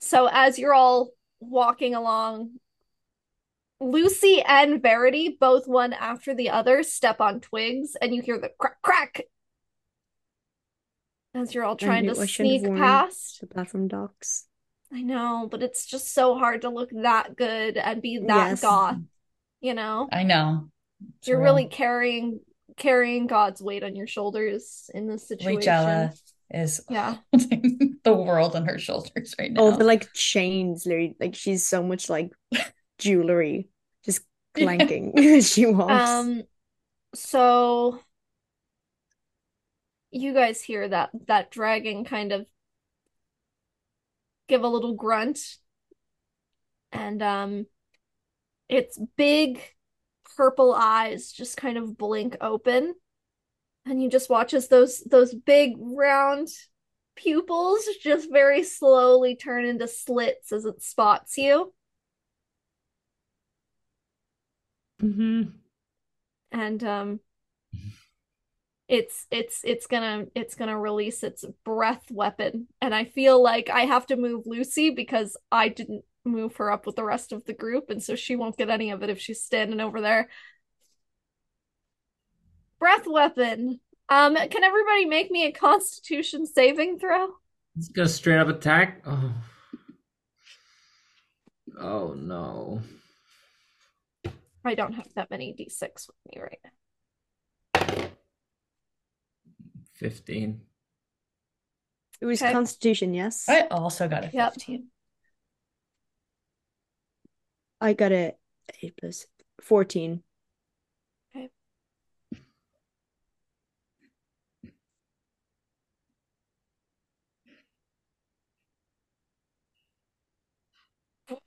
[0.00, 1.10] So as you're all
[1.40, 2.52] walking along,
[3.80, 8.50] Lucy and Verity, both one after the other, step on twigs and you hear the
[8.58, 9.22] crack crack
[11.34, 13.40] as you're all trying to I shouldn't have sneak past.
[13.40, 14.46] the platform docks.
[14.92, 18.60] I know, but it's just so hard to look that good and be that Yes.
[18.60, 18.98] goth,
[19.60, 20.08] you know?
[20.12, 20.68] I know.
[21.18, 21.44] It's You're real.
[21.54, 22.40] really carrying
[22.76, 25.74] carrying God's weight on your shoulders in this situation.
[25.74, 26.18] Rachella
[26.52, 27.16] is Yeah.
[27.32, 29.62] holding the world on her shoulders right now.
[29.62, 32.32] Oh, the like chains, literally, like she's so much like
[32.98, 33.68] jewelry,
[34.04, 34.22] just
[34.54, 36.28] clanking as she walks.
[36.28, 36.42] Um,
[37.14, 38.00] so
[40.10, 42.46] you guys hear that that dragon kind of
[44.52, 45.38] give a little grunt,
[46.92, 47.66] and um,
[48.68, 49.62] its big
[50.36, 52.94] purple eyes just kind of blink open,
[53.86, 56.48] and you just watch as those those big round
[57.16, 61.72] pupils just very slowly turn into slits as it spots you.
[65.00, 65.42] hmm
[66.52, 67.20] and um
[68.88, 73.80] it's it's it's gonna it's gonna release its breath weapon and i feel like i
[73.82, 77.52] have to move lucy because i didn't move her up with the rest of the
[77.52, 80.28] group and so she won't get any of it if she's standing over there
[82.78, 87.28] breath weapon um can everybody make me a constitution saving throw
[87.74, 89.02] Let's go straight up attack.
[89.06, 89.32] Oh.
[91.80, 92.82] Oh no.
[94.64, 96.70] i don't have that many d6 with me right now
[100.02, 100.60] 15.
[102.20, 102.52] it was okay.
[102.52, 103.48] Constitution, yes.
[103.48, 104.54] I also got a Yep.
[104.54, 104.88] 15.
[107.80, 108.34] I got a
[108.82, 109.26] eight plus
[109.60, 110.22] fourteen.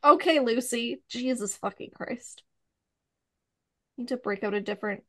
[0.03, 2.41] okay lucy jesus fucking christ
[3.97, 5.03] need to break out a different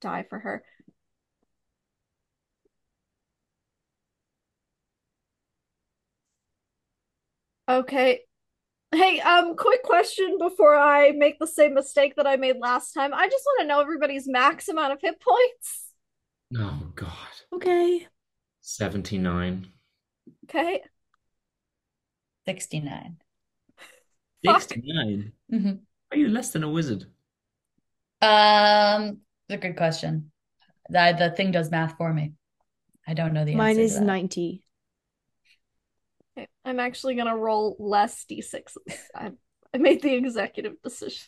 [0.00, 0.62] die for her
[7.68, 8.20] Okay.
[8.92, 13.12] Hey, um, quick question before I make the same mistake that I made last time.
[13.12, 15.86] I just want to know everybody's max amount of hit points.
[16.56, 17.10] Oh god.
[17.52, 18.06] Okay.
[18.60, 19.66] 79.
[20.44, 20.82] Okay.
[22.46, 23.16] 69.
[24.44, 24.62] Fuck.
[24.62, 25.32] 69.
[25.52, 25.80] Mhm.
[26.12, 27.06] Are you less than a wizard?
[28.22, 30.30] Um, it's a good question.
[30.90, 32.32] The the thing does math for me.
[33.06, 34.04] I don't know the Mine answer Mine is that.
[34.04, 34.40] 90.
[34.40, 34.63] Okay,
[36.64, 38.76] I'm actually gonna roll less d6s.
[39.14, 39.32] I,
[39.72, 41.22] I made the executive decision.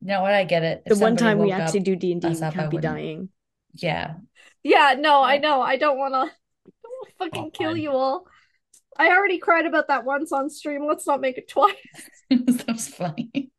[0.00, 0.34] You know what?
[0.34, 0.82] I get it.
[0.86, 3.30] If The one time we woke actually up do D&D, we can't be dying.
[3.74, 4.14] Yeah.
[4.62, 5.60] Yeah, no, I know.
[5.60, 7.82] I don't wanna, I don't wanna fucking kill fine.
[7.82, 8.26] you all.
[8.98, 10.86] I already cried about that once on stream.
[10.86, 11.74] Let's not make it twice.
[12.30, 13.50] That's funny.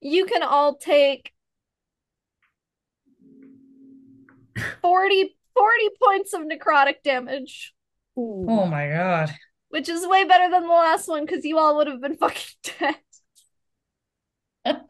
[0.00, 1.33] You can all take
[4.82, 7.74] 40, 40 points of necrotic damage,
[8.18, 8.46] Ooh.
[8.48, 9.34] Oh my god.
[9.68, 12.54] which is way better than the last one because you all would have been fucking
[12.78, 12.96] dead.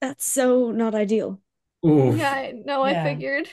[0.00, 1.40] That's so not ideal.
[1.86, 2.16] Oof.
[2.18, 3.48] Yeah, I know, I figured.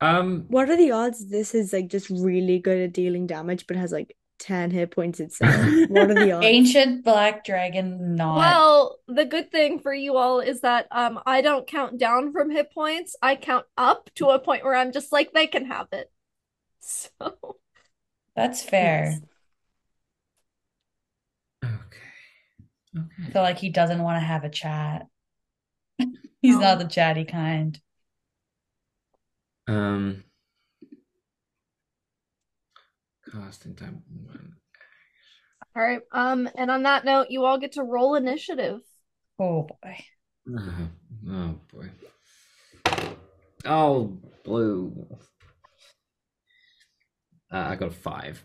[0.00, 3.76] Um, What are the odds this is like just really good at dealing damage but
[3.76, 5.80] has like 10 hit points itself?
[5.86, 6.46] What are the odds?
[6.46, 11.40] Ancient black dragon not Well, the good thing for you all is that um I
[11.40, 13.16] don't count down from hit points.
[13.22, 16.10] I count up to a point where I'm just like they can have it.
[16.80, 17.58] So
[18.36, 19.22] that's fair.
[19.22, 19.22] Nice.
[21.64, 22.00] okay.
[22.96, 25.06] I feel like he doesn't want to have a chat.
[26.42, 26.60] He's No.
[26.60, 27.80] not the chatty kind.
[29.66, 30.24] Um,
[33.34, 34.52] casting time one.
[35.76, 36.00] all right.
[36.12, 38.80] Um, and on that note, you all get to roll initiative.
[39.38, 40.04] Oh boy.
[40.56, 40.88] Oh,
[41.30, 41.90] oh boy.
[43.66, 45.06] Oh, blue.
[47.50, 48.44] Uh, I got a five.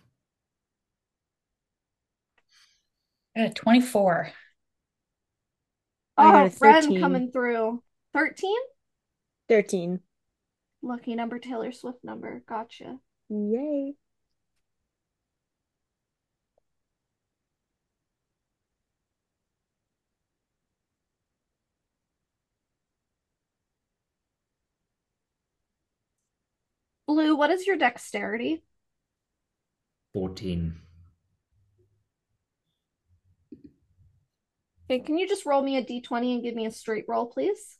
[3.35, 4.31] I got a 24.
[6.17, 6.99] Oh, a Ren 13.
[6.99, 7.83] coming through.
[8.13, 8.55] 13?
[9.49, 9.99] 13.
[10.81, 12.43] Lucky number, Taylor Swift number.
[12.47, 12.97] Gotcha.
[13.29, 13.95] Yay.
[27.09, 28.61] Blue, what is your dexterity?
[30.13, 30.75] 14.
[34.85, 37.79] Okay, can you just roll me a d20 and give me a straight roll, please?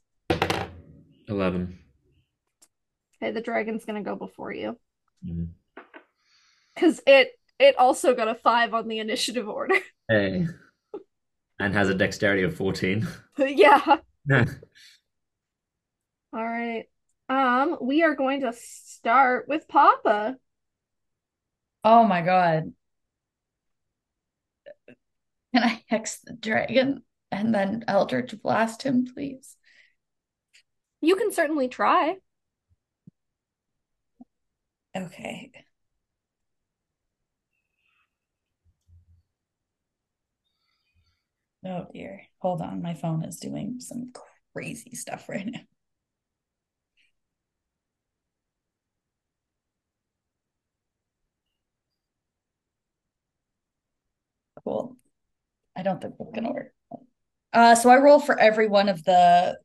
[1.28, 1.78] 11.
[3.22, 4.80] Okay, the dragon's gonna go before you.
[5.24, 5.44] Mm-hmm.
[6.74, 9.76] Because it it also got a five on the initiative order.
[10.10, 10.48] Hey.
[11.60, 13.08] And has a dexterity of 14.
[13.38, 13.98] yeah.
[14.34, 14.44] All
[16.34, 16.86] right.
[17.30, 20.36] Um, we are going to start with Papa.
[21.84, 22.74] Oh my god.
[25.54, 29.56] Can I hex the dragon and then Eldritch blast him, please?
[31.02, 32.18] You can certainly try.
[34.96, 35.52] Okay.
[41.66, 42.22] Oh dear.
[42.40, 42.82] Hold on.
[42.82, 44.12] My phone is doing some
[44.54, 45.60] crazy stuff right now.
[54.70, 54.96] Cool.
[55.76, 56.72] I don't think it's gonna work.
[57.52, 59.58] Uh, so I roll for every one of the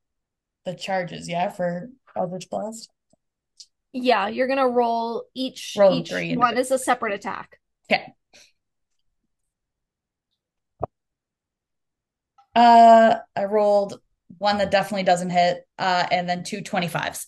[0.65, 2.89] the charges, yeah, for Eldritch Blast.
[3.93, 7.61] Yeah, you're gonna roll each Roll each three one is a separate attack.
[7.93, 8.15] Okay.
[12.57, 14.01] Uh, I rolled
[14.39, 17.27] one that definitely doesn't hit, uh, and then two 25s.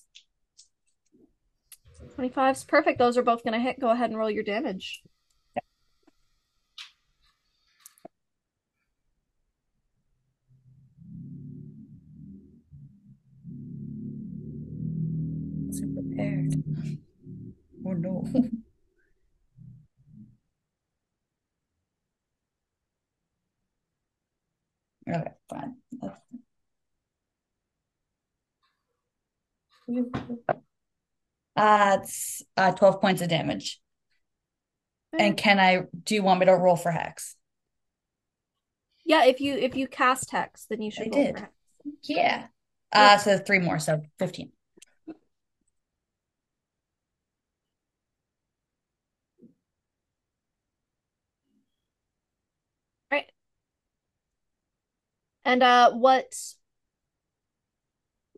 [2.16, 2.98] 25's perfect.
[2.98, 3.78] Those are both gonna hit.
[3.78, 5.02] Go ahead and roll your damage.
[17.97, 18.24] Oh no.
[25.09, 25.76] Okay, fine.
[26.01, 26.20] That's-
[31.57, 33.80] Uh, it's uh 12 points of damage.
[35.18, 37.36] And can I, do you want me to roll for hex?
[39.07, 41.38] Yeah, if you if you cast hex, then you should I roll did.
[41.38, 41.53] hex.
[42.03, 42.47] Yeah.
[42.92, 44.51] Uh, so three more, so 15.
[55.47, 56.34] And uh what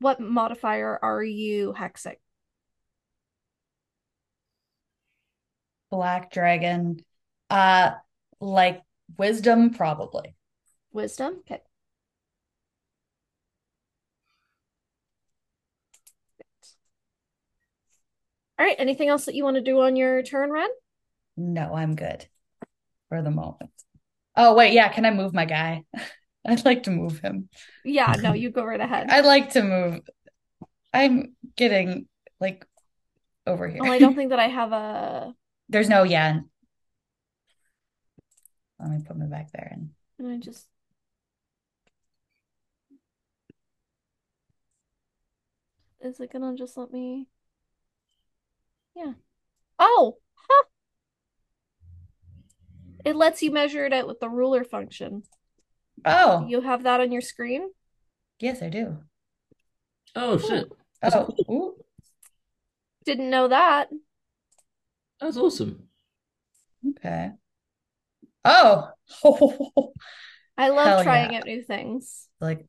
[0.01, 2.17] what modifier are you hexing?
[5.91, 7.01] Black dragon.
[7.49, 7.93] Uh,
[8.41, 8.83] like
[9.17, 10.37] wisdom, probably.
[10.93, 11.39] Wisdom?
[11.41, 11.63] Okay.
[18.59, 20.69] All right, anything else that you want to do on your turn, Ren?
[21.39, 22.27] No, I'm good
[23.09, 23.71] for the moment.
[24.37, 25.85] Oh, wait, yeah, can I move my guy?
[26.47, 27.49] I'd like to move him.
[27.84, 29.11] Yeah, no, you go right ahead.
[29.11, 30.01] I'd like to move.
[30.93, 32.07] I'm getting
[32.41, 32.66] like
[33.47, 33.82] over here.
[33.82, 35.34] Well, I don't think that I have a.
[35.68, 36.41] There's no yeah.
[38.80, 40.66] Let me put me back there and And I just.
[46.01, 47.26] Is it gonna just let me?
[48.95, 49.14] Yeah.
[49.78, 50.64] Oh, huh.
[53.05, 55.22] It lets you measure it out with the ruler function.
[56.05, 57.71] Oh You have that on your screen?
[58.41, 58.99] yes, I do.
[60.15, 60.69] Oh shit,
[61.03, 61.75] Oh, ooh.
[63.05, 63.89] Didn't know that.
[65.21, 65.89] that's awesome.
[66.99, 67.31] okay.
[68.45, 68.91] Oh,
[70.59, 71.39] I love Hell trying yeah.
[71.41, 72.29] out new things.
[72.41, 72.65] like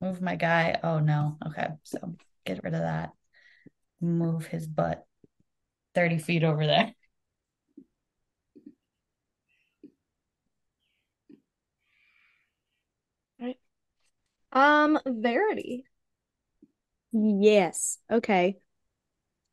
[0.00, 0.78] move my guy.
[0.82, 1.36] Oh no.
[1.48, 3.10] Okay, so get rid of that.
[4.00, 5.04] Move his butt
[5.94, 6.92] 30 feet over there.
[14.52, 15.84] Um, Verity.
[17.12, 17.98] Yes.
[18.10, 18.58] Okay.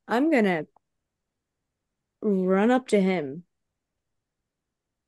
[0.09, 0.65] I'm gonna
[2.21, 3.43] run up to him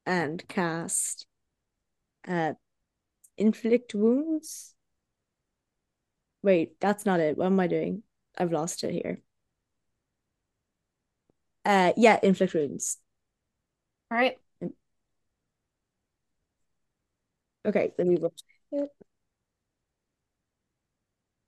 [0.05, 1.25] and cast
[2.27, 2.53] uh
[3.37, 4.75] inflict wounds.
[6.43, 7.35] Wait, that's not it.
[7.37, 8.03] What am I doing?
[8.37, 9.21] I've lost it here.
[11.65, 12.97] Uh yeah, inflict wounds.
[14.11, 14.37] All right.
[17.65, 18.33] Okay, let me roll
[18.71, 18.89] it.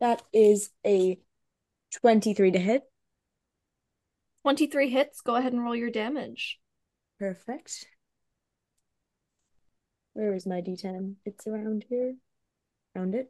[0.03, 1.17] That is a
[2.01, 2.83] 23 to hit.
[4.41, 5.21] 23 hits.
[5.21, 6.59] Go ahead and roll your damage.
[7.19, 7.87] Perfect.
[10.11, 11.15] Where is my D10?
[11.23, 12.15] It's around here.
[12.93, 13.29] Around it.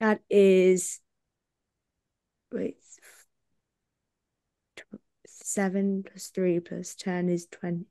[0.00, 1.00] That is
[2.52, 2.76] wait.
[5.26, 7.86] Seven plus three plus ten is twenty.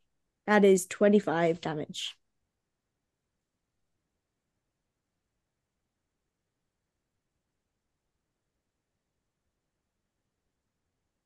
[0.48, 2.16] That is twenty-five damage.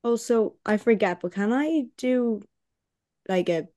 [0.04, 2.42] Also, I forget, but can I do
[3.28, 3.68] like a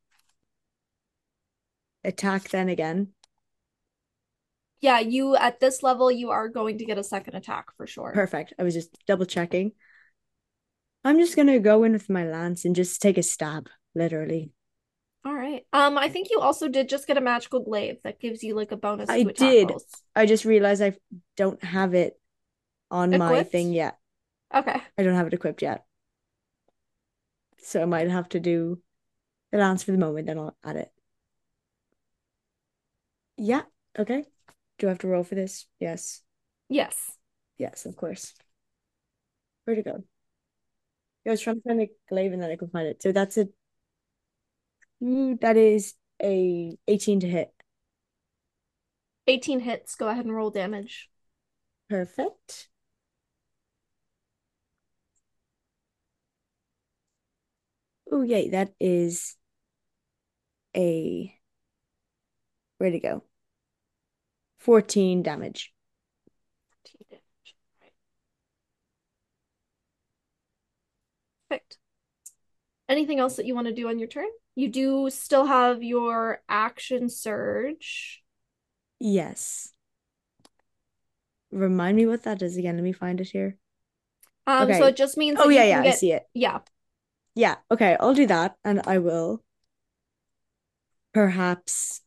[2.03, 3.09] attack then again?
[4.81, 8.11] Yeah, you at this level, you are going to get a second attack for sure.
[8.13, 8.53] Perfect.
[8.57, 9.73] I was just double checking.
[11.03, 14.51] I'm just gonna go in with my lance and just take a stab, literally.
[15.25, 15.65] All right.
[15.73, 18.71] Um, I think you also did just get a magical glaive that gives you like
[18.71, 19.69] a bonus I did.
[19.69, 19.85] rolls.
[20.15, 20.93] I just realized I
[21.35, 22.19] don't have it
[22.91, 23.97] on my thing yet.
[24.53, 24.79] Okay.
[24.97, 25.83] I don't have it equipped yet.
[27.57, 28.79] So I might have to do
[29.51, 30.91] the lance for the moment, then I'll add it.
[33.37, 33.63] Yeah,
[33.97, 34.25] okay.
[34.77, 35.65] Do I have to roll for this?
[35.79, 36.21] Yes.
[36.69, 37.17] Yes.
[37.57, 38.33] Yes, of course.
[39.63, 40.03] Where'd it go?
[41.25, 43.01] I was trying to find the glaive and then I couldn't find it.
[43.01, 43.47] So that's a
[45.03, 47.51] ooh, that is a 18 to hit.
[49.27, 49.95] 18 hits.
[49.95, 51.09] Go ahead and roll damage.
[51.89, 52.69] Perfect.
[58.11, 59.35] Oh, yay, that is
[60.75, 61.35] a
[62.77, 63.23] where'd it go?
[64.57, 65.73] 14 damage.
[66.83, 67.55] 14 damage.
[67.81, 67.91] Right.
[71.49, 71.77] Perfect.
[72.87, 74.27] Anything else that you want to do on your turn?
[74.55, 78.23] You do still have your action surge.
[78.99, 79.71] Yes.
[81.51, 82.75] Remind me what that is again.
[82.75, 83.57] Let me find it here.
[84.47, 86.27] Um, so it just means Oh yeah, yeah, I see it.
[86.33, 86.59] yeah.
[87.35, 89.43] Yeah, okay, I'll do that and I will
[91.13, 92.01] perhaps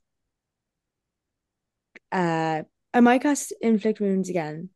[2.12, 2.62] uh
[2.94, 4.70] I might cast inflict wounds again.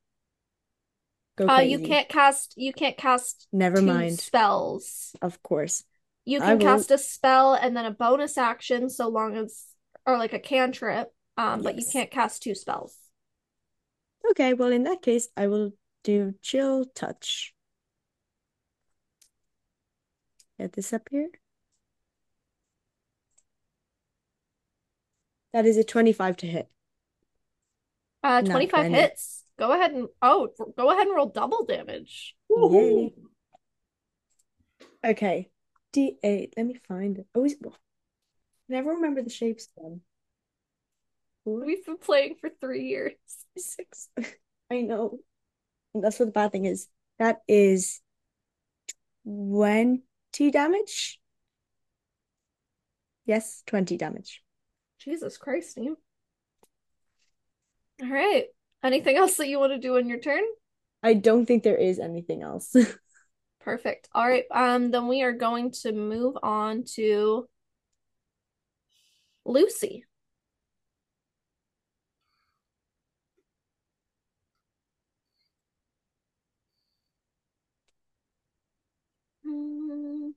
[1.36, 4.19] Go Uh, you can't cast you can't cast Never mind.
[4.19, 5.15] spells.
[5.23, 5.85] Of course.
[6.24, 9.65] You can cast a spell and then a bonus action so long as
[10.07, 11.12] or like a cantrip.
[11.36, 12.97] Um, but you can't cast two spells.
[14.31, 15.73] Okay, well in that case I will
[16.05, 17.55] do chill touch.
[20.59, 21.28] Get this up here.
[25.53, 26.69] That is a 25 to hit.
[28.23, 29.44] Uh, 25 hits.
[29.59, 32.35] Go ahead and oh, go ahead and roll double damage.
[35.05, 35.51] Okay.
[35.93, 36.52] D8.
[36.56, 37.27] Let me find it.
[37.35, 37.70] Oh, is I
[38.69, 40.01] never remember the shapes then.
[41.44, 43.12] We've been playing for three years.
[43.56, 44.09] six.
[44.70, 45.19] I know.
[45.94, 46.89] And that's what the bad thing is.
[47.19, 48.01] That is
[49.24, 50.02] 20
[50.51, 51.20] damage.
[53.27, 54.43] Yes, 20 damage.
[54.98, 55.97] Jesus Christ, Neil.
[58.02, 58.47] All right.
[58.82, 60.43] Anything else that you want to do on your turn?
[61.02, 62.74] I don't think there is anything else.
[63.62, 64.09] Perfect.
[64.12, 64.44] All right.
[64.51, 67.48] Um, then we are going to move on to
[69.44, 70.05] Lucy.
[79.44, 80.32] Hmm.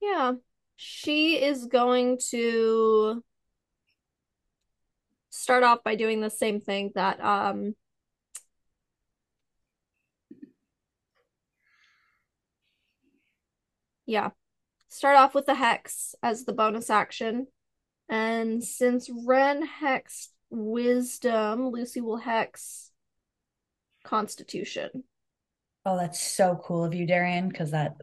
[0.00, 0.34] Yeah,
[0.76, 3.22] she is going to
[5.30, 7.74] start off by doing the same thing that um
[14.06, 14.30] yeah.
[14.88, 17.46] Start off with the hex as the bonus action.
[18.08, 22.90] And since Ren hexed wisdom, Lucy will hex
[24.04, 25.04] constitution.
[25.86, 27.96] Oh, that's so cool of you, Darian, because that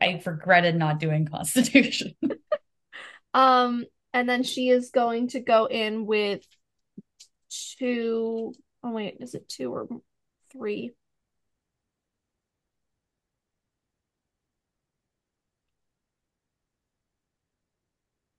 [0.00, 2.14] I regretted not doing Constitution.
[3.34, 6.44] um, and then she is going to go in with
[7.78, 8.52] two.
[8.82, 9.88] Oh wait, is it two or
[10.52, 10.92] three?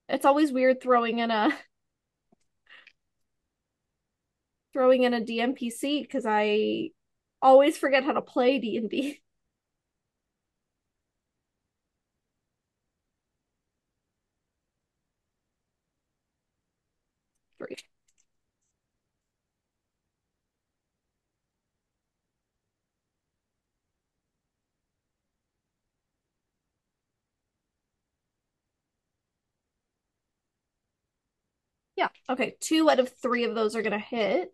[0.10, 1.57] It's always weird throwing in a
[4.73, 6.91] throwing in a DMPC because I
[7.41, 9.22] always forget how to play D&D.
[17.57, 17.76] Three.
[32.00, 32.56] Yeah, okay.
[32.62, 34.54] Two out of three of those are gonna hit.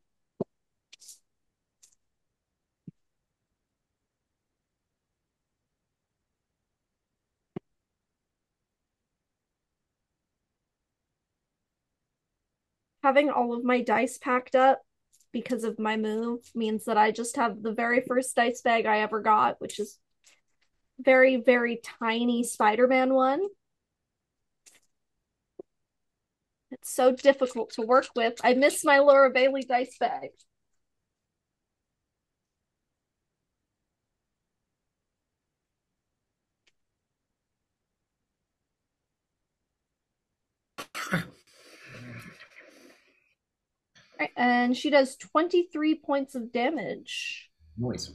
[13.04, 14.82] Having all of my dice packed up
[15.32, 19.02] because of my move means that I just have the very first dice bag I
[19.02, 20.00] ever got, which is
[21.00, 23.48] very, very tiny Spider-Man one.
[26.76, 28.34] It's so difficult to work with.
[28.44, 30.32] I miss my Laura Bailey dice bag.
[44.20, 47.50] Right, and she does 23 points of damage.
[47.78, 48.12] Noise.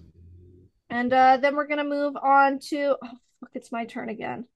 [0.91, 3.09] And uh, then we're gonna move on to oh
[3.41, 4.47] fuck, it's my turn again.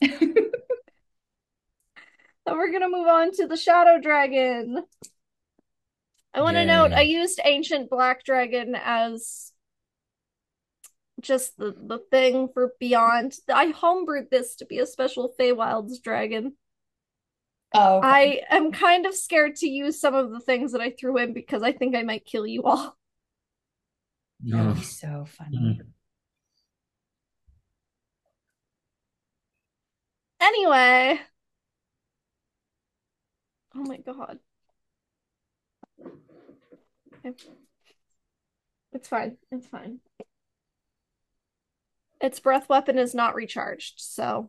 [2.46, 4.84] then we're gonna move on to the Shadow Dragon.
[6.32, 6.66] I want to Yay.
[6.66, 9.52] note I used Ancient Black Dragon as
[11.20, 13.34] just the, the thing for Beyond.
[13.52, 16.52] I homebrewed this to be a special Feywilds dragon.
[17.74, 18.42] Oh, okay.
[18.50, 21.32] I am kind of scared to use some of the things that I threw in
[21.32, 22.96] because I think I might kill you all.
[24.40, 25.56] That'd be so funny.
[25.58, 25.88] Mm-hmm.
[30.40, 31.20] Anyway.
[33.76, 34.38] Oh my god.
[37.24, 37.48] Okay.
[38.92, 39.36] It's fine.
[39.52, 40.00] It's fine.
[42.20, 44.48] Its breath weapon is not recharged, so.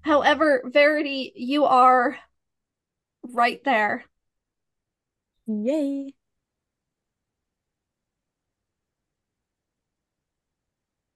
[0.00, 2.16] However, Verity, you are
[3.22, 4.04] right there.
[5.46, 6.14] Yay.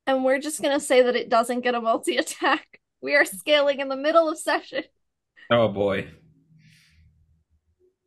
[0.06, 2.80] And we're just gonna say that it doesn't get a multi attack.
[3.00, 4.84] We are scaling in the middle of session.
[5.50, 6.10] Oh boy.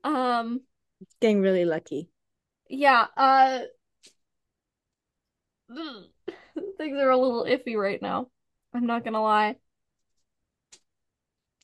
[0.04, 0.62] Um,
[1.22, 2.10] Getting really lucky.
[2.70, 3.60] yeah, uh
[6.78, 8.28] things are a little iffy right now.
[8.74, 9.56] I'm not gonna lie.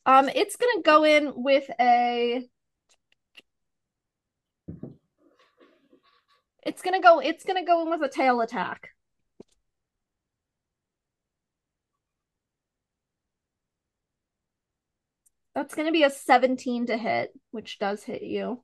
[0.06, 2.48] Um, it's gonna go in with a
[6.62, 8.90] It's gonna go it's gonna go in with a tail attack.
[15.58, 18.62] That's gonna be a 17 to hit, which does hit you.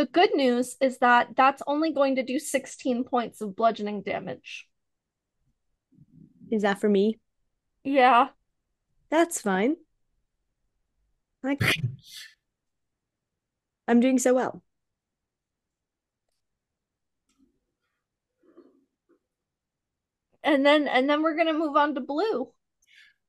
[0.00, 4.66] The good news is that that's only going to do 16 points of bludgeoning damage.
[6.50, 7.18] Is that for me?
[7.84, 8.28] Yeah.
[9.10, 9.76] That's fine.
[11.44, 11.58] I'm
[14.00, 14.62] doing so well.
[20.42, 22.48] And then and then we're gonna move on to blue.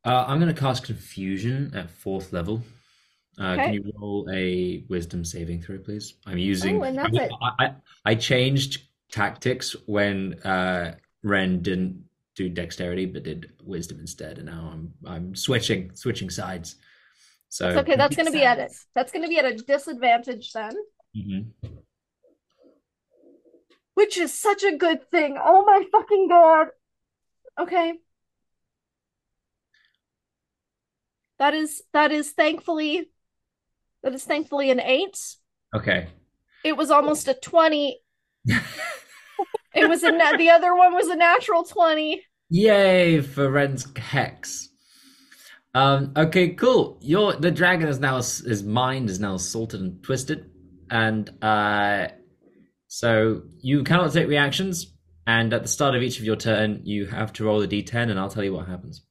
[0.06, 2.64] Uh, I'm gonna cast confusion at fourth level.
[3.40, 3.64] Uh, Okay.
[3.64, 6.16] Can you roll a Wisdom saving throw, please?
[6.26, 6.80] I'm using.
[6.80, 7.32] Oh, and that's I, it.
[7.60, 7.76] I,
[8.06, 12.04] I, changed tactics when uh, Ren didn't
[12.36, 16.76] do Dexterity but did Wisdom instead, and now I'm I'm switching switching sides.
[17.50, 17.96] So It's okay.
[17.96, 18.74] That's gonna be at it.
[18.96, 20.74] That's gonna be at a disadvantage then,
[21.16, 21.52] Mhm.
[23.94, 25.38] which is such a good thing.
[25.42, 26.68] Oh my fucking god.
[27.60, 27.94] Okay.
[31.40, 33.10] That is that is thankfully
[34.04, 35.18] that is thankfully an eight.
[35.76, 36.08] Okay.
[36.64, 38.00] It was almost a twenty.
[39.74, 42.24] It was a na- the other one was a natural twenty.
[42.50, 44.70] Yay for Ren's hex.
[45.74, 46.98] Um, okay, cool.
[47.02, 50.50] Your the dragon is now his mind is now salted and twisted,
[50.90, 52.10] and uh,
[52.88, 54.94] so you cannot take reactions.
[55.28, 58.10] And at the start of each of your turn, you have to roll a d10,
[58.10, 59.04] and I'll tell you what happens.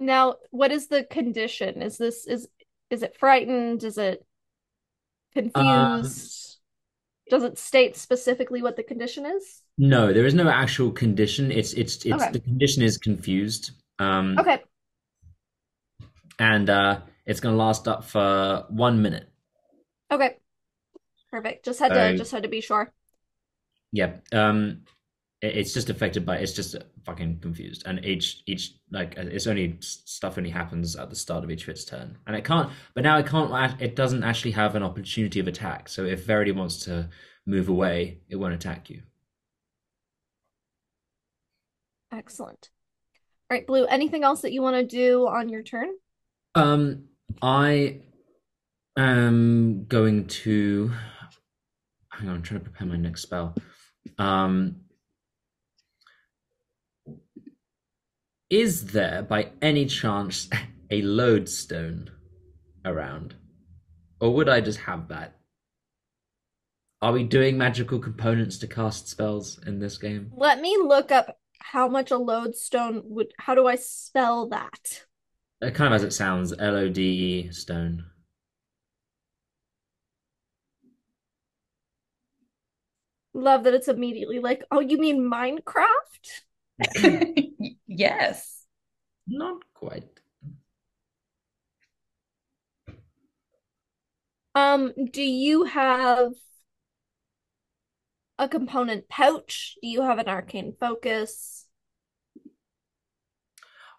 [0.00, 1.82] Now, what is the condition?
[1.82, 2.48] Is this is
[2.90, 3.84] is it frightened?
[3.84, 4.24] Is it
[5.32, 6.56] confused?
[7.30, 9.62] Does it state specifically what the condition is?
[9.76, 11.52] No, there is no actual condition.
[11.52, 12.32] It's it's it's Okay.
[12.32, 13.72] the condition is confused.
[13.98, 14.62] Um, Okay.
[16.38, 19.28] and uh, it's going to last up for one minute.
[20.10, 20.36] Okay.
[21.30, 21.64] Perfect.
[21.64, 22.92] Just had to just had to be sure.
[23.92, 24.16] Yeah.
[24.32, 24.84] Um,
[25.40, 26.74] it's just affected by it's just
[27.04, 31.50] fucking confused, and each each like it's only stuff only happens at the start of
[31.50, 32.70] each of its turn, and it can't.
[32.94, 33.80] But now it can't.
[33.80, 35.88] It doesn't actually have an opportunity of attack.
[35.88, 37.08] So if Verity wants to
[37.46, 39.02] move away, it won't attack you.
[42.12, 42.70] Excellent.
[43.50, 45.90] All right, Blue, anything else that you want to do on your turn?
[46.54, 47.04] Um,
[47.40, 48.00] I
[48.96, 50.90] am going to.
[52.12, 53.54] Hang on, I'm trying to prepare my next spell.
[54.18, 54.80] Um,
[58.50, 60.48] is there, by any chance,
[60.90, 62.10] a lodestone
[62.84, 63.34] around,
[64.20, 65.34] or would I just have that?
[67.00, 70.32] Are we doing magical components to cast spells in this game?
[70.36, 75.04] Let me look up how much a lodestone would how do I spell that?
[75.62, 78.06] Uh, kind of as it sounds, L O D E stone.
[83.34, 86.42] Love that it's immediately like, oh, you mean Minecraft?
[87.86, 88.64] yes.
[89.26, 90.20] Not quite.
[94.54, 96.32] Um, do you have
[98.38, 99.76] a component pouch?
[99.82, 101.66] Do you have an arcane focus?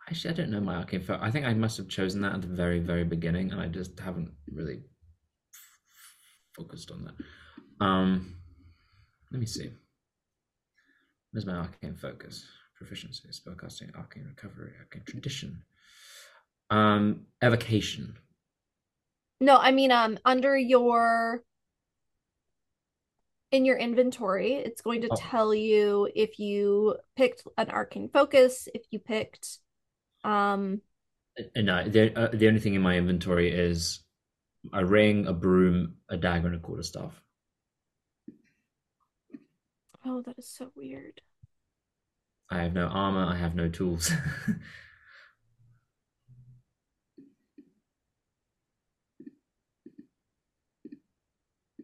[0.09, 1.21] Actually, I don't know my arcane focus.
[1.23, 3.99] I think I must have chosen that at the very, very beginning, and I just
[3.99, 4.81] haven't really
[6.55, 7.85] focused on that.
[7.85, 8.35] Um,
[9.31, 9.71] let me see.
[11.31, 12.45] Where's my arcane focus?
[12.79, 15.61] Proficiency, spellcasting, arcane recovery, arcane tradition,
[16.69, 18.15] um, evocation.
[19.41, 21.43] No, I mean, um, under your
[23.51, 25.15] in your inventory, it's going to Oh.
[25.17, 29.59] tell you if you picked an arcane focus, if you picked
[30.23, 30.81] um
[31.37, 34.03] Uh, No, the uh, the only thing in my inventory is
[34.71, 37.21] a ring, a broom, a dagger, and a quarterstaff.
[40.05, 41.21] oh, that is so weird.
[42.49, 43.25] I have no armor.
[43.25, 44.11] I have no tools.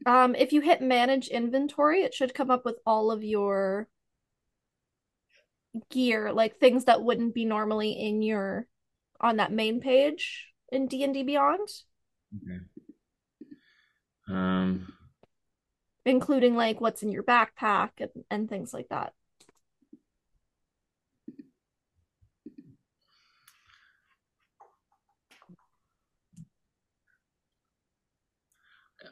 [0.06, 3.88] Um, if you hit manage inventory, it should come up with all of your
[5.90, 8.68] gear, like things that wouldn't be normally in your
[9.20, 11.68] on that main page in D&D Beyond,
[12.36, 12.60] Okay.
[14.28, 14.94] Um,
[16.06, 19.14] including like what's in your backpack and, and things like that.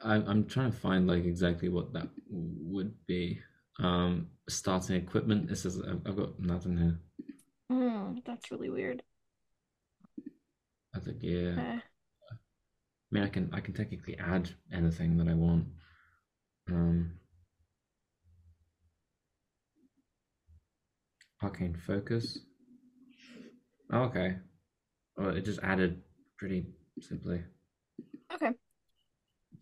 [0.04, 3.40] I, I'm trying to find like exactly what that would be.
[3.80, 5.48] Um, starting equipment.
[5.48, 6.98] This is I've, got nothing here.
[7.70, 9.02] Hmm, that's really weird.
[10.94, 11.56] Other gear.
[11.58, 11.80] Eh.
[11.80, 12.36] I
[13.10, 15.66] mean, I can I can technically add anything that I want.
[16.70, 17.18] Um,
[21.42, 22.38] arcane focus.
[23.92, 24.36] Oh, okay.
[25.16, 26.02] Well, it just added
[26.38, 26.66] pretty
[27.00, 27.42] simply.
[28.32, 28.50] Okay.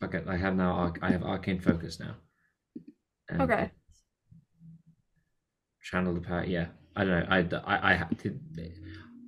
[0.02, 0.92] Okay, I have now.
[1.00, 2.14] I have arcane focus now.
[3.28, 3.70] And Okay.
[5.82, 6.44] Channel the power.
[6.44, 6.66] Yeah,
[6.96, 7.26] I don't know.
[7.28, 7.38] I
[7.76, 8.40] I I did.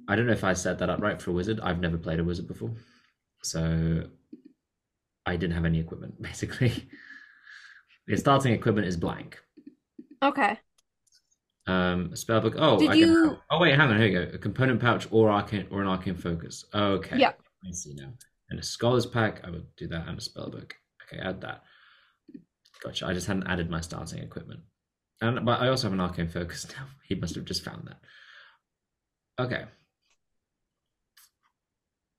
[0.08, 1.60] I don't know if I set that up right for a wizard.
[1.60, 2.70] I've never played a wizard before,
[3.42, 4.04] so
[5.26, 6.88] I didn't have any equipment basically.
[8.06, 9.38] The starting equipment is blank.
[10.22, 10.58] Okay.
[11.66, 12.54] Um, a spell book.
[12.58, 13.96] Oh, Did I you- can have, oh wait, hang on.
[13.98, 14.34] Here you go.
[14.34, 16.64] A component pouch or arcane or an arcane focus.
[16.74, 17.16] Okay.
[17.18, 17.32] Yeah.
[17.66, 18.12] I see now.
[18.50, 19.40] And a scholars pack.
[19.44, 20.74] I would do that and a spell book.
[21.02, 21.62] Okay, add that.
[22.82, 23.06] Gotcha.
[23.06, 24.60] I just hadn't added my starting equipment.
[25.20, 26.86] And but I also have an arcane focus now.
[27.06, 29.42] He must have just found that.
[29.42, 29.64] Okay.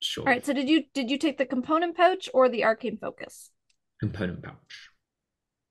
[0.00, 0.24] Sure.
[0.24, 0.44] All right.
[0.44, 3.50] So did you did you take the component pouch or the arcane focus?
[4.00, 4.90] Component pouch.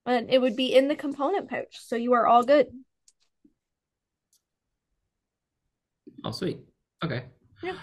[0.06, 1.78] And it would be in the component pouch.
[1.80, 2.68] So you are all good.
[6.24, 6.60] Oh, sweet.
[7.04, 7.26] Okay.
[7.62, 7.78] Yeah.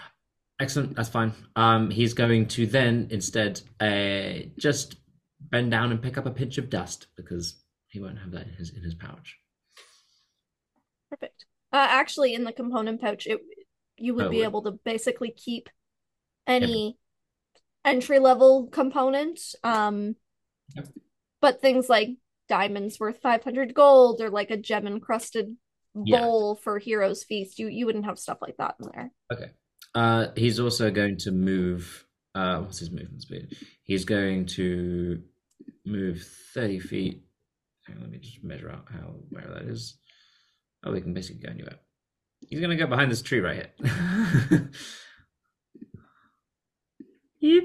[0.63, 0.95] Excellent.
[0.95, 1.33] That's fine.
[1.57, 4.95] Um, he's going to then instead uh just
[5.41, 8.53] bend down and pick up a pinch of dust because he won't have that in
[8.53, 9.37] his in his pouch.
[11.09, 11.45] Perfect.
[11.73, 13.41] Uh, actually, in the component pouch, it
[13.97, 15.69] you would Oh, be would- able to basically keep
[16.47, 16.97] any
[17.83, 19.39] entry level component.
[19.65, 20.15] Um,
[20.75, 20.87] Yep.
[21.41, 22.09] but things like
[22.47, 25.57] diamonds worth 500 gold or like a gem encrusted
[25.93, 26.21] Yeah.
[26.21, 29.11] bowl for Heroes Feast, you you wouldn't have stuff like that in there.
[29.33, 29.51] Okay.
[29.95, 32.05] Uh, he's also going to move.
[32.35, 33.55] Uh, what's his movement speed?
[33.83, 35.21] He's going to
[35.85, 37.21] move thirty feet.
[37.89, 39.97] On, let me just measure out how where that is.
[40.83, 41.79] Oh, we can basically go anywhere.
[42.47, 44.71] He's gonna go behind this tree right here.
[47.39, 47.63] yep.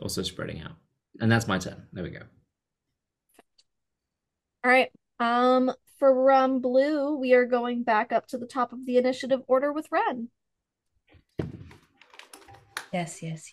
[0.00, 0.76] Also spreading out,
[1.20, 1.86] and that's my turn.
[1.92, 2.22] There we go.
[4.64, 4.90] All right.
[5.20, 9.40] Um, for um blue, we are going back up to the top of the initiative
[9.46, 10.28] order with Ren.
[12.92, 13.52] Yes, yes,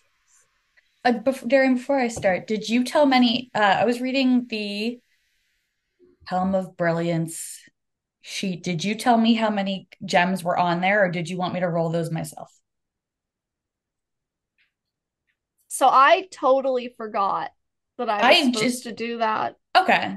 [1.04, 3.50] Uh, bef- Darian, before I start, did you tell many?
[3.54, 5.00] Uh, I was reading the
[6.26, 7.58] Helm of Brilliance
[8.22, 8.62] sheet.
[8.62, 11.60] Did you tell me how many gems were on there, or did you want me
[11.60, 12.50] to roll those myself?
[15.68, 17.50] So I totally forgot
[17.98, 19.56] that I was I supposed just- to do that.
[19.76, 20.16] Okay.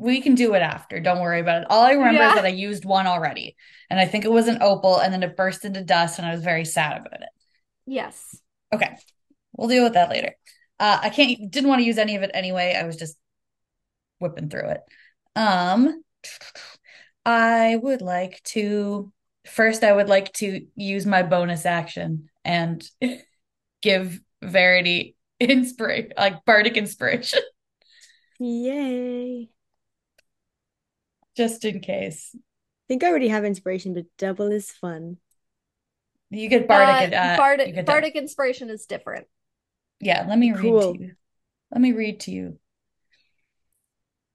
[0.00, 0.98] We can do it after.
[0.98, 1.66] Don't worry about it.
[1.68, 2.30] All I remember Yeah.
[2.30, 3.54] is that I used one already,
[3.90, 6.32] and I think it was an opal, and then it burst into dust, and I
[6.32, 7.28] was very sad about it.
[7.86, 8.40] Yes.
[8.72, 8.96] Okay.
[9.56, 10.34] We'll deal with that later.
[10.78, 12.74] Uh, I can't didn't want to use any of it anyway.
[12.74, 13.16] I was just
[14.20, 14.80] whipping through it.
[15.36, 16.02] Um,
[17.26, 19.12] I would like to
[19.46, 22.82] first I would like to use my bonus action and
[23.82, 27.40] give Verity inspiration like bardic inspiration
[28.38, 29.50] Yay.
[31.40, 32.30] Just in case.
[32.34, 32.38] I
[32.88, 35.16] think I already have inspiration, but double is fun.
[36.30, 39.26] You get bardic Uh, uh, you bardic get bardic inspiration is different.
[40.00, 40.94] Yeah, let me read Cool.
[40.94, 41.12] to you.
[41.72, 42.58] Let me read to you.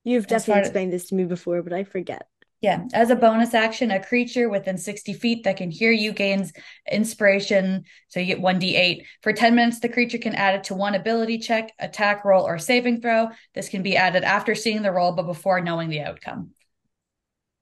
[0.03, 2.27] You've definitely part explained this to me before, but I forget.
[2.61, 6.51] Yeah, as a bonus action, a creature within 60 feet that can hear you gains
[6.91, 7.83] inspiration.
[8.07, 9.03] So you get 1d8.
[9.21, 12.57] For 10 minutes, the creature can add it to one ability check, attack roll, or
[12.57, 13.29] saving throw.
[13.53, 16.54] This can be added after seeing the roll, but before knowing the outcome.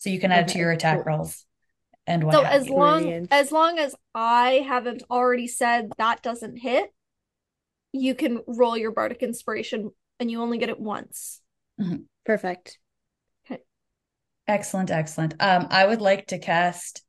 [0.04, 1.06] So you can add it to your attack cool.
[1.06, 1.46] rolls
[2.06, 2.74] and what So have as you.
[2.74, 3.32] long Brilliant.
[3.32, 6.94] as long as I haven't already said that doesn't hit,
[7.94, 11.40] you can roll your bardic inspiration and you only get it once.
[12.26, 12.80] Perfect.
[13.46, 13.64] Okay.
[14.46, 15.36] Excellent, excellent.
[15.40, 17.02] Um, I would like to cast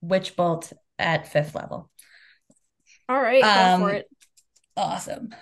[0.00, 1.90] Witch Bolt at fifth level.
[3.08, 4.06] All right, go Um, for it.
[4.76, 5.34] Awesome.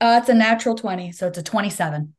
[0.00, 2.14] Uh, it's a natural 20, so it's a 27.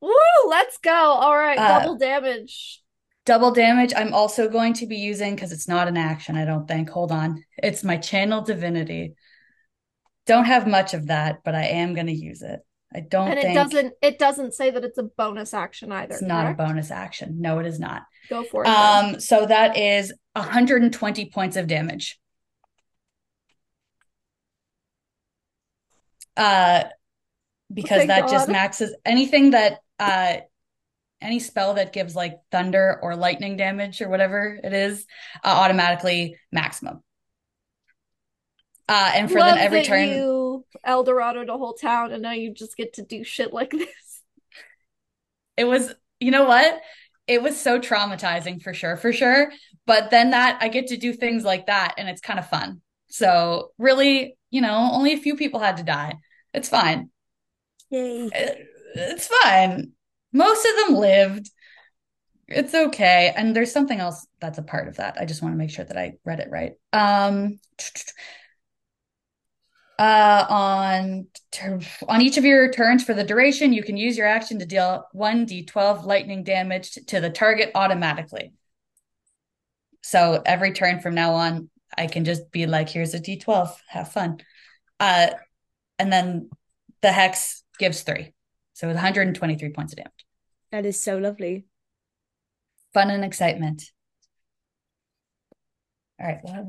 [0.00, 0.10] Woo,
[0.48, 0.92] let's go.
[0.92, 2.82] All right, Uh, double damage.
[3.26, 6.66] Double damage, I'm also going to be using because it's not an action, I don't
[6.66, 6.88] think.
[6.90, 7.44] Hold on.
[7.62, 9.14] It's my channel divinity.
[10.26, 12.60] Don't have much of that, but I am going to use it.
[12.94, 16.14] I don't And it think doesn't it doesn't say that it's a bonus action either.
[16.14, 17.36] it's not a bonus action.
[17.38, 18.02] No, it is not.
[18.30, 18.66] Go for it.
[18.66, 19.14] then.
[19.14, 22.18] Um, so that is 120 points of damage.
[26.34, 26.84] Uh,
[27.72, 30.36] because Thank that just maxes anything that uh
[31.20, 35.06] any spell that gives like thunder or lightning damage or whatever it is,
[35.44, 37.02] uh, automatically maximum.
[38.88, 42.54] Uh, and for Love then every turn, you Eldorado the whole town and now you
[42.54, 44.22] just get to do shit like this.
[45.56, 46.80] it was, you know what?
[47.26, 49.52] It was so traumatizing for sure, for sure.
[49.86, 52.80] But then that I get to do things like that and it's kind of fun.
[53.10, 56.14] So really, you know, only a few people had to die.
[56.54, 57.10] It's fine.
[57.90, 58.30] Yay.
[58.98, 59.92] It- it's fine.
[60.32, 61.50] Most of them lived.
[62.48, 63.32] It's okay.
[63.36, 65.18] And there's something else that's a part of that.
[65.20, 66.72] I just want to make sure that I read it right.
[66.92, 67.58] Um
[69.98, 74.28] uh on tur- on each of your turns for the duration, you can use your
[74.28, 78.52] action to deal 1d12 lightning damage to the target automatically.
[80.02, 84.12] So every turn from now on, I can just be like, here's a d12, have
[84.12, 84.38] fun.
[85.00, 85.28] Uh
[85.98, 86.50] and then
[87.02, 88.32] the hex gives three.
[88.78, 90.24] So it's 123 points of damage.
[90.70, 91.64] That is so lovely.
[92.94, 93.82] Fun and excitement.
[96.20, 96.38] All right.
[96.44, 96.64] Well,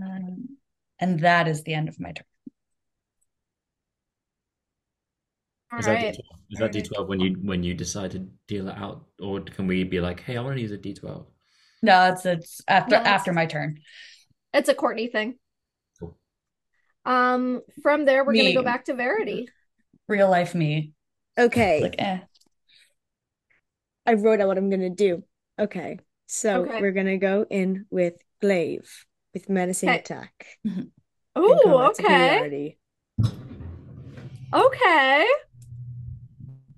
[1.00, 2.26] and that is the end of my turn.
[5.72, 6.16] All Is that, right.
[6.16, 6.18] D12?
[6.50, 9.84] is that D12 when you when you decide to deal it out, or can we
[9.84, 11.28] be like, hey, I want to use a D12?
[11.84, 13.82] No, it's it's after No, it's- after my turn.
[14.52, 15.38] It's a Courtney thing.
[16.00, 16.18] Cool.
[17.06, 19.48] Um, from there we're gonna go back to Verity.
[20.08, 20.94] Real life me.
[21.40, 21.82] Okay.
[21.84, 22.20] Like, eh.
[24.06, 25.24] I wrote out what I'm gonna do.
[25.58, 26.00] Okay.
[26.28, 26.80] So Okay.
[26.80, 30.00] we're gonna go in with glaive with menacing Okay.
[30.00, 30.60] attack.
[31.36, 32.40] Oh, okay.
[34.54, 35.26] Okay.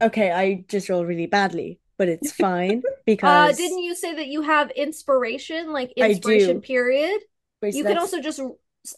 [0.02, 4.28] Okay, I just rolled really badly, but it's fine Uh, because didn't you say that
[4.28, 7.22] you have inspiration, like inspiration period?
[7.62, 8.42] Wait, so You can also just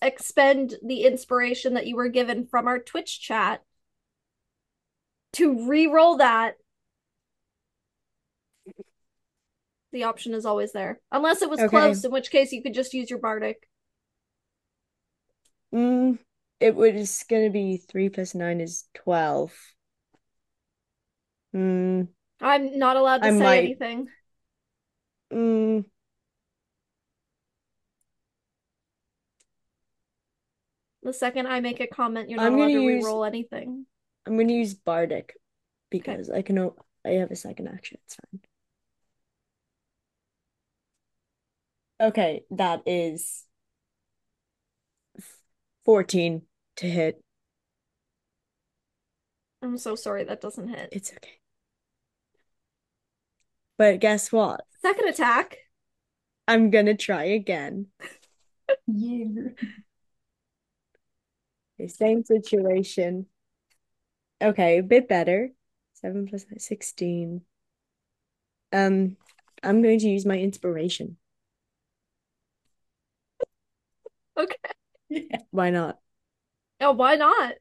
[0.01, 3.61] expend the inspiration that you were given from our Twitch chat
[5.33, 6.55] to re-roll that.
[9.91, 10.99] The option is always there.
[11.11, 11.67] Unless it was Okay.
[11.69, 13.69] close, in which case you could just use your bardic.
[15.71, 16.19] Mm,
[16.59, 19.53] it was gonna be three plus nine is twelve.
[21.53, 22.07] Mm,
[22.41, 24.07] I'm not allowed to I say might- anything.
[25.31, 25.85] mm,
[31.03, 33.85] The second I make a comment, you're not I'm allowed to use- re-roll anything.
[34.25, 35.35] I'm gonna use bardic
[35.89, 36.57] because I can.
[36.59, 36.75] o-
[37.05, 37.97] I have a second action.
[38.05, 38.41] It's fine.
[41.99, 43.45] Okay, that is
[45.85, 46.43] fourteen
[46.77, 47.21] to hit.
[49.61, 50.89] I'm so sorry that doesn't hit.
[50.91, 51.39] It's okay.
[53.77, 54.61] But guess what?
[54.81, 55.57] Second attack.
[56.47, 57.87] I'm gonna try again.
[58.87, 59.49] Yeah.
[61.79, 63.25] Okay, same situation.
[64.43, 65.51] Okay, a bit better.
[65.93, 67.41] Seven plus nine, 16.
[68.73, 69.15] Um,
[69.63, 71.17] I'm going to use my inspiration.
[74.37, 74.57] Okay.
[75.51, 75.99] Why not?
[76.81, 77.53] Oh, why not?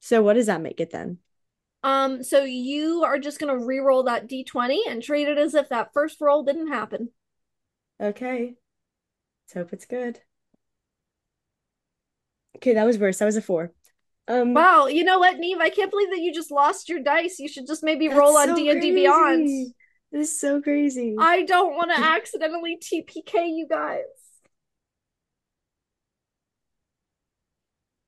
[0.00, 1.18] So what does that make it then?
[1.82, 5.92] Um, so you are just gonna re-roll that d20 and treat it as if that
[5.94, 7.10] first roll didn't happen.
[8.00, 8.56] Okay.
[9.44, 10.20] Let's hope it's good.
[12.56, 13.18] Okay, that was worse.
[13.18, 13.72] That was a four.
[14.28, 15.58] Um, Wow, you know what, Neve?
[15.58, 17.38] I can't believe that you just lost your dice.
[17.38, 19.38] You should just maybe roll on so D&D Beyond.
[19.38, 19.74] crazy.
[20.12, 21.16] This is so crazy.
[21.18, 24.02] I don't want to accidentally TPK you guys.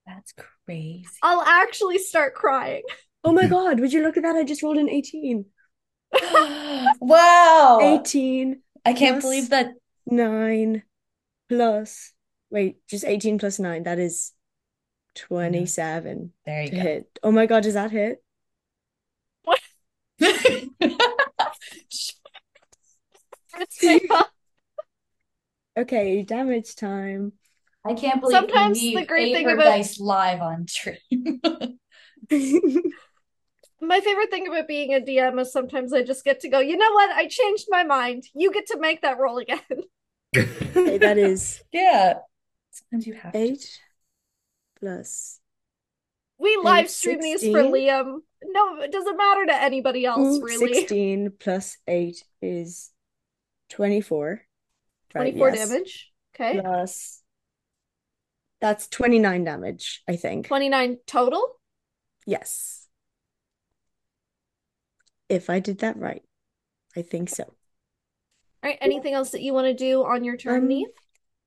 [0.07, 0.35] That's
[0.67, 1.07] crazy.
[1.23, 2.83] I'll actually start crying.
[3.25, 4.37] Oh my God, would you look at that?
[4.37, 5.45] I just rolled an 18.
[7.01, 7.79] wow.
[8.03, 9.73] 18 I can't believe that.
[10.07, 10.83] 9
[11.49, 12.13] plus,
[12.51, 13.85] wait, just 18 plus 9.
[13.85, 14.33] That is
[15.16, 17.19] 27 There to you hit.
[17.23, 18.23] Oh my God, does that hit?
[23.81, 24.20] go.
[25.78, 27.32] Okay, damage time.
[27.87, 31.41] I can't believe Sometimes Eve the great thing her about- dice live on stream.
[33.81, 36.77] My favorite thing about being a DM is sometimes I just get to go, you
[36.77, 37.11] know what?
[37.11, 38.24] I changed my mind.
[38.35, 39.61] You get to make that roll again.
[40.37, 42.19] Okay, that is yeah.
[42.70, 43.57] Sometimes you have to.
[44.82, 45.40] 8 plus.
[46.39, 48.20] We live stream these for Liam.
[48.43, 50.74] No, it doesn't matter to anybody else, Ooh, really.
[50.74, 52.90] 16 plus 8 is
[53.69, 54.43] 24.
[55.15, 55.69] Right, 24 yes.
[55.69, 56.12] damage.
[56.35, 56.61] Okay.
[56.61, 57.23] Plus,
[58.61, 60.47] that's 29 damage, I think.
[60.47, 61.43] 29 total.
[62.27, 62.86] Yes.
[65.28, 66.23] If I did that right.
[66.97, 67.44] I think so.
[67.44, 67.55] All
[68.65, 68.78] right.
[68.81, 70.89] Anything else that you want to do on your turn, Um, Neve?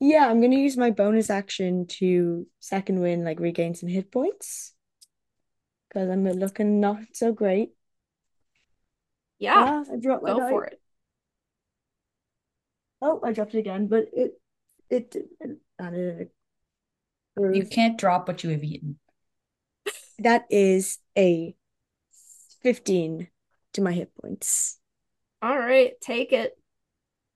[0.04, 4.74] Yeah, I'm gonna use my bonus action to second wind, like regain some hit points.
[5.88, 7.72] Because I'm looking not so great.
[9.40, 10.50] Yeah, Ah, I dropped my go die.
[10.50, 10.82] for it.
[13.02, 14.42] Oh, I dropped it again, but it
[14.90, 16.32] it didn't add it.
[17.38, 19.00] You can't drop what you have eaten.
[20.20, 21.56] That is a
[22.62, 23.30] 15
[23.74, 24.80] to my hit points.
[25.42, 26.58] All right, take it.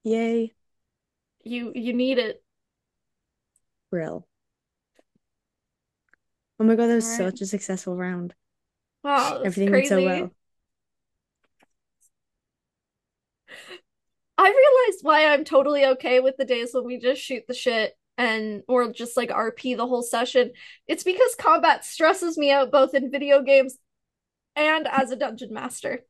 [0.04, 0.56] Yay,
[1.44, 2.44] You you need it.
[3.98, 4.28] Brill.
[6.60, 7.18] Oh my God, that was right.
[7.18, 8.36] such a successful round.
[9.04, 10.32] Wow, Everything went so well.
[14.38, 17.98] I realized why I'm totally okay with the days when we just shoot the shit
[18.20, 20.52] and or just like RP the whole session.
[20.86, 23.80] It's because combat stresses me out both in video games
[24.56, 26.06] and as a dungeon master.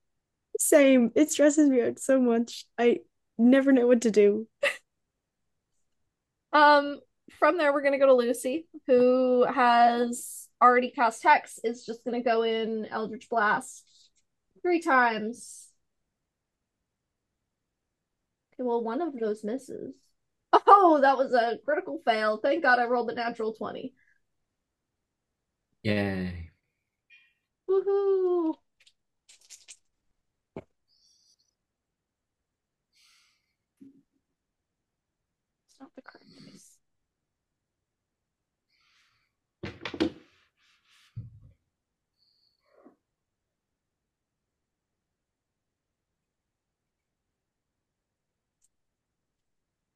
[0.59, 1.11] Same.
[1.15, 2.65] It stresses me out so much.
[2.77, 2.97] I
[3.37, 4.49] never know what to do.
[6.53, 6.99] Um,
[7.39, 12.03] from there, we're going to go to Lucy, who has already cast Hex, is just
[12.03, 13.85] going to go in Eldritch Blast
[14.61, 15.67] three times.
[18.53, 19.93] Okay, well, one of those misses.
[20.65, 22.37] Oh, that was a critical fail.
[22.37, 23.93] Thank God I rolled a natural 20.
[25.83, 26.51] Yay.
[27.69, 28.55] Woohoo.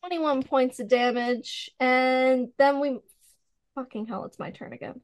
[0.02, 3.00] 21 points of damage, and then we
[3.76, 5.02] fucking hell, it's my turn again.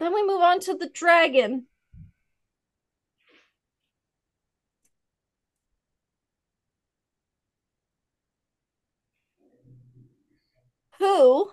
[0.00, 1.66] Then we move on to the dragon.
[10.98, 11.50] Who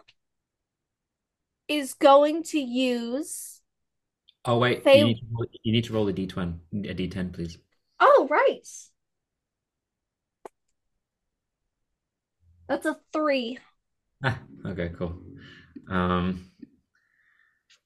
[1.67, 3.59] is going to use
[4.45, 6.55] Oh wait, you, need roll, you, need to roll, a d20,
[6.89, 7.57] a d10, please.
[7.99, 8.67] Oh, right.
[12.69, 13.57] That's a three.
[14.23, 15.19] Ah, okay, cool.
[15.89, 16.45] Um,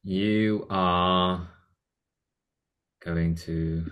[0.04, 1.48] you are
[3.04, 3.90] going to.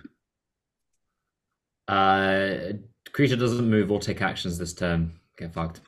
[1.87, 2.73] Uh,
[3.13, 5.13] creature doesn't move or take actions this turn.
[5.37, 5.81] Get fucked.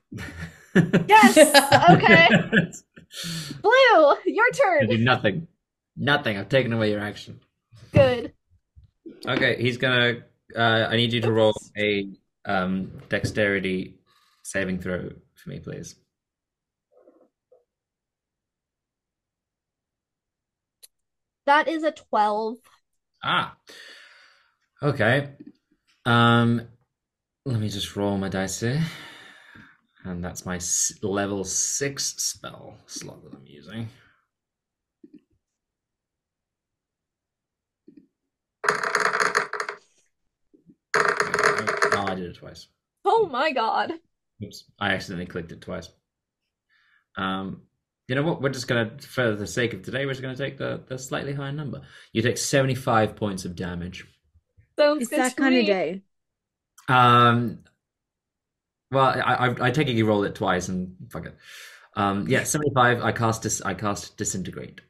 [1.07, 1.38] Yes!
[1.91, 2.27] Okay.
[3.61, 5.03] Blue, your I do turn.
[5.03, 5.47] nothing.
[5.95, 6.38] Nothing.
[6.38, 7.39] I've taken away your action.
[7.93, 8.34] Good.
[9.27, 10.23] Okay, he's gonna.
[10.55, 12.07] Uh, I need you to roll a
[12.45, 13.95] um, dexterity
[14.43, 15.95] saving throw for me, please.
[21.45, 22.57] That is a 12.
[23.23, 23.57] Ah.
[24.81, 25.29] Okay.
[26.05, 26.67] Um,
[27.45, 28.83] let me just roll my dice here,
[30.03, 33.89] and that's my s- level six spell slot that I'm using.
[40.95, 42.67] Oh, I did it twice.
[43.05, 43.93] Oh my god.
[44.41, 45.89] Oops, I accidentally clicked it twice.
[47.18, 47.64] Um,
[48.07, 48.41] you know what?
[48.41, 51.34] We're just gonna, for the sake of today, we're just gonna take the the slightly
[51.34, 51.81] higher number.
[52.11, 54.05] You take seventy five points of damage.
[54.77, 55.61] Sounds It's that kind me.
[55.61, 56.01] of day.
[56.89, 57.60] Um,
[58.91, 61.35] well, I I, I take it you roll it twice and fuck it.
[61.95, 63.01] Um, yeah, seventy five.
[63.01, 64.81] I cast dis, I cast disintegrate.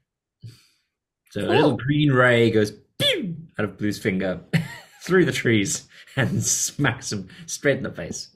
[1.32, 4.42] So a little green ray goes pew out of Blue's finger
[5.04, 8.30] through the trees and smacks him straight in the face.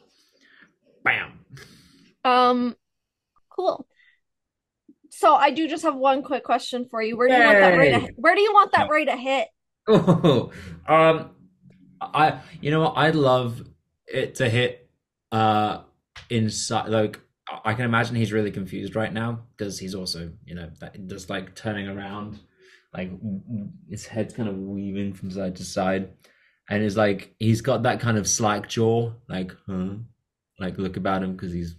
[1.07, 1.39] Bam.
[2.23, 2.75] Um,
[3.49, 3.87] cool.
[5.09, 7.17] So I do just have one quick question for you.
[7.17, 9.47] Where do you want that to where do you want that ray to hit?
[9.89, 10.51] Oh,
[10.87, 11.29] um,
[12.01, 12.97] I you know what?
[12.97, 13.63] I'd love
[14.05, 14.89] it to hit
[15.31, 15.83] uh
[16.29, 16.89] inside.
[16.89, 17.21] Like
[17.63, 21.29] I can imagine he's really confused right now because he's also you know that just
[21.29, 22.39] like turning around,
[22.93, 23.11] like
[23.89, 26.09] his head's kind of weaving from side to side,
[26.69, 29.95] and it's like he's got that kind of slack jaw, like huh,
[30.59, 31.75] like look about him because he's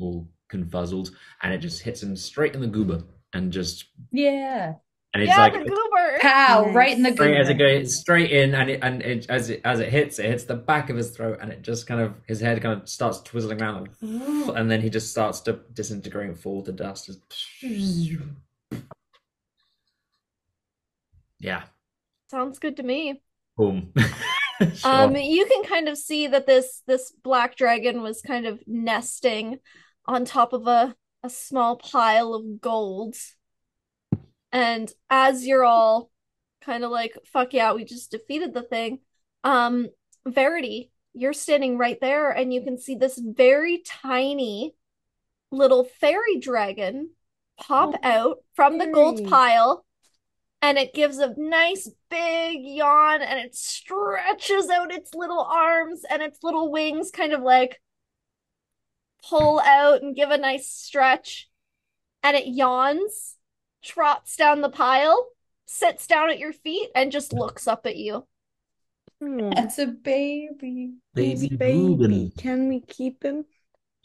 [0.00, 1.10] all confuzzled,
[1.42, 4.74] and it just hits him straight in the goober, and just Yeah.
[5.14, 6.18] and it's Yeah, like the goober.
[6.20, 6.74] Pow, Nice.
[6.74, 7.78] right in the straight as it goober.
[7.80, 10.54] goes straight in and it and it as it as it hits it hits the
[10.54, 13.60] back of his throat and it just kind of his head kind of starts twizzling
[13.62, 17.20] around like, and then he just starts to disintegrate and fall to dust Just-
[17.64, 18.28] mm.
[21.38, 21.64] yeah
[22.28, 23.20] Sounds good to me.
[23.56, 23.92] boom
[24.74, 24.82] Sure.
[24.82, 29.58] Um, you can kind of see that this this black dragon was kind of nesting
[30.06, 33.16] on top of a a small pile of gold.
[34.52, 36.10] And as you're all
[36.62, 39.00] kind of like, fuck yeah, we just defeated the thing.
[39.44, 39.88] Um,
[40.26, 44.74] Verity, you're standing right there, and you can see this very tiny
[45.52, 47.12] little fairy dragon
[47.58, 49.85] pop Oh, out from the gold pile
[50.66, 56.20] and it gives a nice big yawn and it stretches out its little arms and
[56.20, 57.80] its little wings kind of like
[59.28, 61.48] pull out and give a nice stretch
[62.24, 63.36] and it yawns
[63.80, 65.28] trots down the pile
[65.66, 68.26] sits down at your feet and just looks up at you
[69.22, 69.42] hmm.
[69.42, 70.94] Oh, That's a baby.
[71.14, 71.78] baby baby.
[71.78, 72.32] Ruben.
[72.36, 73.44] Can we keep him?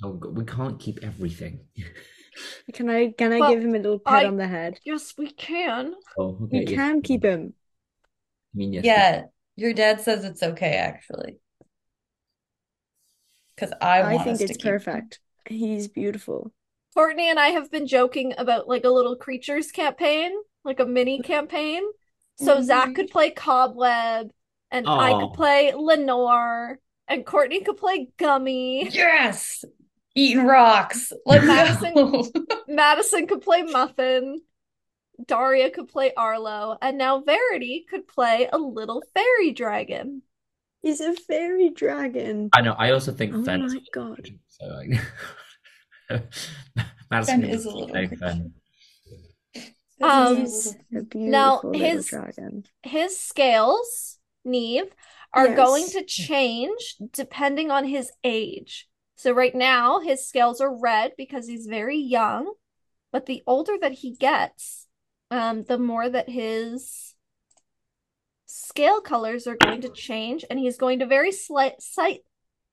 [0.03, 1.61] oh we can't keep everything
[2.73, 4.79] Can I can I Well, give him a little pat I- on the head?
[4.83, 6.75] yes we can oh okay We yes.
[6.75, 7.53] can keep him.
[8.53, 9.23] I mean yes Yeah,
[9.57, 11.39] your dad says it's okay, actually.
[13.55, 14.79] Because I I want think us to it's keep him.
[14.79, 15.19] perfect.
[15.45, 16.51] He's beautiful.
[16.93, 20.31] courtney and i have been joking about like a little creatures campaign
[20.63, 21.23] like a mini mm-hmm.
[21.23, 21.83] campaign
[22.35, 22.63] so mm-hmm.
[22.63, 24.31] zach could play cobweb
[24.71, 29.63] and i could play lenore and courtney could play gummy Yes!
[30.15, 31.13] Eating rocks.
[31.25, 32.23] Let's Madison-
[32.67, 34.41] Madison could play Muffin.
[35.25, 36.77] Daria could play Arlo.
[36.81, 40.23] And now Verity could play a little fairy dragon.
[40.81, 42.49] He's a fairy dragon.
[42.53, 42.73] I know.
[42.77, 44.29] I also think Oh Fen my god.
[44.47, 44.99] so like
[47.11, 48.15] Madison Fen is is a little big creepy.
[48.25, 48.53] Fen.
[50.01, 52.63] Um, He's a beautiful now his- dragon.
[52.83, 54.91] His scales, Neve,
[55.33, 55.55] are Yes.
[55.55, 58.89] going to change depending on his age.
[59.21, 62.53] So right now, his scales are red because he's very young,
[63.11, 64.87] but the older that he gets,
[65.29, 67.13] um, the more that his
[68.47, 72.21] scale colors are going to change, and he's going to very slight, sight,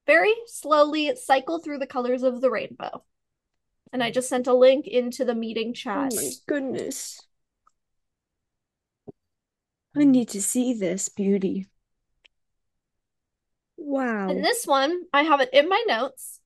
[0.06, 3.04] very slowly cycle through the colors of the rainbow.
[3.92, 6.14] And I just sent a link into the meeting chat.
[6.14, 7.26] Oh my goodness.
[9.94, 11.66] I need to see this beauty.
[13.76, 14.30] Wow.
[14.30, 16.37] And this one, I have it in my notes.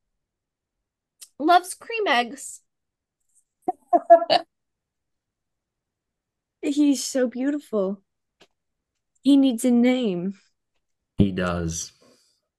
[1.42, 2.62] Loves cream eggs.
[6.62, 8.02] He's so beautiful.
[9.24, 10.38] He needs a name.
[11.16, 11.92] He does.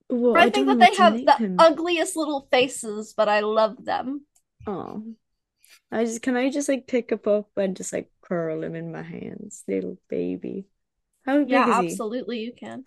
[0.09, 1.57] Well, I I think that they have the him.
[1.57, 4.25] ugliest little faces, but I love them.
[4.65, 5.15] Oh,
[5.91, 8.91] I just can I just like pick him up and just like curl him in
[8.91, 10.67] my hands, little baby.
[11.25, 12.05] How big Yeah, is he?
[12.05, 12.85] absolutely, you can.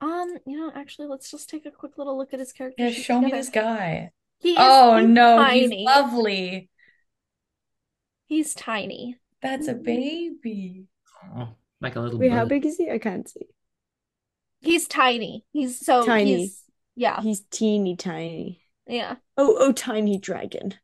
[0.00, 2.88] Um, you know, actually, let's just take a quick little look at his character Yeah,
[2.88, 4.12] sheet show me this guy.
[4.40, 5.68] He is Oh no, tiny.
[5.68, 6.68] he's lovely.
[8.26, 9.18] He's tiny.
[9.42, 10.86] That's a baby.
[11.34, 12.90] Oh, like a little Wait, how big is he?
[12.90, 13.48] I can't see.
[14.60, 15.44] He's tiny.
[15.52, 16.16] He's so Tiny.
[16.16, 18.62] he's yeah, He's teeny tiny.
[18.86, 19.16] yeah.
[19.36, 20.74] Oh, oh, tiny dragon.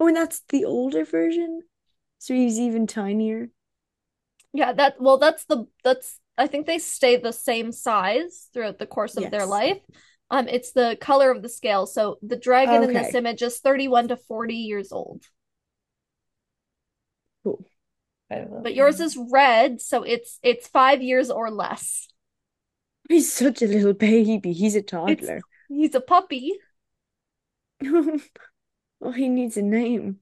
[0.00, 1.62] Oh, and that's the older version.
[2.18, 3.50] So he's even tinier.
[4.52, 8.86] Yeah, that well, that's the that's I think they stay the same size throughout the
[8.86, 9.78] course of their life.
[10.30, 11.86] Um, it's the color of the scale.
[11.86, 13.18] So the dragon in this Okay.
[13.18, 15.24] image is 31 to 40 years old.
[17.42, 17.64] Cool.
[18.30, 19.06] I love But yours him.
[19.06, 22.08] is red, so it's it's five years or less.
[23.08, 24.52] He's such a little baby.
[24.52, 25.40] He's a toddler.
[25.68, 26.52] He's a puppy.
[29.02, 30.20] Oh, he needs a name.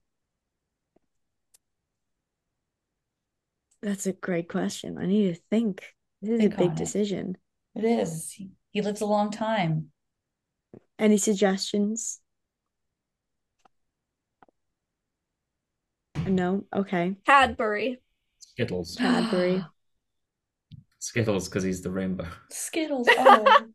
[3.82, 4.98] That's a great question.
[4.98, 5.94] I need to think.
[6.22, 6.76] This is a big on it.
[6.76, 7.36] decision.
[7.74, 8.32] It is.
[8.32, 9.90] He, he lives a long time.
[10.98, 12.20] Any suggestions?
[16.26, 16.64] No?
[16.74, 17.16] Okay.
[17.24, 18.00] Cadbury.
[18.38, 18.96] Skittles.
[18.96, 19.64] Cadbury.
[20.98, 22.26] Skittles, because he's the rainbow.
[22.50, 23.08] Skittles.
[23.18, 23.66] Oh,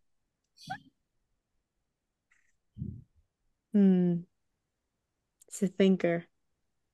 [3.74, 4.18] Hmm.
[5.48, 6.26] It's a thinker.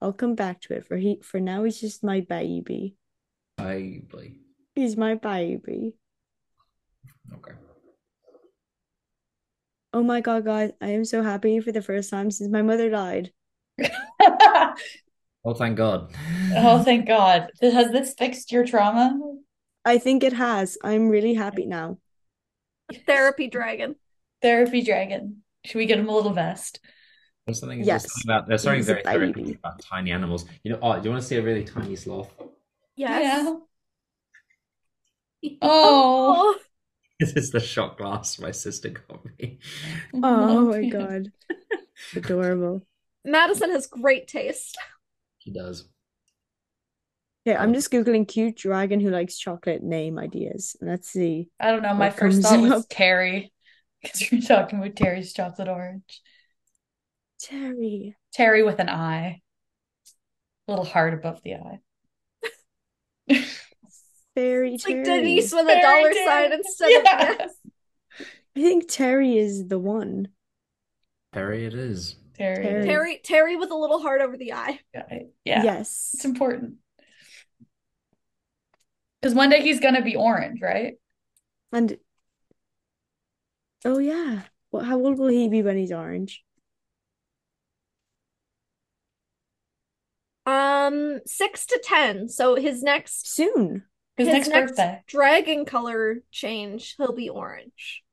[0.01, 0.85] I'll come back to it.
[0.87, 2.95] For he for now he's just my baby.
[3.57, 4.39] Baby.
[4.75, 5.95] He's my baby.
[7.33, 7.51] Okay.
[9.93, 12.89] Oh my God, guys, I am so happy for the first time since my mother
[12.89, 13.31] died.
[15.45, 16.13] Oh, thank God.
[16.53, 17.49] oh, thank God.
[17.61, 19.17] Has this fixed your trauma?
[19.85, 20.77] I think it has.
[20.83, 21.97] I'm really happy now.
[23.07, 23.95] Therapy dragon.
[24.41, 25.43] Therapy dragon.
[25.63, 26.81] Should we get him a little vest?
[27.45, 28.05] There's something, Yes.
[28.25, 30.45] about there's something He's very therapeutic about tiny animals.
[30.63, 32.29] You know, oh, do you want to see a really tiny sloth?
[32.95, 33.45] Yes.
[35.41, 35.55] Yeah.
[35.61, 36.59] Oh.
[37.19, 39.59] This is the shot glass my sister got me.
[40.23, 41.31] Oh my God.
[42.15, 42.81] Adorable.
[43.25, 44.77] Madison has great taste.
[45.39, 45.87] She does.
[47.47, 50.75] Okay, I'm just Googling cute dragon who likes chocolate name ideas.
[50.81, 51.49] Let's see.
[51.59, 51.93] I don't know.
[51.93, 52.85] My first comes thought was up?
[52.89, 53.51] Terry.
[54.01, 56.21] Because you're talking about Terry's chocolate orange.
[57.41, 58.15] Terry.
[58.33, 59.41] Terry with an eye.
[60.67, 61.79] A little heart above the eye.
[64.39, 65.17] Fairy It's like Terry.
[65.19, 66.25] Denise with a dollar Terry.
[66.25, 66.99] sign instead Yeah.
[66.99, 67.51] of yes.
[68.55, 70.29] I think Terry is the one.
[71.33, 72.15] Terry, it is.
[72.35, 72.63] Terry.
[72.63, 72.85] Terry.
[72.85, 74.79] Terry Terry with a little heart over the eye.
[74.93, 75.19] Yeah.
[75.43, 75.63] Yeah.
[75.63, 76.11] Yes.
[76.13, 76.75] It's important.
[79.21, 80.93] Because one day he's gonna be orange, right?
[81.73, 81.97] And
[83.83, 84.43] oh yeah.
[84.71, 86.43] Well, how old will he be when he's orange?
[90.45, 92.29] Um, six to ten.
[92.29, 93.83] So his next Soon.
[94.19, 95.01] His, his next, next birthday.
[95.07, 98.03] dragon color change, he'll be orange.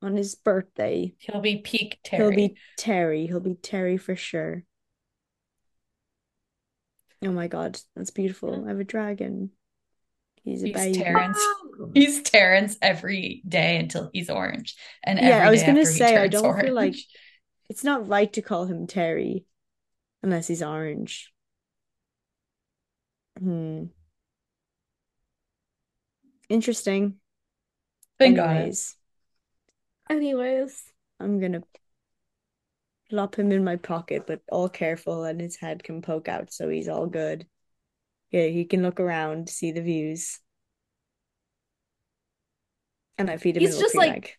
[0.00, 1.14] On his birthday.
[1.18, 2.22] He'll be peak Terry.
[2.22, 3.26] He'll be Terry.
[3.26, 4.62] He'll be Terry for sure.
[7.24, 8.64] Oh my God, that's beautiful.
[8.64, 9.50] I have a dragon.
[10.44, 10.98] He's a He's baby.
[11.00, 11.44] Terrence.
[11.94, 14.76] He's Terrence every day until he's orange.
[15.02, 16.94] And Yeah, I was gonna say, I don't feel like
[17.68, 19.44] it's not right to call him Terry
[20.22, 21.32] unless he's orange.
[23.40, 23.86] Hmm.
[26.48, 27.16] Interesting.
[28.18, 28.58] Think on it.
[28.58, 28.96] Anyways,
[30.10, 30.82] Anyways,
[31.20, 31.62] I'm gonna
[33.10, 36.68] plop him in my pocket, but all careful, and his head can poke out, so
[36.68, 37.46] he's all good.
[38.30, 40.40] Yeah, he can look around, see the views.
[43.18, 44.32] And I feed him He's just cream like- egg.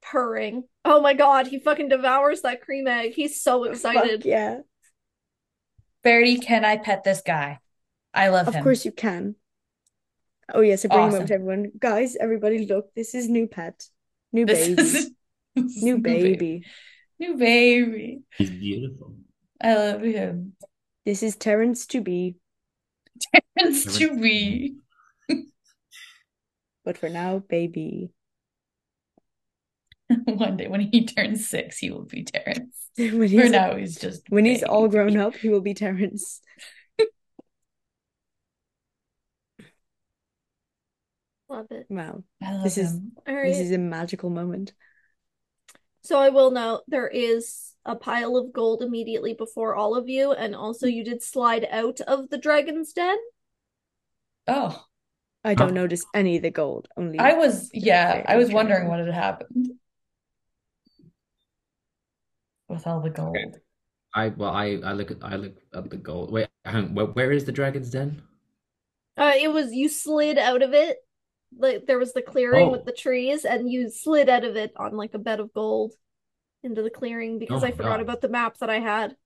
[0.00, 0.64] Purring.
[0.84, 3.12] Oh my god, he fucking devours that cream egg.
[3.14, 4.22] He's so excited.
[4.22, 4.58] Fuck yeah.
[6.02, 7.58] Verity, can I pet this guy?
[8.14, 8.60] I love Of him.
[8.60, 9.34] Of course you can.
[10.54, 11.26] Oh yes, I bring him over Awesome.
[11.28, 11.72] to everyone.
[11.78, 13.84] Guys, everybody look, this is new pet.
[14.32, 14.82] New This baby.
[14.82, 15.10] is
[15.82, 16.64] New baby.
[17.18, 18.20] New baby.
[18.36, 19.16] He's beautiful.
[19.60, 20.52] I love him.
[21.04, 22.36] This is Terrence to be,
[23.56, 24.76] It's to be.
[26.84, 28.10] but for now, baby.
[30.24, 32.74] One day when he turns six, he will be Terrence.
[32.96, 36.40] When For now, he's just when he's all grown up, he will be Terrence.
[41.48, 41.86] Love it.
[41.88, 42.24] Wow.
[42.42, 43.12] I love This is- him.
[43.26, 44.72] This is a magical moment.
[46.02, 50.32] So I will note there is a pile of gold immediately before all of you,
[50.32, 53.16] and also you did slide out of the dragon's den.
[54.46, 54.84] Oh,
[55.44, 55.74] I don't Huh?
[55.74, 58.90] notice any of the gold, only I was, yeah, I was wondering dragon.
[58.90, 59.78] what had happened
[62.68, 63.36] with all the gold.
[63.36, 63.52] Okay.
[64.14, 66.30] I well, I I look at I look at the gold.
[66.32, 68.22] Wait, hang where, where is the dragon's den?
[69.16, 70.98] Uh, it was you slid out of it.
[71.56, 72.70] Like there was the clearing oh.
[72.72, 72.84] with Oh.
[72.86, 75.94] the trees, and you slid out of it on like a bed of gold
[76.62, 78.00] into the clearing because Oh I forgot God.
[78.00, 79.16] about the map that I had.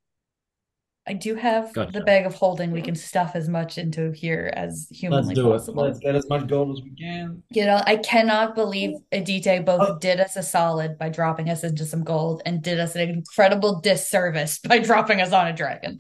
[1.05, 1.91] I do have Gotcha.
[1.91, 2.71] the bag of holding.
[2.71, 5.53] We can stuff as much into here as Let's humanly do it.
[5.59, 5.83] possible.
[5.83, 7.43] Let's get as much gold as we can.
[7.51, 9.99] You know, I cannot believe Adite both Oh.
[9.99, 13.81] did us a solid by dropping us into some gold and did us an incredible
[13.81, 15.99] disservice by dropping us on a dragon.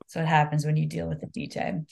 [0.00, 1.84] That's what happens when you deal with Adite.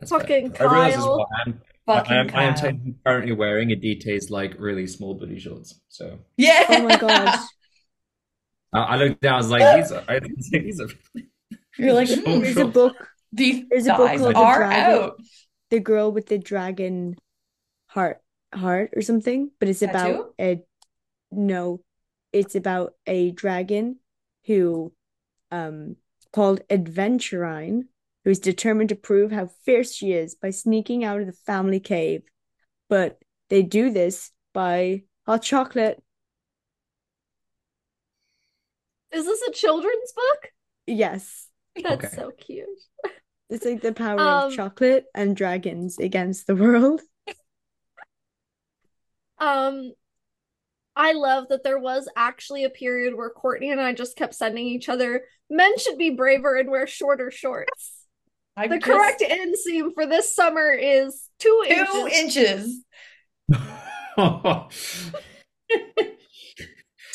[0.00, 0.20] That's fair.
[0.20, 1.16] Fucking I realize as Kyle.
[1.16, 1.28] well.
[1.46, 2.72] I'm, Fucking I am, I am Kyle.
[3.06, 5.80] currently wearing Adite's like really small booty shorts.
[5.88, 6.66] So Yeah.
[6.68, 7.38] Oh my god.
[8.72, 9.34] I, I looked down.
[9.34, 10.04] I was like, these are.
[10.08, 10.88] I think these are.
[11.78, 12.96] You're like, So hmm, There's a book,
[13.32, 14.94] these There's a book thighs called The Dragon.
[15.02, 15.20] out.
[15.70, 17.16] The Girl with the Dragon
[17.88, 18.20] Heart
[18.54, 20.62] heart or something, but it's about a
[21.32, 21.80] no,
[22.32, 23.98] it's about a dragon
[24.46, 24.92] who
[25.50, 25.96] um
[26.32, 27.84] called Aventurine,
[28.26, 31.78] who is determined to prove how fierce she is by sneaking out of the family
[31.78, 32.22] cave.
[32.88, 33.20] But
[33.50, 36.02] they do this by hot chocolate.
[39.12, 40.50] Is this a children's book?
[40.88, 41.46] Yes.
[41.76, 42.16] That's Okay.
[42.16, 42.66] so cute.
[43.48, 47.02] It's like the power Um, of chocolate and dragons against the world.
[49.38, 49.92] Um,
[50.96, 54.66] I love that there was actually a period where Courtney and I just kept sending
[54.66, 58.05] each other, men should be braver and wear shorter shorts.
[58.56, 61.88] I The just- correct inseam for this summer is two inches.
[61.92, 62.82] two inches.
[64.18, 65.12] inches.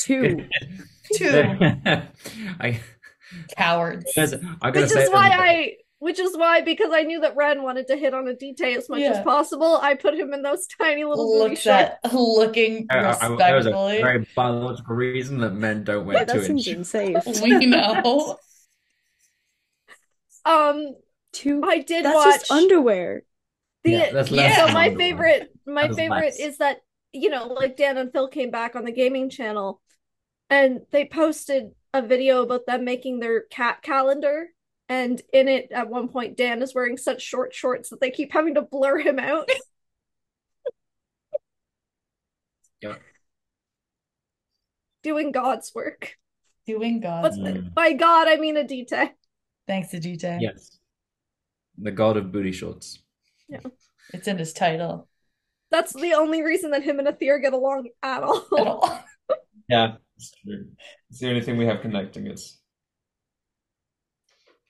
[0.00, 0.46] Two.
[1.14, 1.28] Two
[2.60, 2.80] I,
[3.56, 4.12] cowards.
[4.16, 7.86] I Which say, is why I which is why because I knew that Ren wanted
[7.88, 11.04] to hit on a detail as much as possible, I put him in those tiny
[11.04, 11.92] little booty Looks shorts.
[12.04, 14.02] at looking I, I, I, there was a respectfully.
[14.02, 18.36] very biological reason that men don't wear Yeah, two that seems We know.
[20.44, 20.96] Um,
[21.32, 21.62] Two.
[21.64, 23.22] I did That's watch just underwear.
[23.84, 24.66] the Yeah, that's Yeah.
[24.66, 24.98] so my underwear.
[24.98, 26.40] favorite my That is favorite less.
[26.40, 26.78] is that
[27.12, 29.80] you know like Dan and Phil came back on the gaming channel
[30.50, 34.48] and they posted a video about them making their cat calendar
[34.88, 38.32] and in it at one point Dan is wearing such short shorts that they keep
[38.32, 39.48] having to blur him out.
[42.82, 42.96] Yeah.
[45.04, 46.16] Doing God's work.
[46.66, 47.64] Doing But God's Mm.
[47.64, 47.74] work.
[47.74, 49.14] by God I mean Adite.
[49.68, 50.38] Thanks to DJ.
[50.40, 50.78] Yes.
[51.78, 52.98] The god of booty shorts.
[53.48, 53.60] Yeah.
[54.12, 55.08] It's in his title.
[55.70, 58.46] That's the only reason that him and Athir get along at all.
[58.58, 59.04] At all.
[59.68, 60.66] Yeah, it's true.
[61.08, 62.58] It's the only thing we have connecting us.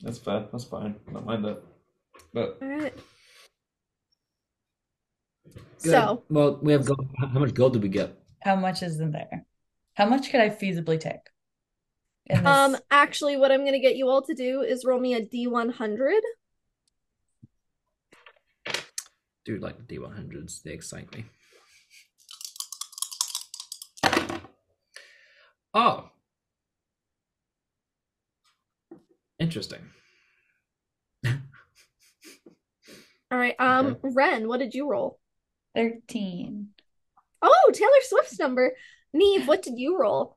[0.01, 0.47] That's fair.
[0.53, 0.95] That's fine.
[1.09, 1.63] I don't mind that.
[2.33, 2.95] But All right.
[5.83, 5.91] Good.
[5.91, 7.09] So well, we have gold.
[7.19, 8.17] How how much gold did we get?
[8.43, 9.45] How much is in there?
[9.95, 11.27] How much could I feasibly take?
[12.27, 12.47] In this?
[12.47, 16.21] Um, actually, what I'm gonna get you all to do is roll me a D100.
[19.45, 21.25] Dude, like the D100s, they excite me.
[25.75, 26.11] Oh.
[29.39, 29.81] Interesting.
[31.27, 31.33] All
[33.39, 33.57] right.
[33.59, 33.99] Um, Okay.
[34.03, 35.19] Ren, what did you roll?
[35.75, 36.69] 13.
[37.41, 38.77] Oh, Taylor Swift's number.
[39.15, 40.37] Neve, what did you roll?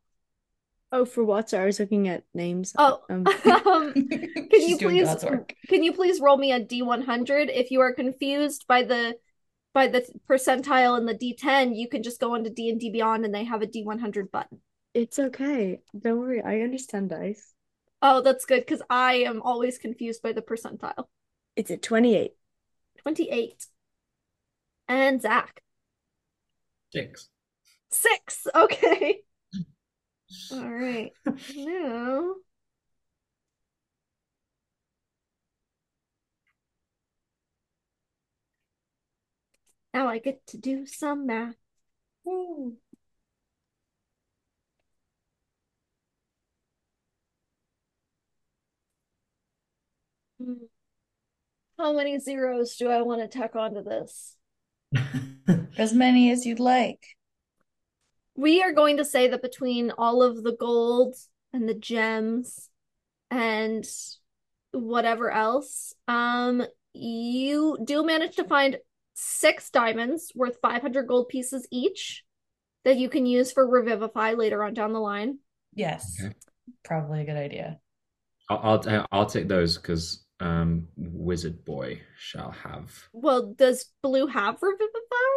[0.95, 1.49] Oh, for what?
[1.49, 2.73] Sorry, I was looking at names.
[2.77, 5.25] Oh, Um, um, Can you please-
[5.67, 7.49] can you please roll me a D100?
[7.53, 9.17] If you are confused by the
[9.73, 13.43] by the percentile in the D10, you can just go onto D&D Beyond and they
[13.43, 14.61] have a D100 button.
[14.93, 15.81] it's okay.
[15.99, 16.41] Don't worry.
[16.41, 17.53] I understand dice.
[18.01, 21.05] Oh, that's good because I am always confused by the percentile.
[21.57, 22.31] It's at 28.
[23.01, 23.67] 28.
[24.87, 25.61] And Zach.
[26.93, 27.27] Six.
[27.89, 28.47] Six.
[28.55, 29.19] Okay.
[30.51, 31.11] All right.
[31.55, 32.35] Now.
[39.93, 41.55] Now I get to do some math.
[42.25, 42.77] Woo.
[51.77, 54.37] How many zeros do I want to tack onto this?
[55.77, 57.15] As many as you'd like.
[58.35, 61.15] We are going to say that between all of the gold
[61.53, 62.69] and the gems
[63.31, 63.85] and
[64.71, 66.63] whatever else, um,
[66.93, 68.77] you do manage to find
[69.13, 72.23] six diamonds worth 500 gold pieces each
[72.83, 75.39] that you can use for Revivify later on down the line.
[75.73, 76.17] Yes.
[76.23, 76.33] Okay.
[76.83, 77.79] Probably a good idea.
[78.49, 82.91] I'll I'll, I'll take those because um, Wizard Boy shall have.
[83.13, 85.31] Well, does Blue have Revivify?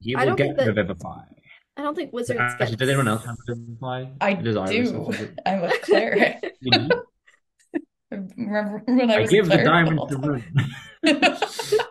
[0.00, 1.22] He I will don't get think that- Revivify.
[1.78, 4.06] I don't think Wizards Actually, get does anyone else have Revivify?
[4.20, 4.60] I Does do.
[4.60, 5.38] have it?
[5.46, 6.44] I'm a cleric.
[8.10, 10.16] Remember when I I was give a the cleric diamond to
[11.02, 11.86] the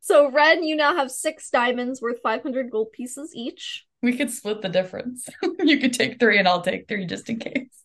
[0.00, 3.84] So, Ren, you now have six diamonds worth 500 gold pieces each.
[4.02, 5.28] we could split the difference.
[5.60, 7.84] you could take three and I'll take three just in case.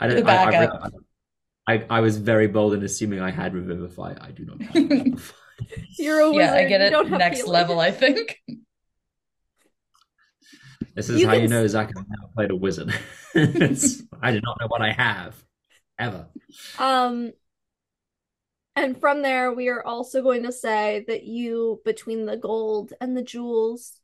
[0.00, 0.28] I The don't.
[0.28, 0.92] I, I, backup.
[1.66, 4.14] I, I was very bold in assuming I had Revivify.
[4.20, 5.34] I do not have Revivify.
[5.98, 6.42] You're a wizard.
[6.42, 7.10] yeah, I get it.
[7.10, 7.52] Next healing.
[7.52, 8.38] level, I think.
[10.94, 12.92] This is You how can you know s- Zach has never played a wizard.
[13.34, 15.34] I do not know what I have
[15.98, 16.26] ever.
[16.78, 17.32] Um,
[18.76, 23.16] and from there, we are also going to say that you, between the gold and
[23.16, 24.00] the jewels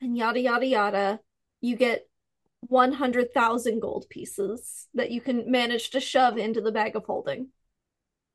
[0.00, 1.20] and yada, yada, yada,
[1.60, 2.08] you get
[2.60, 7.48] 100,000 gold pieces that you can manage to shove into the bag of holding.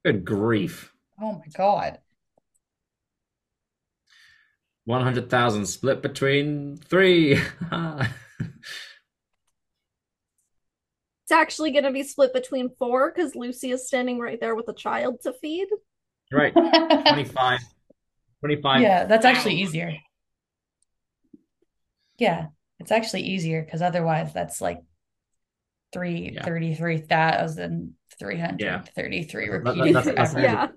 [0.04, 0.94] Good grief!
[1.22, 2.00] Oh my god.
[4.86, 7.40] One hundred thousand split between three.
[11.24, 14.68] It's actually going to be split between four because Lucy is standing right there with
[14.68, 15.68] a child to feed.
[16.34, 17.60] right, 25.
[18.42, 18.82] 25.
[18.82, 19.94] yeah, that's actually easier.
[22.18, 22.48] Yeah,
[22.80, 24.80] it's actually easier because otherwise that's like
[25.94, 26.44] three Yeah.
[26.44, 30.40] thirty-three thousand three hundred thirty-three That- that- that's- that's forever.
[30.42, 30.68] Yeah.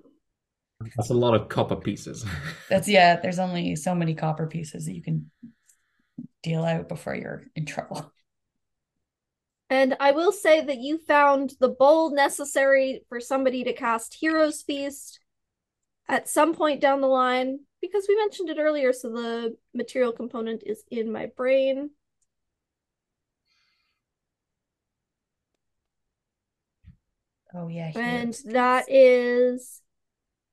[0.95, 2.25] That's a lot of copper pieces.
[2.69, 5.31] That's yeah, there's only so many copper pieces that you can
[6.43, 8.11] deal out before you're in trouble.
[9.69, 14.61] And I will say that you found the bowl necessary for somebody to cast Hero's
[14.61, 15.19] Feast
[16.07, 20.63] at some point down the line because we mentioned it earlier, so the material component
[20.65, 21.89] is in my brain.
[27.53, 28.43] Oh yeah, And heroes.
[28.43, 29.81] that is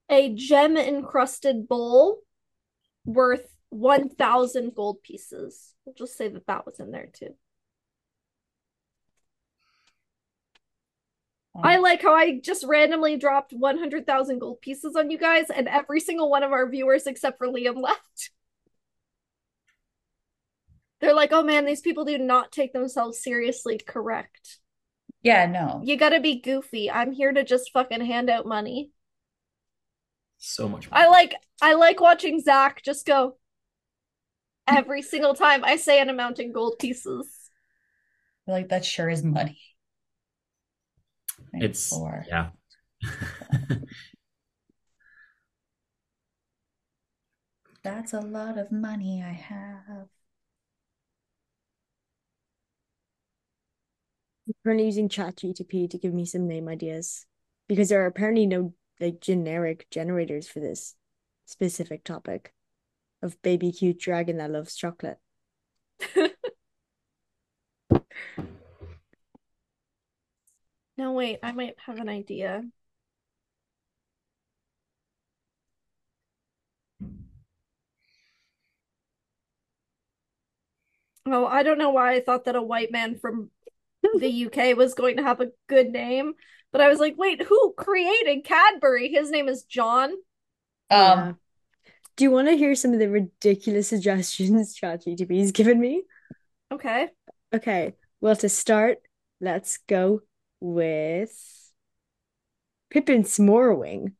[0.08, 2.18] a gem encrusted bowl
[3.04, 5.74] worth 1,000 gold pieces.
[5.84, 7.34] We'll just say that that was in there too.
[11.62, 16.00] I like how I just randomly dropped 100,000 gold pieces on you guys, and every
[16.00, 18.30] single one of our viewers, except for Liam, left.
[21.00, 23.78] They're like, oh man, these people do not take themselves seriously.
[23.78, 24.58] Correct.
[25.22, 25.80] Yeah, no.
[25.84, 26.90] You gotta be goofy.
[26.90, 28.90] I'm here to just fucking hand out money.
[30.46, 30.88] So much.
[30.92, 33.36] I like I like watching Zach just go
[34.68, 37.26] every single time I say an amount in gold pieces.
[38.46, 39.58] Like that sure is money.
[41.52, 42.26] Like, It's four.
[42.28, 42.50] yeah.
[47.82, 50.08] That's a lot of money I have.
[54.46, 57.24] I'm currently using ChatGTP to give me some name ideas
[57.66, 60.94] because there are apparently no like generic generators for this
[61.46, 62.52] specific topic
[63.22, 65.18] of baby cute dragon that loves chocolate.
[70.96, 72.64] No, wait, I might have an idea.
[81.26, 83.50] Oh, I don't know why I thought that a white man from
[84.02, 86.34] the UK was going to have a good name,
[86.74, 89.08] but I was like, wait, who created Cadbury?
[89.08, 90.12] His name is John.
[90.90, 91.12] Yeah.
[91.12, 91.38] Um,
[92.16, 96.02] Do you want to hear some of the ridiculous suggestions ChatGTP's given me?
[96.72, 97.10] Okay.
[97.54, 98.98] Okay, well, to start,
[99.40, 100.22] let's go
[100.58, 101.70] with
[102.90, 104.14] Pippin Smorwing,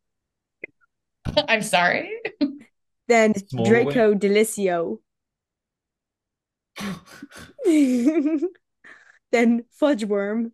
[1.48, 2.08] I'm sorry.
[3.08, 3.64] then Smorwing?
[3.66, 4.98] Draco Delicio,
[9.32, 10.52] then Fudgeworm,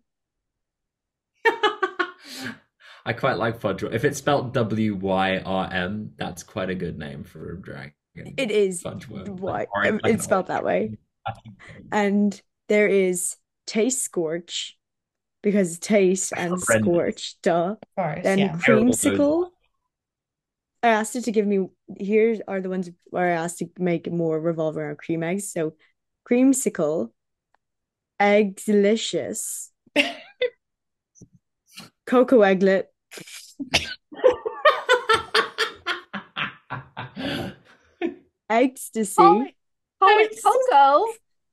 [3.05, 3.83] I quite like Fudge.
[3.83, 7.93] If it's spelled W Y R M, that's quite a good name for a dragon.
[8.15, 9.37] It is fudge worm.
[9.37, 10.99] why Like it's spelled that way.
[11.93, 13.37] And there is
[13.67, 14.77] taste scorch
[15.43, 16.85] because taste and Horrendous.
[16.85, 17.73] scorch, duh.
[17.73, 18.57] Of course, Then yeah.
[18.57, 19.49] Creamsicle.
[20.83, 21.69] I asked it to give me
[21.99, 25.53] here are the ones where I asked to make more revolve around cream eggs.
[25.53, 25.75] So
[26.29, 27.11] creamsicle,
[28.19, 29.71] egg delicious,
[32.11, 32.87] cocoa egglet,
[38.51, 39.15] ecstasy.
[39.17, 39.55] Call it,
[40.01, 41.07] call it Coco,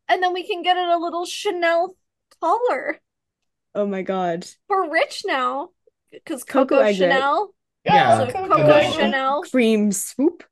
[0.10, 1.96] and then we can get it a little Chanel
[2.42, 3.00] collar.
[3.76, 4.48] Oh my god.
[4.68, 5.70] We're rich now
[6.12, 6.94] because Cocoa Coco.
[6.94, 7.54] Chanel.
[7.86, 8.18] Yeah.
[8.18, 8.92] So Cocoa Coco.
[8.92, 9.44] Chanel.
[9.44, 10.44] Cream swoop.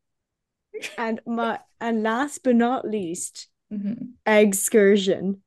[0.97, 4.09] And my and last but not least, Mhm.
[4.25, 5.41] excursion.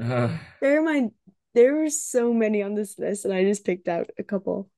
[0.00, 1.10] Uh, Bear in mind,
[1.56, 4.68] there were so many on this list, and I just picked out a couple.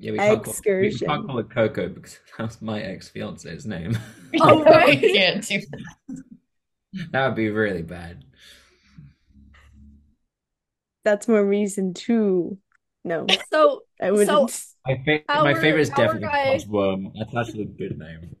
[0.00, 3.96] yeah, we can't, call, we can't call it Coco because that's my ex fiance's name.
[4.40, 5.00] Oh, right.
[5.00, 6.22] Can't do that
[7.12, 8.24] That would be really bad.
[11.04, 12.58] That's more reason to
[13.04, 14.28] no, So I wouldn't.
[14.86, 17.12] My, fa- my favorite is definitely guy- Fudge Worm.
[17.18, 18.36] That's actually a good name.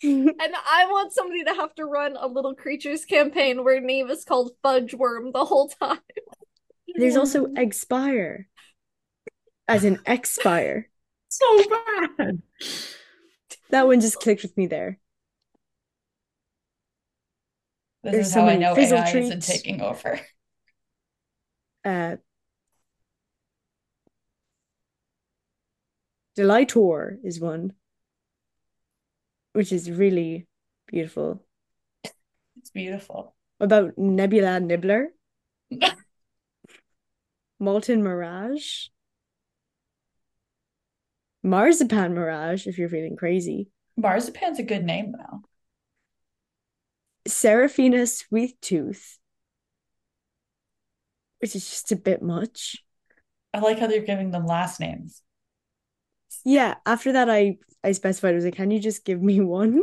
[0.02, 4.24] And I want somebody to have to run a little creatures campaign where Neve is
[4.24, 5.98] called Fudge Worm the whole time.
[6.94, 8.48] There's also expire,
[9.68, 10.88] as in expire.
[11.32, 11.62] So
[12.18, 12.42] bad.
[13.70, 14.98] That one just clicked with me there.
[18.02, 20.18] This There's is how I know fizzle AI isn't taking over.
[21.84, 22.16] Uh,
[26.36, 27.74] Delightor is one,
[29.52, 30.46] which is really
[30.86, 31.44] beautiful.
[32.56, 33.34] It's beautiful.
[33.58, 35.08] About Nebula Nibbler?
[37.58, 38.88] Molten Mirage?
[41.42, 43.68] Marzipan Mirage, if you're feeling crazy.
[43.96, 45.42] Marzipan's a good name though.
[47.26, 49.18] Seraphina Sweet Tooth,
[51.40, 52.82] which is just a bit much.
[53.52, 55.22] I like how they're giving them last names.
[56.44, 59.80] Yeah, after that, I I specified, I was like, can you just give me one?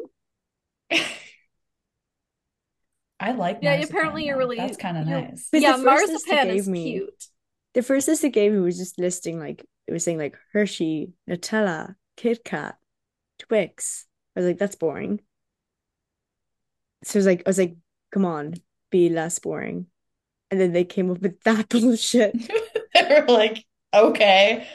[3.20, 5.50] I like Yeah, marzipan, apparently you're really- That's kind of you're- nice.
[5.52, 7.26] But yeah, the first marzipan gave is me- cute.
[7.74, 11.14] The first list it gave me was just listing like it was saying like Hershey,
[11.30, 12.78] Nutella, Kit Kat,
[13.40, 14.06] Twix.
[14.36, 15.20] I was like, that's boring.
[17.04, 17.76] So I was like, I was like,
[18.12, 18.56] come on,
[18.92, 19.88] be less boring.
[20.52, 22.36] And then they came up with that bullshit.
[22.94, 23.64] They were like,
[23.94, 24.68] okay,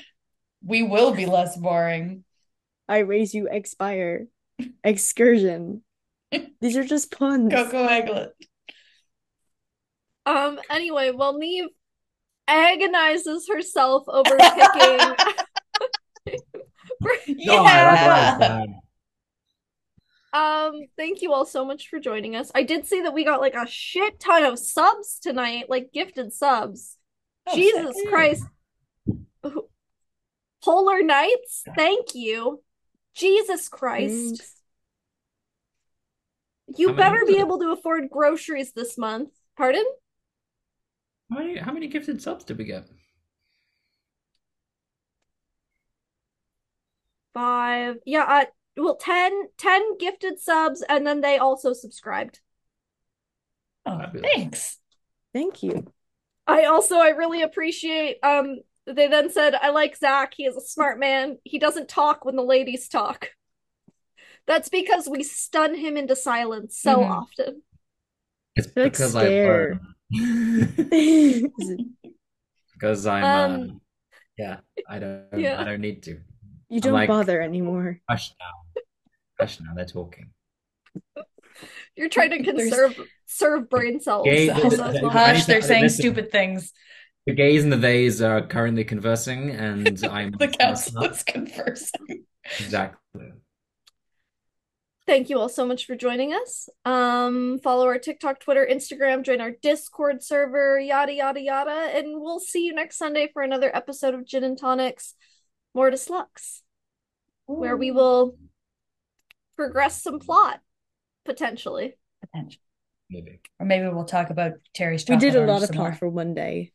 [0.65, 2.25] we will be less boring.
[2.89, 4.27] I raise you expire,
[4.85, 5.83] excursion.
[6.61, 7.53] These are just puns.
[7.53, 8.31] Coco egglet.
[10.25, 11.69] Um, anyway, well, Neve
[12.47, 15.15] agonizes herself over picking.
[17.27, 18.39] No, I love Yeah.
[18.39, 18.69] that.
[20.39, 22.51] Um, thank you all so much for joining us.
[22.55, 26.33] I did see that we got like a shit ton of subs tonight, like gifted
[26.33, 26.97] subs.
[27.47, 28.09] Oh, Jesus sick.
[28.09, 28.45] Christ.
[30.63, 32.63] Polar Nights, thank you.
[33.15, 34.39] Jesus Christ.
[34.39, 34.55] Thanks.
[36.79, 37.41] You How better be it?
[37.41, 39.31] able to afford groceries this month.
[39.57, 39.85] Pardon?
[41.31, 42.85] How many, how many gifted subs did we get?
[47.35, 47.97] Five.
[48.05, 48.45] Yeah, uh,
[48.77, 52.41] well, 10, 10 gifted subs, and then they also subscribed.
[53.85, 54.31] Oh, Fabulous.
[54.35, 54.79] thanks.
[55.33, 55.87] Thank you.
[56.47, 60.61] I also I really appreciate um they then said I like Zach, he is a
[60.61, 61.39] smart man.
[61.45, 63.31] He doesn't talk when the ladies talk.
[64.47, 67.11] That's because we stun him into silence so Mhm.
[67.11, 67.63] often.
[68.57, 69.81] It's They're, like, because I scared.
[70.13, 70.75] learned.
[70.93, 71.87] Is it-
[72.75, 73.75] Because I'm, Um, uh,
[74.37, 75.61] yeah, I don't, yeah.
[75.61, 76.21] I don't need to.
[76.69, 78.01] you don't like- bother anymore.
[78.11, 78.83] Hush now,
[79.39, 79.75] hush now.
[79.75, 80.33] They're talking.
[81.97, 84.25] You're trying to conserve serve brain cells.
[84.25, 86.03] Gay- in the- those the- Hush, they're saying listen.
[86.03, 86.73] stupid things.
[87.27, 92.25] The gays and the theys are currently conversing, and I'm The council is conversing.
[92.59, 93.33] exactly.
[95.07, 96.69] Thank you all so much for joining us.
[96.85, 102.39] Um, follow our TikTok, Twitter, Instagram, join our Discord server, yada yada yada, and we'll
[102.41, 105.15] see you next Sunday for another episode of Gin and Tonics
[105.75, 106.63] Mortis Lux,
[107.47, 108.37] where we will
[109.57, 110.61] progress some plot
[111.25, 111.95] potentially.
[112.21, 112.61] Potential.
[113.11, 113.41] Maybe.
[113.59, 115.99] Or maybe we'll talk about Terry's We did a lot of some plot more.
[115.99, 116.73] for one day.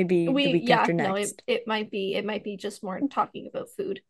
[0.00, 2.82] Maybe We the week yeah, after no, it, it might be it might be just
[2.82, 4.00] more talking about food.